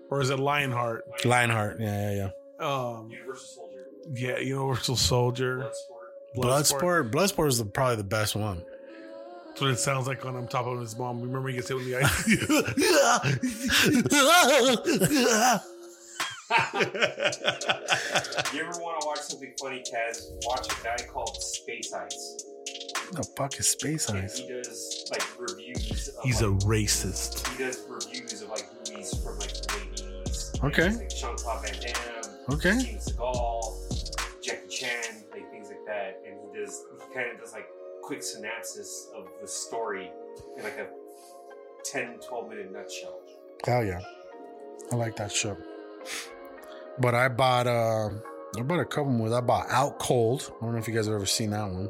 [0.10, 1.26] or is it Lionheart?
[1.26, 1.80] Lionheart.
[1.80, 2.30] Yeah, yeah,
[2.60, 2.66] yeah.
[2.66, 3.86] Um, Universal Soldier.
[4.14, 5.72] yeah, Universal Soldier.
[6.38, 7.12] Bloodsport.
[7.12, 8.62] Bloodsport is the, probably the best one.
[9.56, 11.22] That's what it sounds like when I'm top of his mom.
[11.22, 12.28] Remember he gets hit with the ice.
[18.54, 20.30] You ever want to watch something funny, Kaz?
[20.46, 22.44] Watch a guy called Space Ice.
[23.14, 24.38] the fuck is Space And Ice?
[24.40, 26.10] he does like reviews.
[26.10, 27.48] Of, He's a racist.
[27.48, 29.96] He does reviews of like movies from like the late
[30.26, 30.64] 80s.
[30.64, 30.90] Okay.
[30.96, 32.54] Like Jean Claude Van Damme.
[32.54, 32.78] Okay.
[32.80, 36.22] Steven Seagal, Jackie Chan, like things like that.
[36.28, 37.68] And he does, he kind of does like
[38.06, 40.12] quick synopsis of the story
[40.58, 40.88] in like a
[41.84, 43.20] 10, 12 minute nutshell.
[43.66, 44.02] Hell yeah.
[44.92, 45.58] I like that shit.
[47.00, 48.10] But I bought uh
[48.58, 49.36] I bought a couple more.
[49.36, 50.52] I bought Out Cold.
[50.56, 51.90] I don't know if you guys have ever seen that one.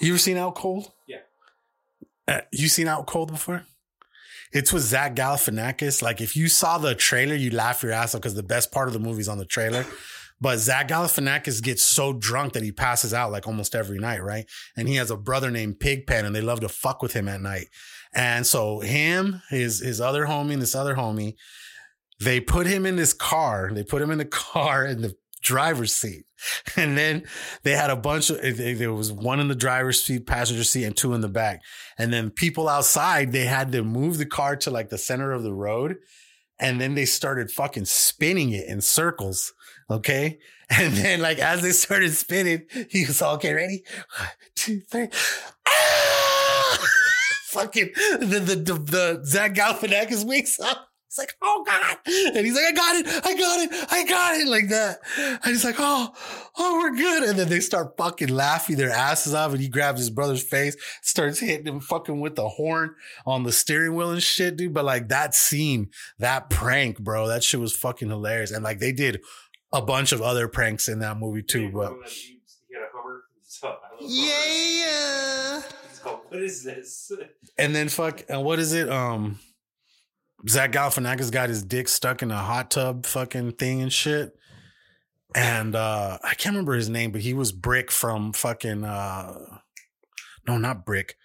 [0.00, 0.90] You ever seen Out Cold?
[1.06, 1.18] Yeah.
[2.26, 3.64] Uh, you seen Out Cold before?
[4.52, 6.02] It's with Zach Galifianakis.
[6.02, 8.88] Like if you saw the trailer, you laugh your ass off because the best part
[8.88, 9.86] of the movie's on the trailer.
[10.40, 14.46] But Zach Galifianakis gets so drunk that he passes out like almost every night, right?
[14.76, 17.40] And he has a brother named Pigpen, and they love to fuck with him at
[17.40, 17.68] night.
[18.14, 21.34] And so him, his his other homie, and this other homie,
[22.20, 23.70] they put him in this car.
[23.72, 24.24] They put him in the
[24.54, 26.24] car in the driver's seat.
[26.76, 27.24] And then
[27.62, 30.96] they had a bunch of, there was one in the driver's seat, passenger seat, and
[30.96, 31.62] two in the back.
[31.96, 35.42] And then people outside, they had to move the car to like the center of
[35.42, 35.96] the road.
[36.60, 39.52] And then they started fucking spinning it in circles.
[39.90, 40.38] Okay.
[40.70, 43.84] And then like as they started spinning, he was all, okay, ready?
[44.18, 45.08] One, two, three.
[45.66, 46.86] Ah!
[47.48, 47.90] fucking
[48.20, 50.88] the, the, the, the Zach Galifianakis wakes up.
[51.08, 51.96] It's like, oh God.
[52.06, 53.06] And he's like, I got it.
[53.24, 53.86] I got it.
[53.90, 54.46] I got it.
[54.46, 54.98] Like that.
[55.16, 56.12] And he's like, oh,
[56.58, 57.22] oh, we're good.
[57.22, 59.52] And then they start fucking laughing their asses off.
[59.52, 62.94] And he grabs his brother's face, starts hitting him fucking with the horn
[63.24, 64.74] on the steering wheel and shit, dude.
[64.74, 68.50] But like that scene, that prank, bro, that shit was fucking hilarious.
[68.50, 69.22] And like they did
[69.72, 71.70] a bunch of other pranks in that movie too.
[71.72, 73.22] But Remember He had a Hummer.
[73.44, 75.62] So, yeah.
[76.28, 77.10] What is this?
[77.56, 78.90] And then fuck, and what is it?
[78.90, 79.38] Um,
[80.46, 84.36] Zach Galifianakis got his dick stuck in a hot tub fucking thing and shit.
[85.34, 89.34] And uh I can't remember his name, but he was Brick from fucking uh
[90.46, 91.16] no, not Brick.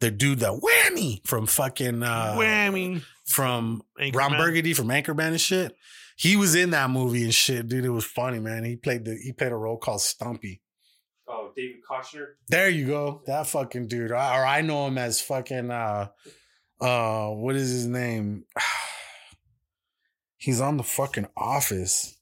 [0.00, 3.02] The dude that whammy from fucking uh Whammy.
[3.26, 4.14] from Anchorman.
[4.16, 5.76] Ron Burgundy from Anchorman and shit.
[6.16, 7.84] He was in that movie and shit, dude.
[7.84, 8.64] It was funny, man.
[8.64, 10.62] He played the he played a role called Stumpy.
[11.28, 12.26] Oh, David Koechner.
[12.48, 13.22] There you go.
[13.26, 14.12] That fucking dude.
[14.12, 16.08] Or or I know him as fucking uh
[16.80, 18.44] uh what is his name?
[20.36, 22.16] He's on the fucking office.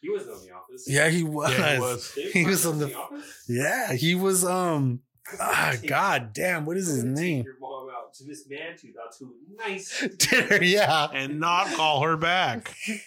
[0.00, 0.88] He was on The Office.
[0.88, 1.50] Yeah, he was.
[1.58, 2.12] Yeah, he was.
[2.14, 3.44] He was on was the Office?
[3.48, 5.00] Yeah, he was um
[5.40, 7.44] ah, god damn, what is his name?
[7.44, 10.06] Your mom out to Miss Mantooth out to a nice.
[10.18, 11.08] Dinner, yeah.
[11.12, 12.74] And not call her back.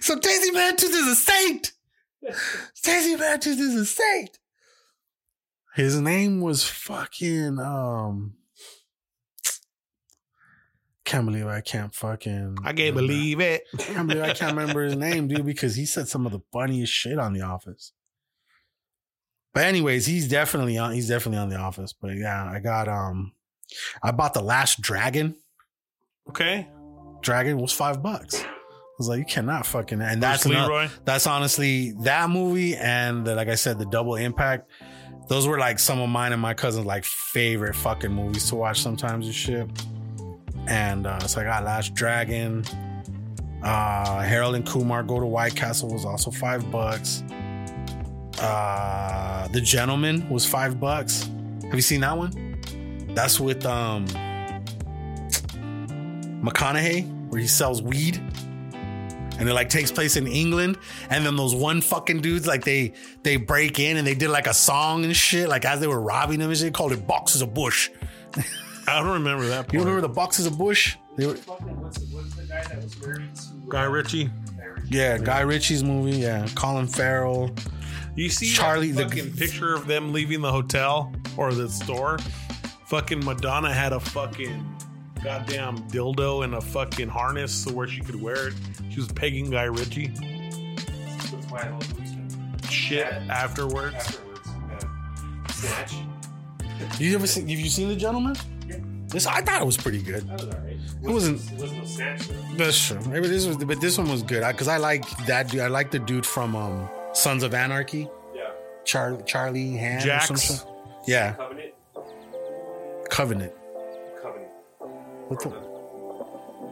[0.00, 1.72] So Daisy Mantooth is a saint.
[2.82, 4.38] Daisy Mantooth is a saint.
[5.74, 8.36] His name was fucking um
[11.06, 13.64] can't believe I can't fucking I can't believe it.
[13.72, 16.40] I can't believe I can't remember his name, dude, because he said some of the
[16.52, 17.92] funniest shit on The Office.
[19.54, 20.92] But anyways, he's definitely on.
[20.92, 21.94] He's definitely on The Office.
[21.94, 23.32] But yeah, I got um,
[24.02, 25.36] I bought the Last Dragon.
[26.28, 26.68] Okay.
[27.22, 28.42] Dragon was five bucks.
[28.42, 30.00] I was like, you cannot fucking.
[30.02, 30.88] And that's Bruce Leroy?
[31.04, 34.68] that's honestly that movie and the, like I said, the Double Impact.
[35.28, 38.80] Those were like some of mine and my cousin's like favorite fucking movies to watch
[38.80, 39.68] sometimes and shit.
[40.68, 42.64] And uh, so I got Last Dragon.
[43.62, 47.22] Uh, Harold and Kumar Go to White Castle was also five bucks.
[48.40, 51.28] Uh, the Gentleman was five bucks.
[51.64, 52.58] Have you seen that one?
[53.14, 54.06] That's with um
[56.42, 58.16] McConaughey, where he sells weed.
[59.38, 60.78] and it like takes place in England.
[61.10, 64.46] And then those one fucking dudes like they they break in and they did like
[64.46, 66.74] a song and shit like as they were robbing them and shit.
[66.74, 67.90] Called it Boxes of Bush.
[68.88, 69.62] I don't remember that.
[69.66, 69.72] Part.
[69.74, 70.96] You remember the Boxes of Bush?
[71.16, 74.30] They were, what's, what's the guy that was married to Guy Ritchie?
[74.88, 76.18] yeah, Guy Ritchie's movie.
[76.18, 77.50] Yeah, Colin Farrell.
[78.14, 82.18] You see Charlie, the- the fucking picture of them leaving the hotel or the store?
[82.86, 84.64] Fucking Madonna had a fucking
[85.24, 88.54] goddamn dildo and a fucking harness so where she could wear it.
[88.90, 90.06] She was pegging Guy Ritchie.
[90.08, 92.68] That's why I.
[92.70, 93.24] Shit Yeah.
[93.28, 93.94] afterwards.
[93.96, 95.46] Afterwards, yeah.
[95.48, 97.00] Snatch.
[97.00, 97.48] You ever seen?
[97.48, 98.36] Have you seen The Gentleman?
[99.06, 99.12] Yeah.
[99.12, 100.28] This I thought it was pretty good.
[100.28, 100.76] That was alright.
[101.02, 102.34] It wasn't- It wasn't no snatch though.
[102.56, 103.00] That's true.
[103.08, 105.60] Maybe this was, but this one was good because I, like that dude.
[105.60, 108.50] I like the dude from um, Sons of Anarchy, Yeah.
[108.84, 110.26] Charlie Charlie Hand Jax.
[110.28, 110.64] some shit.
[111.06, 111.72] Yeah, Covenant.
[113.10, 113.52] Covenant.
[114.22, 114.50] Covenant.
[115.28, 115.48] What the?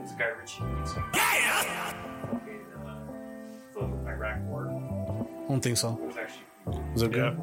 [0.02, 0.62] It's a Guy Ritchie.
[0.64, 4.66] movie, so- Fucking, uh, the Iraq War.
[4.68, 5.98] I don't think so.
[6.02, 6.80] It was actually.
[6.94, 7.30] Was it Yeah.
[7.30, 7.40] good?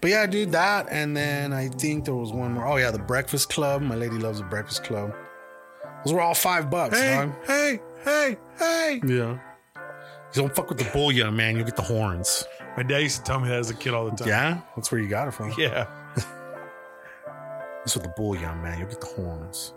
[0.00, 2.66] But yeah, I dude, that and then I think there was one more.
[2.66, 3.82] Oh yeah, the Breakfast Club.
[3.82, 5.14] My lady loves the Breakfast Club.
[6.04, 6.98] Those were all five bucks.
[6.98, 7.34] Hey, dog.
[7.46, 9.00] hey, hey, hey.
[9.04, 9.38] Yeah.
[10.34, 11.56] You don't fuck with the bullion, man.
[11.56, 12.46] You'll get the horns.
[12.76, 14.28] My dad used to tell me that as a kid all the time.
[14.28, 15.52] Yeah, that's where you got it from.
[15.58, 15.86] Yeah.
[17.80, 18.78] That's with the bullion, man.
[18.78, 19.72] You'll get the horns.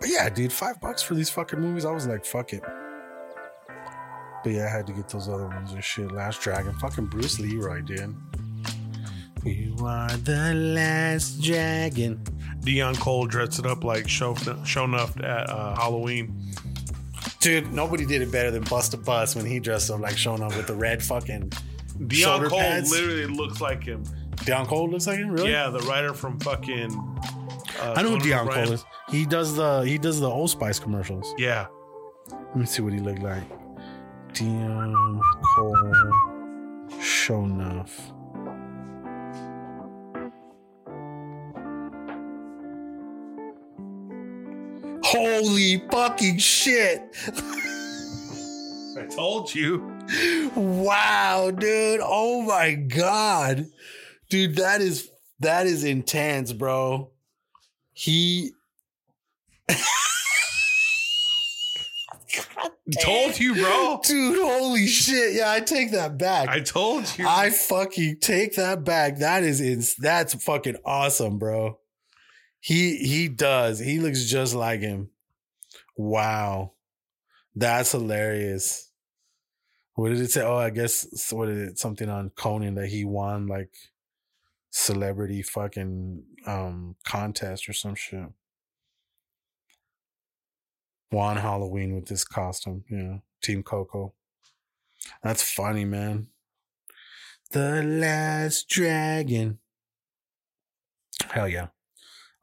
[0.00, 1.84] But yeah, dude, five bucks for these fucking movies.
[1.84, 2.62] I was like, fuck it.
[4.42, 6.12] But yeah, I had to get those other ones and shit.
[6.12, 6.74] Last Dragon.
[6.74, 8.14] Fucking Bruce Leroy, dude.
[9.46, 12.18] You are the last dragon.
[12.60, 16.34] Deon Cole dressed it up like show shown at uh, Halloween.
[17.40, 20.56] Dude, nobody did it better than Busta Bus when he dressed up like showing up
[20.56, 21.52] with the red fucking
[22.08, 22.90] Dion shoulder Cole pads.
[22.90, 24.02] literally looks like him.
[24.36, 25.50] Deon Cole looks like him, really?
[25.52, 26.90] Yeah, the writer from fucking.
[27.80, 28.84] Uh, I know who Deon Cole is.
[29.10, 31.32] He does the he does the Old Spice commercials.
[31.38, 31.66] Yeah,
[32.30, 33.44] Let me see what he looked like.
[34.32, 35.20] Deon
[35.54, 35.76] Cole
[37.00, 38.12] Shonuff.
[45.08, 47.00] Holy fucking shit.
[48.98, 49.96] I told you.
[50.56, 52.00] Wow, dude.
[52.02, 53.66] Oh my god.
[54.28, 55.08] Dude, that is
[55.38, 57.12] that is intense, bro.
[57.92, 58.50] He
[63.00, 64.00] told you, bro.
[64.02, 65.34] Dude, holy shit.
[65.34, 66.48] Yeah, I take that back.
[66.48, 67.28] I told you.
[67.28, 69.18] I fucking take that back.
[69.18, 71.78] That is ins- that's fucking awesome, bro.
[72.66, 73.78] He he does.
[73.78, 75.10] He looks just like him.
[75.96, 76.72] Wow.
[77.54, 78.90] That's hilarious.
[79.94, 80.42] What did it say?
[80.42, 83.70] Oh, I guess what did it something on Conan that he won like
[84.70, 88.26] celebrity fucking um contest or some shit.
[91.12, 92.82] Won Halloween with this costume.
[92.90, 93.18] Yeah.
[93.44, 94.12] Team Coco.
[95.22, 96.30] That's funny, man.
[97.52, 99.60] The last dragon.
[101.30, 101.68] Hell yeah.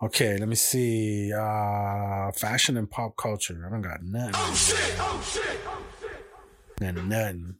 [0.03, 1.31] Okay, let me see.
[1.33, 3.63] Uh fashion and pop culture.
[3.65, 4.33] I don't got nothing.
[4.35, 6.95] Oh shit, oh shit, oh shit.
[7.05, 7.55] Nothing.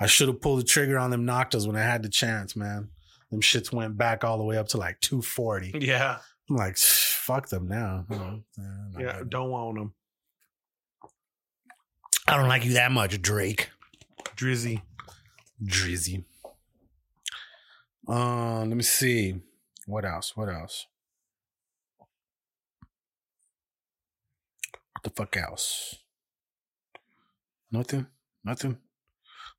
[0.00, 2.88] I should have pulled the trigger on them Noctas when I had the chance, man.
[3.30, 5.74] Them shits went back all the way up to like 240.
[5.80, 6.18] Yeah,
[6.50, 8.04] I'm like, fuck them now.
[8.10, 8.62] You know, eh,
[8.98, 9.18] yeah.
[9.18, 9.30] good.
[9.30, 9.94] Don't want them.
[12.26, 13.70] I don't like you that much, Drake.
[14.36, 14.82] Drizzy.
[15.64, 16.24] Drizzy.
[18.08, 19.36] Uh, let me see.
[19.86, 20.36] What else?
[20.36, 20.86] What else?
[25.02, 25.96] What the fuck else?
[27.72, 28.06] Nothing?
[28.44, 28.78] Nothing?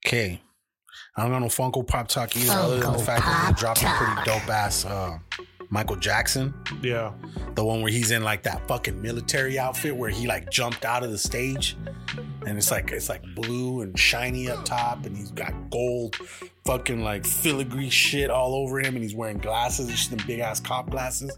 [0.05, 0.41] Okay.
[1.17, 3.83] I don't got no Funko Pop talk either, other than the fact that they dropped
[3.83, 5.17] a pretty dope ass uh,
[5.69, 6.53] Michael Jackson.
[6.81, 7.11] Yeah.
[7.55, 11.03] The one where he's in like that fucking military outfit where he like jumped out
[11.03, 11.75] of the stage.
[12.45, 16.15] And it's like it's like blue and shiny up top, and he's got gold
[16.65, 20.61] fucking like filigree shit all over him, and he's wearing glasses, just them big ass
[20.61, 21.37] cop glasses.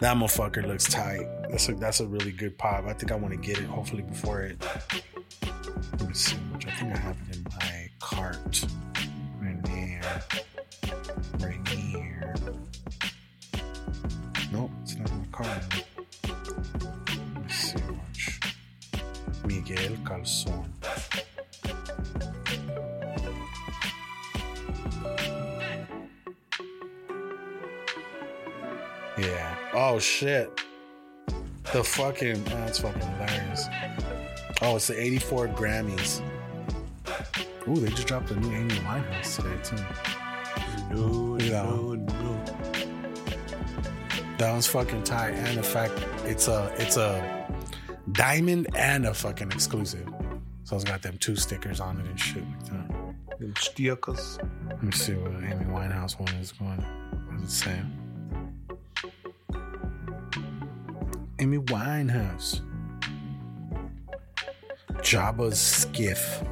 [0.00, 1.26] That motherfucker looks tight.
[1.50, 2.84] That's a that's a really good pop.
[2.86, 4.56] I think I want to get it hopefully before it.
[5.98, 8.64] Let me see, which I think I have it in my cart.
[9.40, 10.22] Right there.
[11.40, 12.34] Right here.
[14.52, 15.84] Nope, it's not in my cart.
[16.28, 18.40] Let me see which.
[19.44, 20.68] Miguel Calzón.
[29.80, 30.60] Oh shit.
[31.72, 33.68] The fucking ah, that's fucking hilarious.
[34.60, 36.20] Oh, it's the 84 Grammys.
[37.68, 39.76] Ooh, they just dropped a new Amy Winehouse today too.
[40.92, 42.44] No, Look at that no, no.
[44.38, 45.94] That one's fucking tight, and the fact
[46.24, 47.46] it's a it's a
[48.10, 50.08] diamond and a fucking exclusive.
[50.64, 53.38] So it's got them two stickers on it and shit like that.
[53.38, 54.40] Them stickers.
[54.70, 56.78] Let me see what Amy Winehouse one is going.
[56.78, 57.80] What does it say?
[61.40, 62.62] Amy Winehouse.
[64.94, 66.42] Jabba's skiff.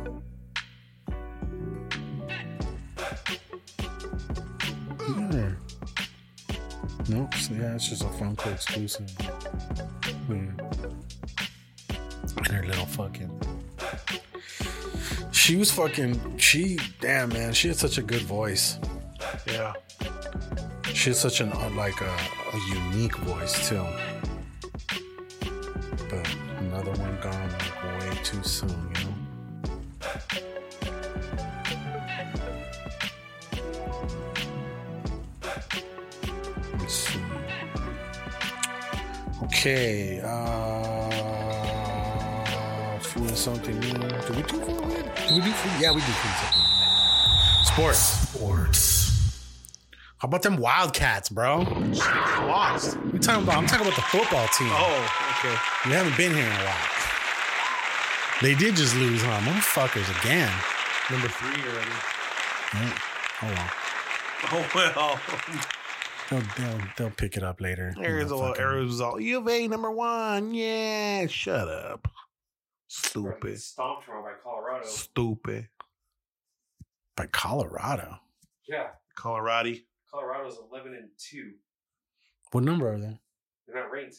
[5.08, 5.50] Yeah.
[7.08, 7.34] Nope.
[7.50, 9.10] yeah, it's just a Funko exclusive.
[10.28, 10.36] Yeah.
[12.36, 13.30] And her little fucking.
[15.32, 16.38] She was fucking.
[16.38, 17.52] She damn man.
[17.52, 18.78] She had such a good voice.
[19.46, 19.72] Yeah.
[20.94, 22.16] She has such an uh, like a,
[22.52, 23.84] a unique voice too.
[39.66, 41.10] Okay, uh,
[43.01, 43.90] food is something new.
[43.90, 44.78] Do we do food?
[44.78, 45.72] Do we do food?
[45.80, 46.62] Yeah, we do food something.
[47.64, 47.98] Sports.
[47.98, 49.10] Sports.
[50.18, 51.62] How about them Wildcats, bro?
[52.47, 52.97] Lost.
[53.12, 53.56] We talking about?
[53.56, 54.70] I'm talking about the football team.
[54.70, 55.09] Oh,
[55.40, 55.56] okay.
[55.88, 56.88] You haven't been here in a while.
[58.43, 59.40] They did just lose, huh?
[59.40, 60.52] Motherfuckers again.
[61.10, 61.90] Number three already.
[62.72, 62.94] Oh,
[63.43, 63.70] oh well.
[64.52, 65.18] Oh well.
[66.30, 67.94] They'll, they'll, they'll pick it up later.
[67.98, 70.54] Arizona, Motherfucking- Arizona, U of A number one.
[70.54, 72.08] Yeah, shut up.
[72.88, 73.60] Stupid.
[73.60, 74.86] Stomped tomorrow by Colorado.
[74.86, 75.68] Stupid.
[77.16, 78.18] By Colorado.
[78.68, 79.74] Yeah, Colorado.
[80.10, 81.52] Colorado's eleven and two.
[82.52, 83.18] What number are they?
[83.66, 84.16] They're not ranked.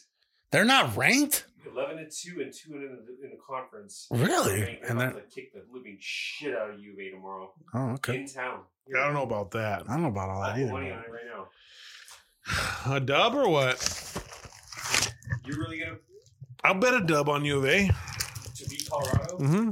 [0.50, 1.46] They're not ranked?
[1.70, 4.06] Eleven and two and two in the, in the conference.
[4.10, 4.60] Really?
[4.60, 7.52] They're And about they're- to kick the living shit out of U of tomorrow.
[7.74, 8.16] Oh, okay.
[8.20, 8.60] In town.
[8.86, 9.82] Yeah, I don't know about that.
[9.88, 10.72] I don't know about all I that either.
[10.72, 11.46] money on it right now.
[12.86, 13.78] A dub or what?
[15.44, 15.96] You really gonna
[16.64, 17.88] I'll bet a dub on U of A.
[18.56, 19.38] to beat Colorado?
[19.38, 19.70] Mm-hmm.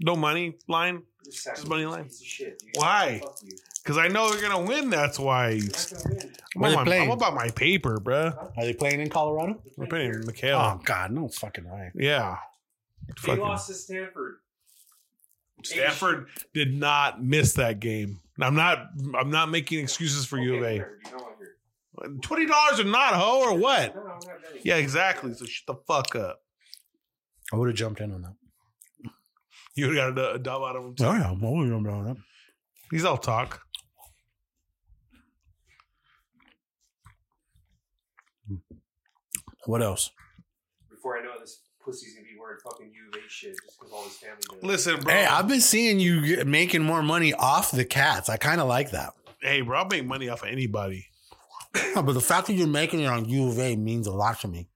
[0.00, 1.02] No money line.
[1.24, 2.04] You're Just money line.
[2.04, 2.70] Piece of shit, dude.
[2.74, 3.20] Why?
[3.22, 3.56] Fuck you.
[3.82, 4.90] Because I know they're gonna win.
[4.90, 5.50] That's why.
[5.50, 6.32] You're not gonna win.
[6.56, 7.02] I'm, Where on they my, playing?
[7.04, 8.36] I'm about my paper, bruh.
[8.56, 9.62] Are they playing in Colorado?
[9.76, 10.76] We're playing in McKale.
[10.76, 11.90] Oh, God, no fucking way.
[11.94, 12.36] Yeah.
[13.08, 14.36] They Fucking- lost to Stanford.
[15.62, 18.20] Stanford did not miss that game.
[18.40, 18.88] I'm not.
[19.18, 20.84] I'm not making excuses for U of Okay, A.
[22.22, 23.94] Twenty dollars or not, ho, or what?
[23.94, 24.60] No, no, I'm not betting.
[24.64, 25.32] Yeah, exactly.
[25.34, 26.40] So shut the fuck up.
[27.52, 28.34] I would have jumped in on that.
[29.74, 30.94] You would have got a, a dub out of him.
[30.94, 31.04] Too.
[31.04, 31.28] Oh, yeah.
[31.30, 32.16] I would have jumped in on that.
[32.90, 33.62] He's all talk.
[39.66, 40.10] What else?
[40.88, 43.78] Before I know it, this pussy's gonna be wearing fucking U of A shit just
[43.78, 44.62] because all his family does.
[44.62, 45.12] Listen, bro.
[45.12, 48.28] Hey, I've been seeing you making more money off the cats.
[48.28, 49.14] I kind of like that.
[49.42, 49.78] hey, bro.
[49.80, 51.06] I'll make money off of anybody.
[51.94, 54.48] But the fact that you're making it on U of A means a lot to
[54.48, 54.68] me.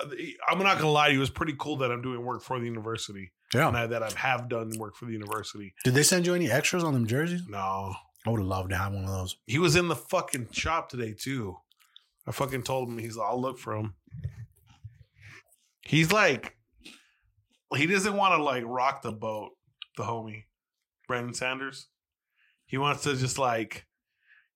[0.00, 0.06] Uh,
[0.48, 1.18] I'm not gonna lie to you.
[1.18, 3.32] It was pretty cool that I'm doing work for the university.
[3.54, 3.68] Yeah.
[3.68, 5.74] And I, that I have done work for the university.
[5.84, 7.42] Did they send you any extras on them jerseys?
[7.48, 7.94] No,
[8.26, 9.36] I would have loved to have one of those.
[9.46, 11.56] he was in the fucking shop today too.
[12.26, 13.16] I fucking told him he's.
[13.16, 13.94] I'll look for him.
[15.80, 16.54] He's like,
[17.74, 19.52] he doesn't want to like rock the boat.
[19.96, 20.44] The homie,
[21.08, 21.88] Brandon Sanders.
[22.66, 23.86] He wants to just like,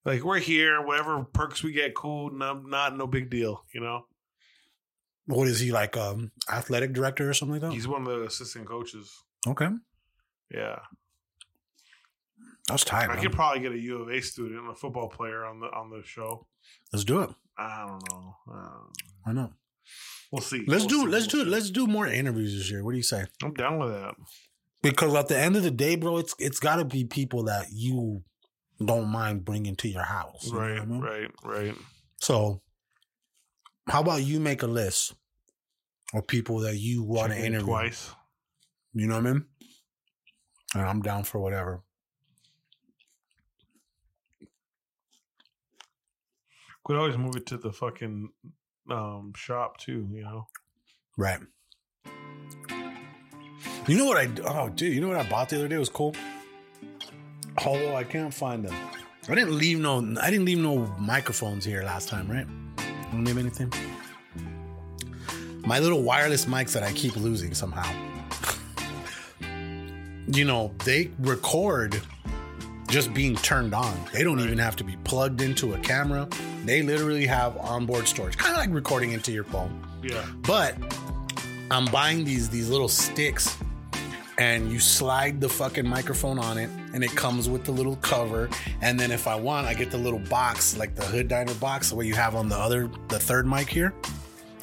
[0.05, 0.81] like we're here.
[0.83, 2.31] Whatever perks we get, cool.
[2.31, 3.65] No, not no big deal.
[3.75, 4.07] You know.
[5.27, 5.97] What is he like?
[5.97, 7.73] Um, athletic director or something like that?
[7.73, 9.11] He's one of the assistant coaches.
[9.47, 9.69] okay,
[10.53, 10.81] Yeah.
[12.69, 13.05] that's tight.
[13.05, 13.23] I man.
[13.23, 16.03] could probably get a U of A student, a football player on the on the
[16.05, 16.47] show.
[16.93, 17.31] Let's do it.
[17.59, 18.37] I don't know.
[18.53, 18.93] Um,
[19.27, 19.53] I know.
[20.31, 20.65] we'll see.
[20.67, 21.01] Let's We'll do.
[21.03, 21.07] see.
[21.13, 21.47] Let's do We'll it.
[21.47, 21.51] see.
[21.51, 22.83] Let's do more interviews this year.
[22.85, 23.25] What do you say?
[23.43, 24.15] I'm down with that.
[24.83, 27.67] Because at the end of the day, bro, it's it's got to be people that
[27.73, 28.25] you
[28.87, 30.47] don't mind bringing to your house.
[30.47, 31.01] you Right, I mean?
[31.01, 31.75] right, right.
[32.21, 32.63] So,
[33.89, 35.15] how about you make a list
[36.13, 38.11] of people that you want to interview twice.
[38.95, 39.45] You know what I mean?
[40.75, 41.83] And I'm down for whatever.
[46.85, 48.31] Could always move it to the fucking
[48.91, 50.09] um, shop too.
[50.13, 50.49] You know.
[51.17, 51.41] Right.
[53.87, 54.29] You know what I?
[54.45, 55.77] Oh, dude, you know what I bought the other day?
[55.77, 56.15] It was cool.
[57.65, 58.75] Although I can't find them.
[59.29, 59.99] I didn't leave no.
[60.21, 62.47] I didn't leave no microphones here last time, right?
[62.79, 63.73] I didn't leave anything.
[65.65, 67.89] My little wireless mics that I keep losing somehow.
[70.27, 72.01] you know, they record
[72.89, 73.97] just being turned on.
[74.13, 76.29] They don't even have to be plugged into a camera.
[76.65, 79.87] They literally have onboard storage, kind of like recording into your phone.
[80.03, 80.27] Yeah.
[80.43, 80.77] But
[81.71, 83.57] I'm buying these these little sticks
[84.37, 88.49] and you slide the fucking microphone on it and it comes with the little cover
[88.81, 91.91] and then if I want I get the little box like the hood diner box
[91.91, 93.95] the way you have on the other the third mic here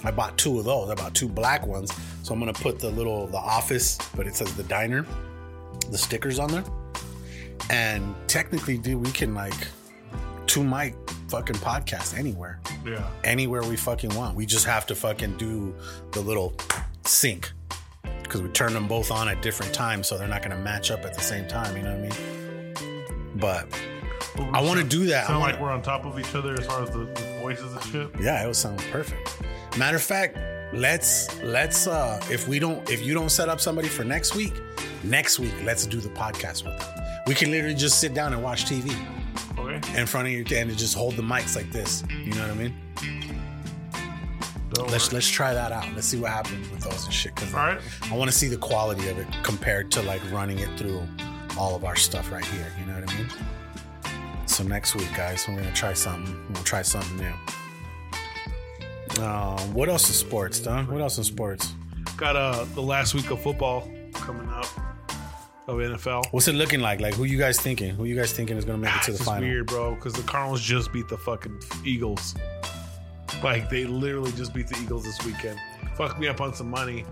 [0.04, 0.90] I bought two of those.
[0.90, 1.92] I bought two black ones.
[2.24, 5.06] So I'm gonna put the little the office, but it says the diner,
[5.90, 6.64] the stickers on there.
[7.70, 9.54] And technically, dude, we can like
[10.48, 10.96] two mic
[11.28, 12.60] fucking podcast anywhere.
[12.86, 13.08] Yeah.
[13.24, 14.36] Anywhere we fucking want.
[14.36, 15.76] We just have to fucking do
[16.12, 16.54] the little
[17.06, 17.52] sync.
[18.04, 21.04] Because we turn them both on at different times, so they're not gonna match up
[21.06, 23.06] at the same time, you know what I mean?
[23.36, 23.68] But
[24.54, 25.24] I want to do that.
[25.26, 27.38] I Sound wanna- like we're on top of each other as far as the, the
[27.42, 28.10] voices and shit.
[28.22, 29.38] yeah, it would sound perfect.
[29.78, 30.38] Matter of fact,
[30.74, 34.54] let's let's uh if we don't if you don't set up somebody for next week,
[35.04, 36.88] next week let's do the podcast with them.
[37.28, 38.96] We can literally just sit down and watch TV
[39.58, 40.00] Okay.
[40.00, 42.04] in front of you and just hold the mics like this.
[42.10, 42.76] You know what I mean?
[44.80, 45.16] Don't Let's worry.
[45.16, 45.86] let's try that out.
[45.94, 47.36] Let's see what happens with those and shit.
[47.36, 47.82] Cause All right.
[48.10, 51.06] I want to see the quality of it compared to like running it through
[51.58, 52.72] all of our stuff right here.
[52.80, 53.28] You know what I mean?
[54.46, 56.34] So next week, guys, we're gonna try something.
[56.54, 57.34] We'll try something new.
[59.22, 60.88] Uh, what else is sports, Don?
[60.90, 61.74] What else in sports?
[62.16, 63.82] Got uh the last week of football
[64.14, 64.66] coming up
[65.68, 66.24] of NFL.
[66.32, 67.02] What's it looking like?
[67.02, 67.94] Like, who you guys thinking?
[67.96, 69.44] Who you guys thinking is gonna make it to the final?
[69.48, 72.34] weird, bro, because the Cardinals just beat the fucking Eagles.
[73.44, 75.60] Like they literally just beat the Eagles this weekend.
[75.96, 77.06] Fucked me up on some money.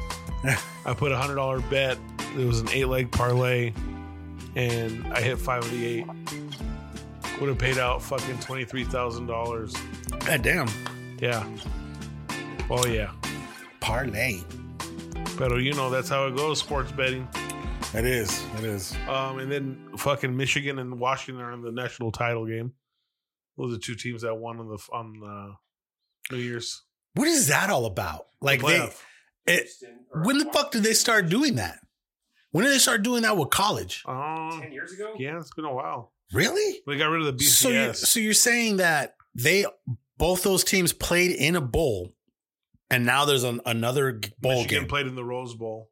[0.86, 1.98] I put a hundred dollar bet.
[2.38, 3.74] It was an eight leg parlay,
[4.56, 6.06] and I hit five of the eight.
[7.40, 9.76] Would have paid out fucking twenty three thousand dollars.
[10.20, 10.68] God damn.
[11.20, 11.48] Yeah.
[12.70, 13.12] Oh yeah.
[13.80, 14.42] Parlay.
[15.38, 16.60] But you know that's how it goes.
[16.60, 17.28] Sports betting.
[17.94, 18.44] It is.
[18.58, 18.96] It is.
[19.08, 22.74] Um, and then fucking Michigan and Washington are in the national title game.
[23.58, 25.56] Those are two teams that won on the on uh,
[26.32, 26.84] New Year's.
[27.16, 28.28] What is that all about?
[28.42, 28.90] Like, they,
[29.48, 29.68] it,
[30.24, 31.80] when the fuck did they start doing that?
[32.52, 34.04] When did they start doing that with college?
[34.08, 35.14] Um, Ten years ago?
[35.18, 36.14] yeah, it's been a while.
[36.34, 36.82] Really?
[36.86, 37.50] They got rid of the BCS.
[37.50, 39.66] So you're, so you're saying that they
[40.18, 42.14] both those teams played in a bowl,
[42.90, 44.88] and now there's an, another bowl Michigan game.
[44.88, 45.90] played in the Rose Bowl.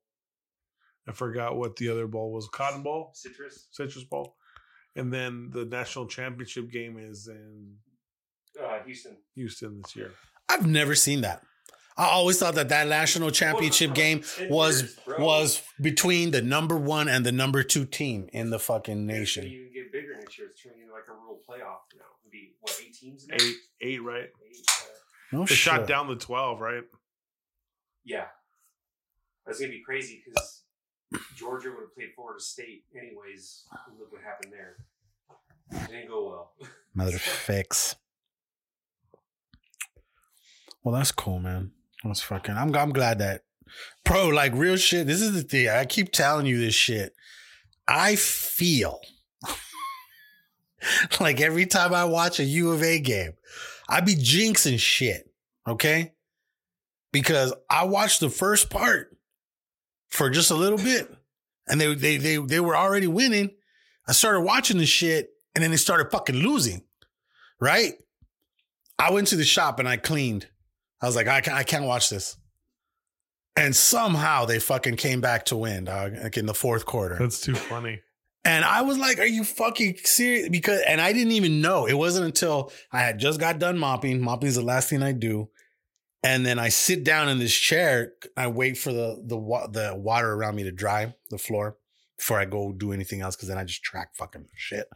[1.08, 2.50] I forgot what the other bowl was.
[2.52, 3.68] Cotton Bowl, Citrus.
[3.72, 4.36] Citrus Bowl,
[4.96, 7.76] and then the national championship game is in
[8.62, 9.18] Uh, Houston.
[9.36, 10.12] Houston this year.
[10.50, 11.44] I've never seen that.
[11.98, 17.26] I always thought that that national championship game was was between the number one and
[17.26, 19.46] the number two team in the fucking It's nation.
[19.46, 20.48] even get bigger next year.
[20.52, 22.04] It's turning into like a real playoff now.
[22.22, 23.36] It'll be what eight teams now?
[23.40, 24.24] Eight, eight, right?
[24.50, 24.86] Eight, uh,
[25.32, 25.58] No they shit.
[25.58, 26.84] shot down the twelve, right?
[28.04, 28.26] yeah.
[29.46, 30.64] That's gonna be crazy because
[31.38, 33.64] Georgia would have played Florida State anyways.
[33.98, 34.76] Look what happened there.
[35.72, 36.54] It didn't go well.
[36.94, 37.96] Mother fix.
[40.86, 41.72] Well, that's cool, man.
[42.04, 42.56] That's fucking.
[42.56, 43.42] I'm I'm glad that,
[44.06, 44.28] bro.
[44.28, 45.08] Like real shit.
[45.08, 45.68] This is the thing.
[45.68, 47.14] I keep telling you this shit.
[47.88, 49.00] I feel
[51.20, 53.34] like every time I watch a U of A game,
[53.90, 55.28] I be jinxing shit.
[55.68, 56.14] Okay,
[57.12, 59.18] because I watched the first part
[60.10, 61.12] for just a little bit,
[61.68, 63.50] and they they they they were already winning.
[64.08, 66.84] I started watching the shit, and then they started fucking losing.
[67.60, 67.94] Right?
[69.00, 70.48] I went to the shop and I cleaned.
[71.02, 72.38] I was like, I can't, I can't watch this.
[73.56, 77.18] And somehow they fucking came back to win, dog, like in the fourth quarter.
[77.18, 78.02] That's too funny.
[78.44, 80.50] And I was like, are you fucking serious?
[80.50, 81.88] Because, and I didn't even know.
[81.88, 84.22] It wasn't until I had just got done mopping.
[84.22, 85.50] Mopping's the last thing I do.
[86.22, 88.14] And then I sit down in this chair.
[88.38, 89.38] I wait for the, the,
[89.72, 91.78] the water around me to dry the floor
[92.18, 93.36] before I go do anything else.
[93.36, 94.88] Cause then I just track fucking shit.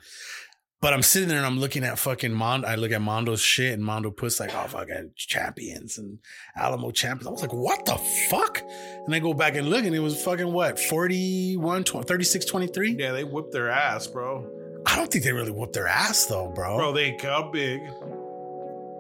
[0.82, 2.66] But I'm sitting there and I'm looking at fucking Mondo.
[2.66, 6.20] I look at Mondo's shit and Mondo puts like, oh, fucking champions and
[6.56, 7.28] Alamo champions.
[7.28, 7.98] I was like, what the
[8.30, 8.62] fuck?
[9.06, 12.96] And I go back and look and it was fucking what, 41, 20, 36, 23?
[12.98, 14.50] Yeah, they whipped their ass, bro.
[14.86, 16.78] I don't think they really whooped their ass though, bro.
[16.78, 17.82] Bro, they got big.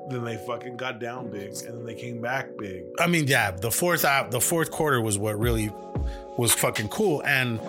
[0.09, 2.83] Then they fucking got down big, and then they came back big.
[2.99, 5.71] I mean, yeah, the fourth out, the fourth quarter was what really
[6.35, 7.23] was fucking cool.
[7.23, 7.59] And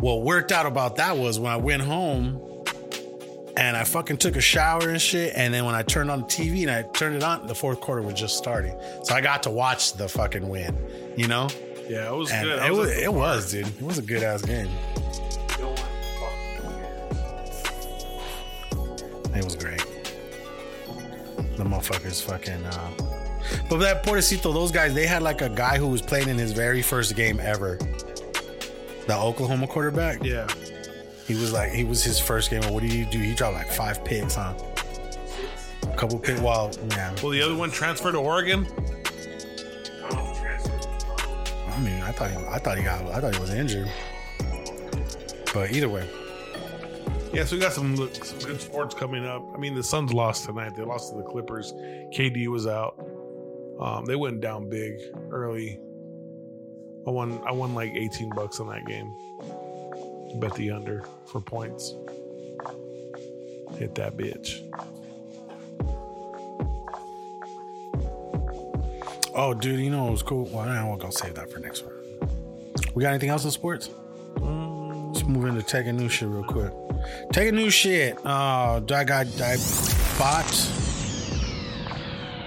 [0.00, 2.40] what worked out about that was when I went home
[3.58, 5.32] and I fucking took a shower and shit.
[5.34, 7.80] And then when I turned on the TV and I turned it on, the fourth
[7.80, 8.74] quarter was just starting.
[9.02, 10.78] So I got to watch the fucking win,
[11.16, 11.48] you know?
[11.88, 12.62] Yeah, it was And good.
[12.62, 13.66] It was, it was, dude.
[13.66, 14.68] It was a good ass game.
[19.34, 19.84] It was great.
[21.56, 22.64] The motherfuckers fucking.
[22.64, 22.90] Uh...
[23.68, 26.52] But that Portecito, those guys, they had like a guy who was playing in his
[26.52, 27.76] very first game ever.
[29.08, 30.22] The Oklahoma quarterback.
[30.22, 30.46] Yeah.
[31.28, 32.62] He was like, he was his first game.
[32.72, 33.18] What did he do?
[33.18, 34.54] He dropped like five picks, huh?
[35.82, 36.40] A couple picks.
[36.40, 37.14] Well, yeah.
[37.22, 38.66] Well, the other one transferred to Oregon.
[41.70, 43.88] I mean, I thought he, I thought he got, I thought he was injured.
[45.54, 46.08] But either way,
[47.32, 49.42] Yeah, so we got some, some good sports coming up.
[49.54, 50.74] I mean, the Suns lost tonight.
[50.74, 51.72] They lost to the Clippers.
[52.16, 52.94] KD was out.
[53.80, 54.94] Um, they went down big
[55.30, 55.78] early.
[57.06, 57.40] I won.
[57.46, 59.14] I won like eighteen bucks on that game.
[60.36, 61.94] Bet the under for points.
[63.76, 64.62] Hit that bitch.
[69.34, 70.46] Oh, dude, you know what was cool?
[70.46, 71.94] Well, I'm gonna save that for next one.
[72.94, 73.90] We got anything else in sports?
[74.34, 76.72] Let's move into taking new shit real quick.
[77.32, 78.18] Taking new shit.
[78.24, 79.56] Oh, I got I
[80.18, 80.70] bought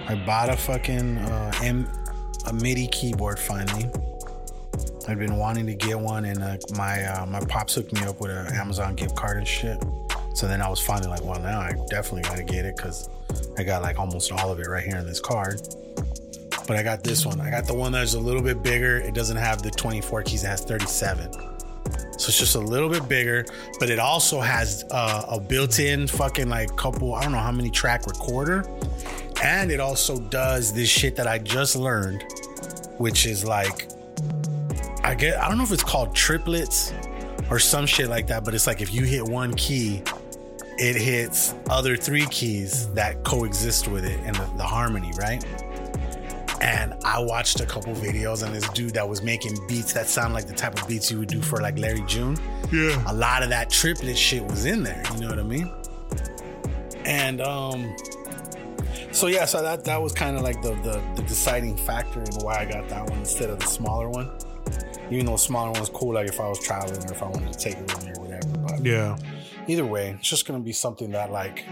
[0.08, 1.88] I bought a fucking uh, M
[2.46, 3.90] a MIDI keyboard finally.
[5.08, 8.20] I've been wanting to get one, and uh, my uh, my pops hooked me up
[8.20, 9.82] with an Amazon gift card and shit.
[10.34, 13.08] So then I was finally like, well, now I definitely gotta get it because
[13.58, 15.60] I got like almost all of it right here in this card.
[16.66, 17.40] But I got this one.
[17.40, 18.98] I got the one that's a little bit bigger.
[18.98, 21.32] It doesn't have the 24 keys, it has 37.
[21.32, 23.44] So it's just a little bit bigger,
[23.80, 27.68] but it also has uh, a built-in fucking like couple, I don't know how many
[27.68, 28.64] track recorder.
[29.42, 32.24] And it also does this shit that I just learned,
[32.98, 33.88] which is like
[35.04, 36.92] I get I don't know if it's called triplets
[37.50, 40.02] or some shit like that, but it's like if you hit one key,
[40.78, 45.44] it hits other three keys that coexist with it and the, the harmony, right?
[46.60, 50.32] And I watched a couple videos on this dude that was making beats that sound
[50.32, 52.36] like the type of beats you would do for like Larry June.
[52.72, 53.02] Yeah.
[53.08, 55.70] A lot of that triplet shit was in there, you know what I mean?
[57.04, 57.94] And um
[59.10, 62.32] so yeah, so that that was kind of like the, the the deciding factor in
[62.36, 64.30] why I got that one instead of the smaller one.
[65.12, 67.52] Even though smaller one was cool, like if I was traveling or if I wanted
[67.52, 68.48] to take it with me or whatever.
[68.58, 69.16] But Yeah.
[69.68, 71.64] either way, it's just gonna be something that like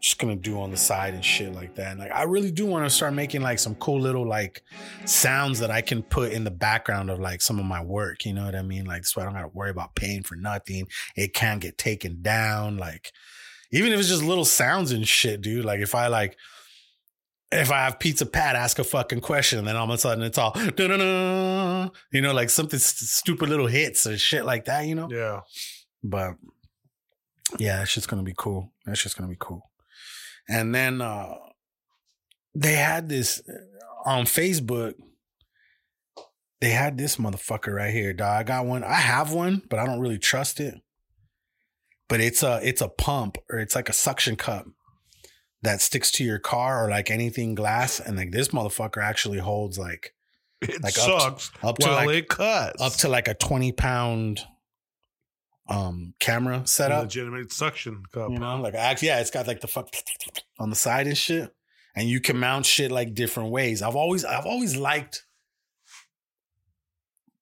[0.00, 1.90] just gonna do on the side and shit like that.
[1.92, 4.62] And like I really do want to start making like some cool little like
[5.04, 8.24] sounds that I can put in the background of like some of my work.
[8.24, 8.86] You know what I mean?
[8.86, 10.86] Like so I don't gotta worry about paying for nothing.
[11.16, 12.78] It can't get taken down.
[12.78, 13.12] Like
[13.72, 15.64] even if it's just little sounds and shit, dude.
[15.64, 16.36] Like if I like
[17.52, 20.22] if I have Pizza Pat ask a fucking question, and then all of a sudden
[20.22, 24.86] it's all, "Dun-dun-dun," you know, like something st- stupid little hits or shit like that,
[24.86, 25.08] you know?
[25.10, 25.40] Yeah.
[26.02, 26.34] But
[27.58, 28.72] yeah, that's just gonna be cool.
[28.86, 29.70] That's just gonna be cool.
[30.48, 31.34] And then uh
[32.54, 34.94] they had this uh, on Facebook.
[36.60, 38.40] They had this motherfucker right here, dog.
[38.40, 38.84] I got one.
[38.84, 40.74] I have one, but I don't really trust it.
[42.08, 44.66] But it's a it's a pump or it's like a suction cup
[45.62, 49.78] that sticks to your car or like anything glass, and like this motherfucker actually holds
[49.78, 50.14] like
[50.62, 51.50] It Like up to- sucks.
[51.62, 52.80] up to like- it cuts.
[52.82, 54.40] up to like a twenty pound
[55.68, 57.02] um camera setup.
[57.04, 58.30] legitimate suction cup.
[58.30, 59.88] You know, like actually, yeah, it's got like the fuck
[60.58, 61.54] on the side and shit,
[61.94, 63.80] and you can mount shit like different ways.
[63.82, 65.24] I've always, I've always liked,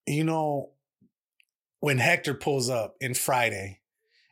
[0.05, 0.71] you know,
[1.79, 3.79] when Hector pulls up in Friday,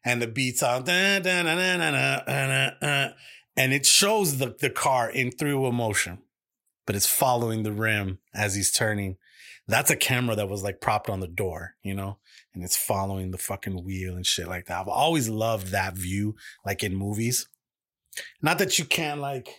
[0.06, 3.14] and the beats on, dun, dun, dun, dun, dun, dun, dun, dun,
[3.58, 6.20] and it shows the the car in through motion,
[6.86, 9.18] but it's following the rim as he's turning.
[9.68, 12.20] That's a camera that was like propped on the door, you know,
[12.54, 14.80] and it's following the fucking wheel and shit like that.
[14.80, 16.36] I've always loved that view,
[16.66, 17.50] like in movies.
[18.42, 19.50] Not that you can't like,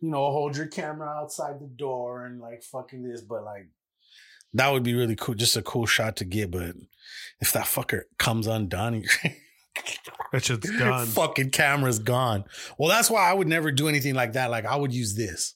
[0.00, 3.68] you know, hold your camera outside the door and like fucking this, but like
[4.52, 5.34] that would be really cool.
[5.34, 6.50] Just a cool shot to get.
[6.50, 6.76] But
[7.40, 9.04] if that fucker comes undone,
[10.32, 11.06] That shit's done.
[11.06, 12.44] fucking camera's gone.
[12.78, 14.50] Well, that's why I would never do anything like that.
[14.50, 15.54] Like I would use this.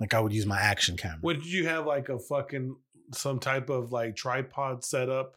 [0.00, 1.18] Like I would use my action camera.
[1.20, 2.76] What did you have like a fucking
[3.14, 5.34] some type of like tripod setup?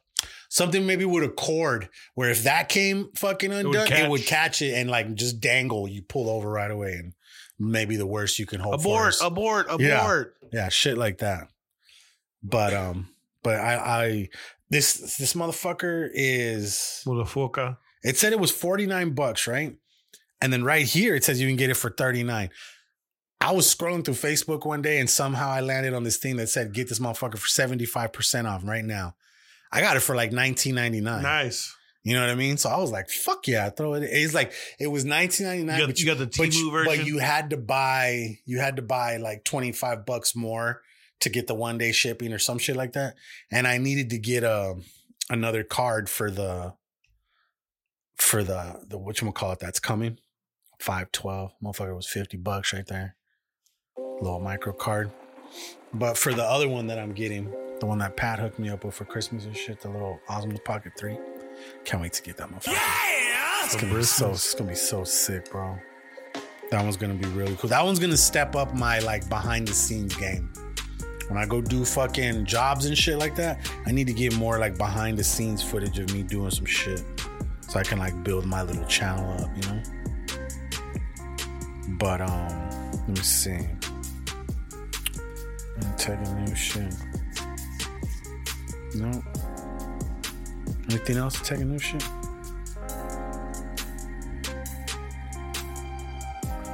[0.49, 4.61] Something maybe with a cord where if that came fucking undone, it would, catch.
[4.61, 5.87] it and like just dangle.
[5.87, 7.13] You pull over right away, and
[7.57, 10.01] maybe the worst you can hope for Abort, is- abort, Yeah.
[10.01, 10.35] abort.
[10.53, 11.47] yeah, shit like that.
[12.43, 13.09] But um,
[13.43, 14.29] but I I
[14.69, 17.77] this this motherfucker is Motherfucker.
[18.03, 19.75] It said it was 49 bucks, right?
[20.41, 22.49] And then right here it says you can get it for 39.
[23.39, 26.47] I was scrolling through Facebook one day and somehow I landed on this thing that
[26.47, 29.15] said get this motherfucker for 75% off right now.
[29.71, 31.01] I got it for like 19.99.
[31.01, 31.75] Nice.
[32.03, 32.57] You know what I mean?
[32.57, 34.03] So I was like, fuck yeah, I throw it.
[34.03, 35.59] It's like it was 19.99.
[35.59, 36.97] You got, but you got the you, version.
[36.97, 40.81] but you had to buy you had to buy like 25 bucks more
[41.19, 43.15] to get the one day shipping or some shit like that.
[43.51, 44.75] And I needed to get a
[45.29, 46.73] another card for the
[48.21, 50.17] for the the what you call it that's coming.
[50.79, 51.51] 512.
[51.63, 53.15] Motherfucker was 50 bucks right there.
[54.21, 55.11] Little micro card.
[55.93, 58.85] But for the other one that I'm getting, the one that Pat hooked me up
[58.85, 61.17] with for Christmas and shit, the little Osmo Pocket 3.
[61.83, 62.73] Can't wait to get that motherfucker.
[62.73, 63.65] Yeah!
[63.65, 65.77] It's gonna be so it's gonna be so sick, bro.
[66.69, 67.69] That one's gonna be really cool.
[67.69, 70.53] That one's gonna step up my like behind the scenes game.
[71.27, 74.59] When I go do fucking jobs and shit like that, I need to get more
[74.59, 77.03] like behind the scenes footage of me doing some shit.
[77.71, 79.81] So I can like build my little channel up, you know?
[81.97, 83.59] But um let me see.
[85.77, 86.93] I'm taking new shit.
[88.93, 89.23] No.
[90.89, 91.39] Anything else?
[91.47, 92.03] Taking new shit.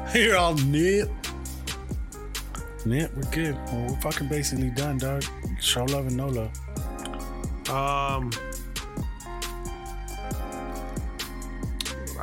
[0.15, 1.11] You're all nip.
[2.86, 3.56] Nip, we're good.
[3.68, 5.24] Well, we're fucking basically done, dog.
[5.60, 6.49] Show love and no love.
[7.69, 8.32] Um,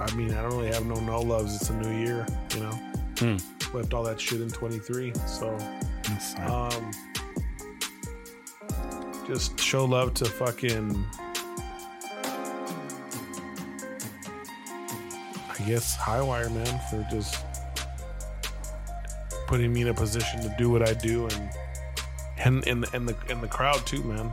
[0.06, 1.54] I mean, I don't really have no no loves.
[1.56, 2.70] It's a new year, you know.
[3.18, 3.36] Hmm.
[3.76, 5.56] Left all that shit in 23, so
[6.46, 6.90] um,
[9.26, 11.04] just show love to fucking.
[15.48, 17.42] I guess Highwire man for just
[19.46, 21.50] putting me in a position to do what I do and
[22.38, 24.32] and and and the and the crowd too, man.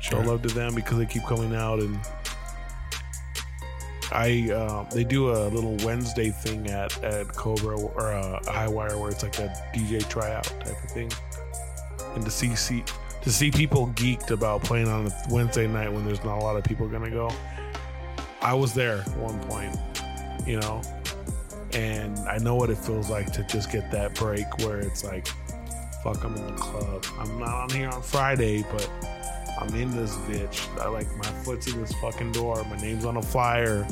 [0.00, 0.24] Show Sure.
[0.24, 1.98] love to them because they keep coming out and
[4.12, 9.10] I uh, they do a little Wednesday thing at at Cobra or uh, Highwire where
[9.10, 11.10] it's like a DJ tryout type of thing,
[12.14, 12.84] and to see see
[13.22, 16.56] to see people geeked about playing on a Wednesday night when there's not a lot
[16.56, 17.30] of people gonna go.
[18.40, 19.76] I was there at one point,
[20.46, 20.82] you know,
[21.72, 25.28] and I know what it feels like to just get that break where it's like,
[26.02, 27.06] fuck, I'm in the club.
[27.18, 28.90] I'm not on here on Friday, but
[29.62, 30.66] I'm in this bitch.
[30.80, 32.64] I like my foot's in this fucking door.
[32.68, 33.86] My name's on a flyer.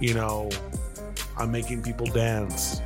[0.00, 0.50] You know,
[1.38, 2.82] I'm making people dance.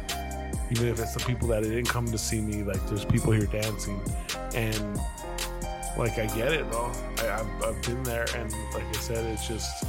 [0.71, 3.47] Even if it's the people that didn't come to see me, like there's people here
[3.47, 4.01] dancing.
[4.55, 5.01] And
[5.97, 6.93] like I get it, bro.
[7.19, 9.85] I, I've, I've been there, and like I said, it's just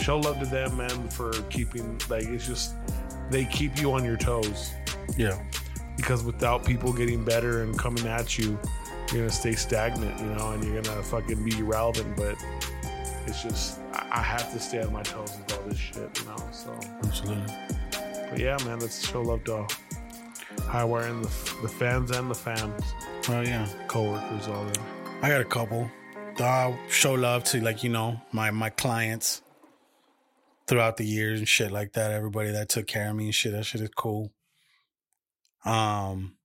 [0.00, 2.74] show love to them, man, for keeping like it's just
[3.30, 4.72] they keep you on your toes
[5.16, 5.38] Yeah.
[5.96, 8.58] because without people getting better and coming at you,
[9.12, 12.16] you're gonna stay stagnant, you know, and you're gonna fucking be irrelevant.
[12.16, 12.36] But
[13.26, 16.26] it's just I I have to stay on my toes with all this shit, you
[16.26, 16.36] know.
[16.52, 17.54] So, Absolutely.
[18.30, 19.68] but yeah, man, let's show love to all.
[20.58, 21.28] Highwire and the,
[21.62, 22.84] the fans and the fams,
[23.28, 23.66] Oh yeah.
[23.86, 24.84] coworkers, all them.
[25.22, 25.90] I got a couple.
[26.40, 29.42] I'll show love to like you know my my clients
[30.66, 32.12] throughout the years and shit like that.
[32.12, 33.52] Everybody that took care of me and shit.
[33.52, 34.32] That shit is cool.
[35.64, 36.36] Um,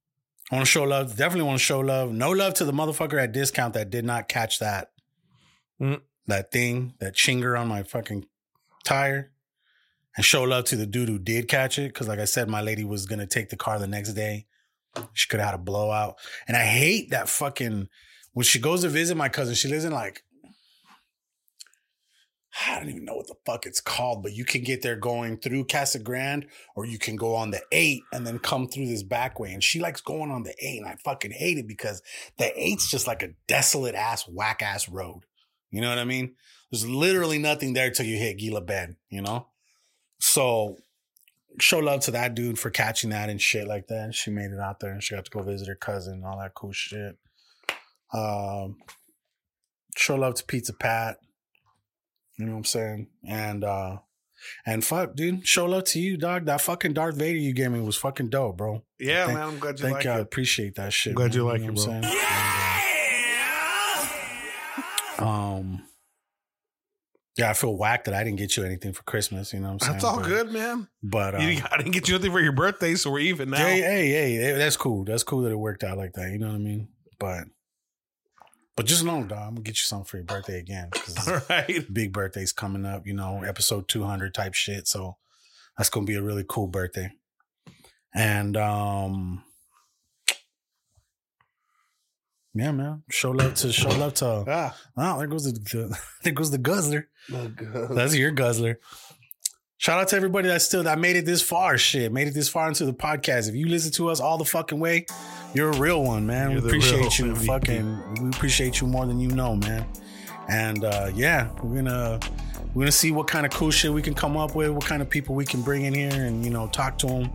[0.53, 1.15] I want to show love.
[1.15, 2.11] Definitely want to show love.
[2.11, 4.91] No love to the motherfucker at discount that did not catch that
[5.81, 6.01] Mm.
[6.27, 8.27] that thing that chinger on my fucking
[8.83, 9.31] tire.
[10.15, 12.61] And show love to the dude who did catch it because, like I said, my
[12.61, 14.45] lady was gonna take the car the next day.
[15.13, 17.89] She could have had a blowout, and I hate that fucking
[18.33, 20.23] when she goes to visit my cousin, she lives in like
[22.67, 25.37] I don't even know what the fuck it's called, but you can get there going
[25.37, 29.01] through Casa Grande or you can go on the eight and then come through this
[29.01, 29.53] back way.
[29.53, 32.03] And she likes going on the eight, and I fucking hate it because
[32.37, 35.23] the eight's just like a desolate ass, whack ass road.
[35.71, 36.35] You know what I mean?
[36.71, 39.47] There's literally nothing there till you hit Gila Bend, you know?
[40.19, 40.77] So
[41.59, 44.13] show love to that dude for catching that and shit like that.
[44.13, 46.39] She made it out there and she got to go visit her cousin and all
[46.39, 47.17] that cool shit.
[48.13, 48.77] Um,
[49.97, 51.17] show love to Pizza Pat.
[52.37, 53.07] You know what I'm saying?
[53.27, 53.97] And uh
[54.65, 56.45] and fuck, dude, show love to you, dog.
[56.45, 58.83] That fucking Darth Vader you gave me was fucking dope, bro.
[58.99, 60.11] Yeah, Thank- man, I'm glad you Thank like you.
[60.11, 61.11] I appreciate that shit.
[61.11, 61.33] I'm glad man.
[61.37, 61.93] you like know it, what bro.
[61.93, 62.15] I'm saying?
[65.19, 65.83] And, uh, um
[67.35, 69.53] yeah, I feel whacked that I didn't get you anything for Christmas.
[69.53, 69.91] You know what I'm saying?
[69.93, 70.87] That's all But- good, man.
[71.01, 73.57] But uh, You I didn't get you anything for your birthday, so we're even now.
[73.57, 75.03] Hey, hey, hey, that's cool.
[75.03, 76.29] That's cool that it worked out like that.
[76.29, 76.89] You know what I mean?
[77.19, 77.45] But,
[78.75, 80.89] but just know, dog, I'm gonna get you something for your birthday again.
[81.27, 83.05] All right, big birthday's coming up.
[83.05, 84.87] You know, episode 200 type shit.
[84.87, 85.17] So
[85.77, 87.11] that's gonna be a really cool birthday.
[88.15, 89.43] And um,
[92.53, 94.43] yeah, man, show love to show love to.
[94.47, 97.09] Ah, Oh, there goes the there goes the guzzler.
[97.29, 98.79] That's your guzzler.
[99.83, 101.77] Shout out to everybody that still that made it this far.
[101.77, 103.49] Shit, made it this far into the podcast.
[103.49, 105.05] If you listen to us all the fucking way,
[105.53, 106.51] you're a real one, man.
[106.51, 107.25] You're we appreciate you.
[107.25, 107.45] MVP.
[107.45, 109.85] Fucking, we appreciate you more than you know, man.
[110.47, 112.17] And uh, yeah, we're gonna
[112.73, 115.01] we're gonna see what kind of cool shit we can come up with, what kind
[115.01, 117.29] of people we can bring in here, and you know, talk to them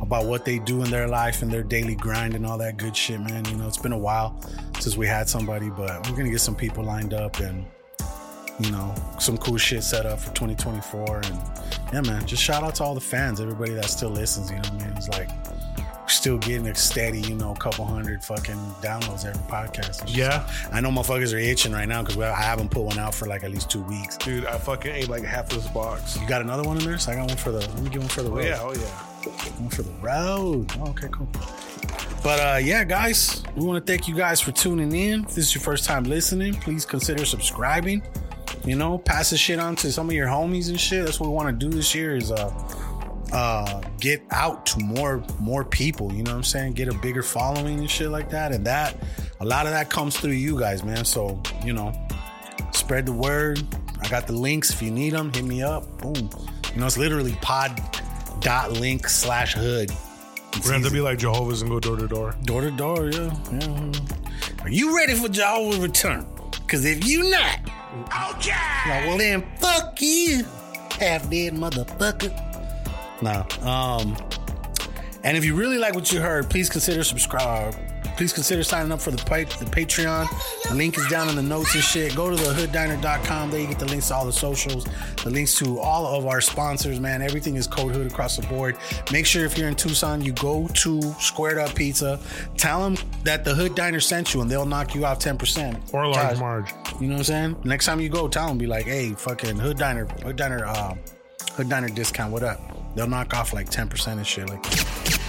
[0.00, 2.96] about what they do in their life and their daily grind and all that good
[2.96, 3.44] shit, man.
[3.46, 4.40] You know, it's been a while
[4.78, 7.66] since we had somebody, but we're gonna get some people lined up and
[8.58, 11.16] you know, some cool shit set up for 2024.
[11.24, 11.40] And
[11.92, 14.50] yeah, man, just shout out to all the fans, everybody that still listens.
[14.50, 14.96] You know what I mean?
[14.96, 15.28] It's like
[16.06, 20.00] still getting a steady, you know, couple hundred fucking downloads every podcast.
[20.02, 23.14] Just- yeah, I know motherfuckers are itching right now because I haven't put one out
[23.14, 24.16] for like at least two weeks.
[24.16, 26.18] dude, I fucking ate like half of this box.
[26.18, 26.98] You got another one in there?
[26.98, 28.44] So I got one for the, let me get one for the Oh road.
[28.46, 29.30] yeah, oh yeah.
[29.60, 30.72] One for the road.
[30.80, 31.28] Oh, okay, cool.
[32.22, 35.20] But uh, yeah, guys, we want to thank you guys for tuning in.
[35.24, 38.02] If this is your first time listening, please consider subscribing.
[38.68, 41.06] You know, pass the shit on to some of your homies and shit.
[41.06, 42.52] That's what we want to do this year is uh
[43.32, 46.74] uh get out to more more people, you know what I'm saying?
[46.74, 48.52] Get a bigger following and shit like that.
[48.52, 48.94] And that
[49.40, 51.06] a lot of that comes through you guys, man.
[51.06, 51.92] So you know,
[52.72, 53.62] spread the word.
[54.02, 55.32] I got the links if you need them.
[55.32, 55.86] Hit me up.
[56.02, 56.28] Boom.
[56.74, 57.80] You know, it's literally pod
[58.40, 59.90] dot link slash hood.
[60.56, 62.34] We're gonna have to be like Jehovah's and go door to door.
[62.44, 63.34] Door to door, yeah.
[63.50, 63.92] yeah.
[64.62, 66.26] Are you ready for Jehovah's return?
[66.50, 67.60] Because if you not,
[68.30, 69.06] okay.
[69.06, 70.44] well then fuck you,
[70.98, 72.32] half dead motherfucker.
[73.22, 73.44] Nah.
[73.62, 74.16] Um.
[75.24, 77.74] And if you really like what you heard, please consider subscribe.
[78.18, 80.28] Please consider signing up for the, pa- the Patreon.
[80.68, 82.16] The link is down in the notes and shit.
[82.16, 83.52] Go to the hooddiner.com.
[83.52, 84.86] There you get the links to all the socials,
[85.22, 87.22] the links to all of our sponsors, man.
[87.22, 88.76] Everything is Code Hood across the board.
[89.12, 92.18] Make sure if you're in Tucson, you go to Squared Up Pizza.
[92.56, 95.94] Tell them that the Hood Diner sent you and they'll knock you off 10%.
[95.94, 96.72] Or large Guys, Marge.
[97.00, 97.56] You know what I'm saying?
[97.62, 100.96] Next time you go, tell them, be like, hey, fucking Hood Diner, Hood Diner, uh,
[101.52, 102.60] Hood Diner discount, what up?
[102.96, 105.27] They'll knock off like 10% and shit like.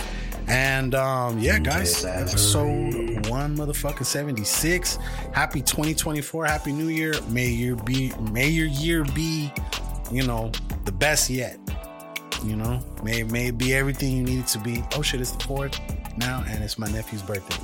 [0.49, 4.97] And um, yeah, guys, episode one, motherfucking seventy six.
[5.31, 6.45] Happy twenty twenty four.
[6.45, 7.13] Happy New Year.
[7.27, 9.53] May your be may your year be,
[10.11, 10.51] you know,
[10.85, 11.59] the best yet.
[12.43, 14.83] You know, may may it be everything you need it to be.
[14.95, 15.79] Oh shit, it's the fourth
[16.17, 17.57] now, and it's my nephew's birthday.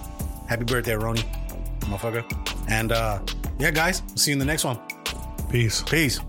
[0.48, 1.24] Happy birthday, Ronnie,
[1.82, 2.24] motherfucker.
[2.70, 3.20] And uh,
[3.58, 4.80] yeah, guys, we'll see you in the next one.
[5.50, 5.82] Peace.
[5.82, 6.20] Peace.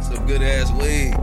[0.00, 1.16] Some good ass weed.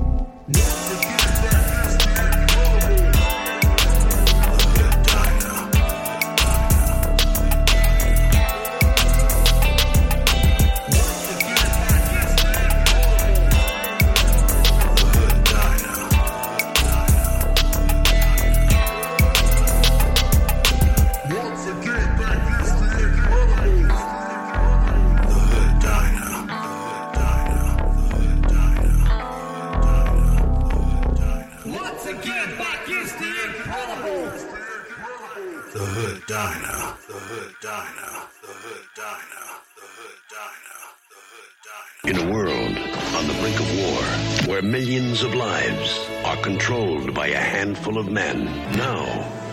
[36.40, 36.96] Diner.
[37.06, 38.14] The Hood Diner.
[38.42, 39.48] The Hood Diner.
[39.76, 40.82] The Hood Diner.
[41.12, 42.22] The Hood Diner.
[42.22, 42.78] In a world
[43.18, 44.02] on the brink of war,
[44.48, 48.46] where millions of lives are controlled by a handful of men,
[48.78, 49.06] now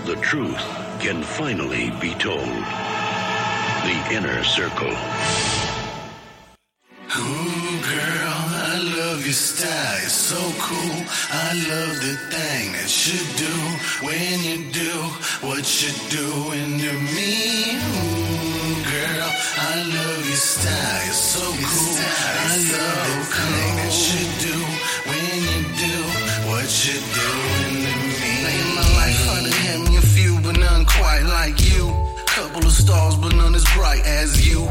[0.05, 0.63] the truth
[1.01, 2.63] can finally be told.
[3.83, 5.66] The Inner Circle.
[7.09, 8.35] Ooh, girl,
[8.67, 9.99] I love your style.
[10.03, 11.05] It's so cool.
[11.31, 13.55] I love the thing that you do
[14.05, 14.93] when you do
[15.47, 17.79] what you're doing to me.
[17.79, 21.07] Ooh, girl, I love your style.
[21.07, 21.97] It's so cool.
[22.43, 24.57] I love the thing that you do
[25.07, 25.97] when you do
[26.51, 27.46] what you're doing
[32.87, 34.63] stars, but none as bright as you.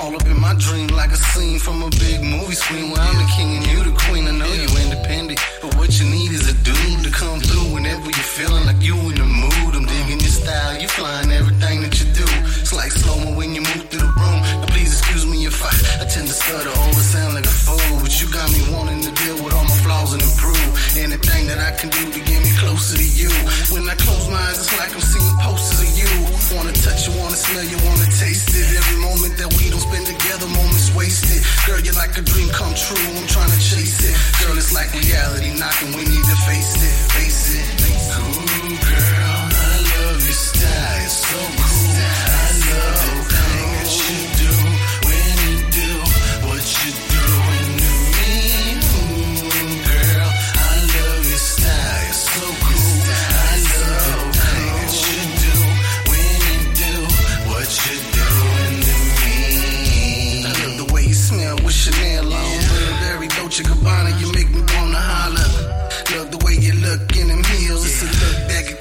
[0.00, 3.16] All up in my dream like a scene from a big movie screen where I'm
[3.22, 4.24] the king and you the queen.
[4.26, 8.04] I know you independent, but what you need is a dude to come through whenever
[8.04, 9.72] you're feeling like you in the mood.
[9.76, 12.28] I'm digging your style, you flying everything that you do.
[12.68, 14.40] It's like slow mo when you move through the room.
[14.60, 17.96] Now please excuse me if I, I tend to stutter or sound like a fool,
[18.04, 20.68] but you got me wanting to deal with all my flaws and improve.
[21.00, 23.32] Anything that I can do to get me closer to you.
[23.72, 26.12] When I close my eyes, it's like I'm seeing posters of you.
[26.60, 28.68] Wanna touch you, wanna smell you, wanna taste it.
[28.76, 31.40] Every moment that we don't spend together, moments wasted.
[31.64, 33.00] Girl, you're like a dream come true.
[33.16, 34.12] I'm trying to chase it.
[34.44, 35.96] Girl, it's like reality knocking.
[35.96, 37.64] We need to face it, face it.
[38.12, 41.00] Ooh, girl, I love your style.
[41.08, 41.68] It's so cool.
[41.72, 41.96] I love the thing that you do when you do what you're doing to me.
[41.96, 41.96] Ooh, girl, I love your style.
[41.96, 42.37] It's so cool.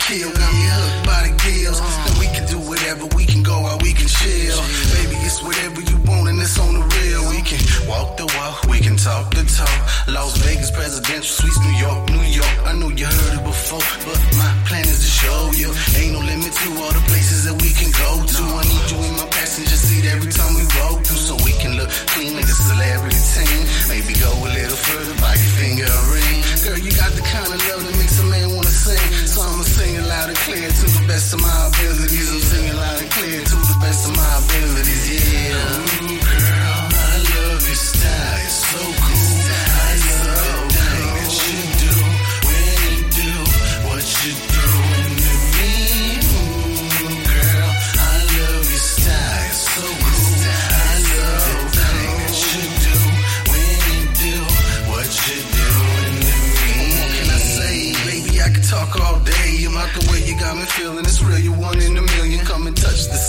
[0.07, 0.31] Kill.
[0.31, 2.16] Got me hooked by the gills.
[2.47, 3.05] Do whatever.
[3.15, 4.55] We can go out, we can chill.
[4.95, 7.27] Baby, it's whatever you want and it's on the real.
[7.27, 9.79] We can walk the walk, we can talk the talk.
[10.07, 12.55] Las Vegas presidential suites, New York, New York.
[12.63, 15.69] I know you heard it before, but my plan is to show you.
[15.99, 18.41] Ain't no limit to all the places that we can go to.
[18.47, 21.75] I need you in my passenger seat every time we roll through, so we can
[21.75, 23.59] look clean like a celebrity team.
[23.91, 26.39] Maybe go a little further by your finger ring.
[26.63, 29.07] Girl, you got the kind of love that makes a man wanna sing.
[29.27, 32.36] So I'ma sing it loud and clear to the best of my abilities.
[32.37, 35.57] I'm singing loud and clear to the best of my abilities, yeah.
[36.05, 39.41] Ooh, girl, I love your style, it's so cool.
[39.73, 40.69] I love
[41.33, 41.97] you do
[42.45, 43.33] when you do
[43.89, 45.73] what you doing to me.
[46.29, 47.73] Ooh, girl,
[48.05, 50.37] I love your style, it's so cool.
[50.37, 51.73] I love
[52.37, 53.01] you do
[53.49, 54.37] when you do
[54.93, 57.01] what you doing to me.
[57.01, 58.37] What can I say, baby?
[58.45, 59.33] I could talk all day.
[59.87, 61.06] The way you got me feeling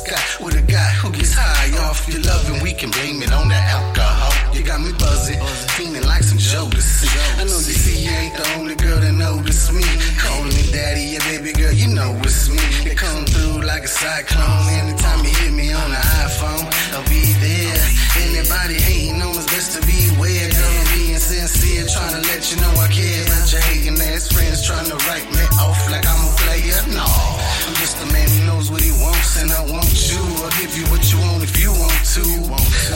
[0.08, 3.32] sky with a guy who gets high off your love, and we can blame it
[3.32, 4.32] on the alcohol.
[4.54, 5.40] You got me buzzing,
[5.76, 7.08] feeling like some Jodeci.
[7.40, 9.84] I know you see you ain't the only girl that notice me.
[10.16, 12.64] Calling me daddy, yeah, baby girl, you know it's me.
[12.84, 14.64] They come through like a cyclone.
[14.80, 16.64] Anytime you hit me on the iPhone,
[16.96, 17.78] I'll be there.
[18.24, 20.48] Anybody hating on us, best to beware.
[20.48, 23.22] Girl, I'm being sincere, trying to let you know I care.
[23.28, 26.27] About your hating ass friends trying to write me off like I'm
[29.36, 32.87] and I want you, I'll give you what you want if you want to.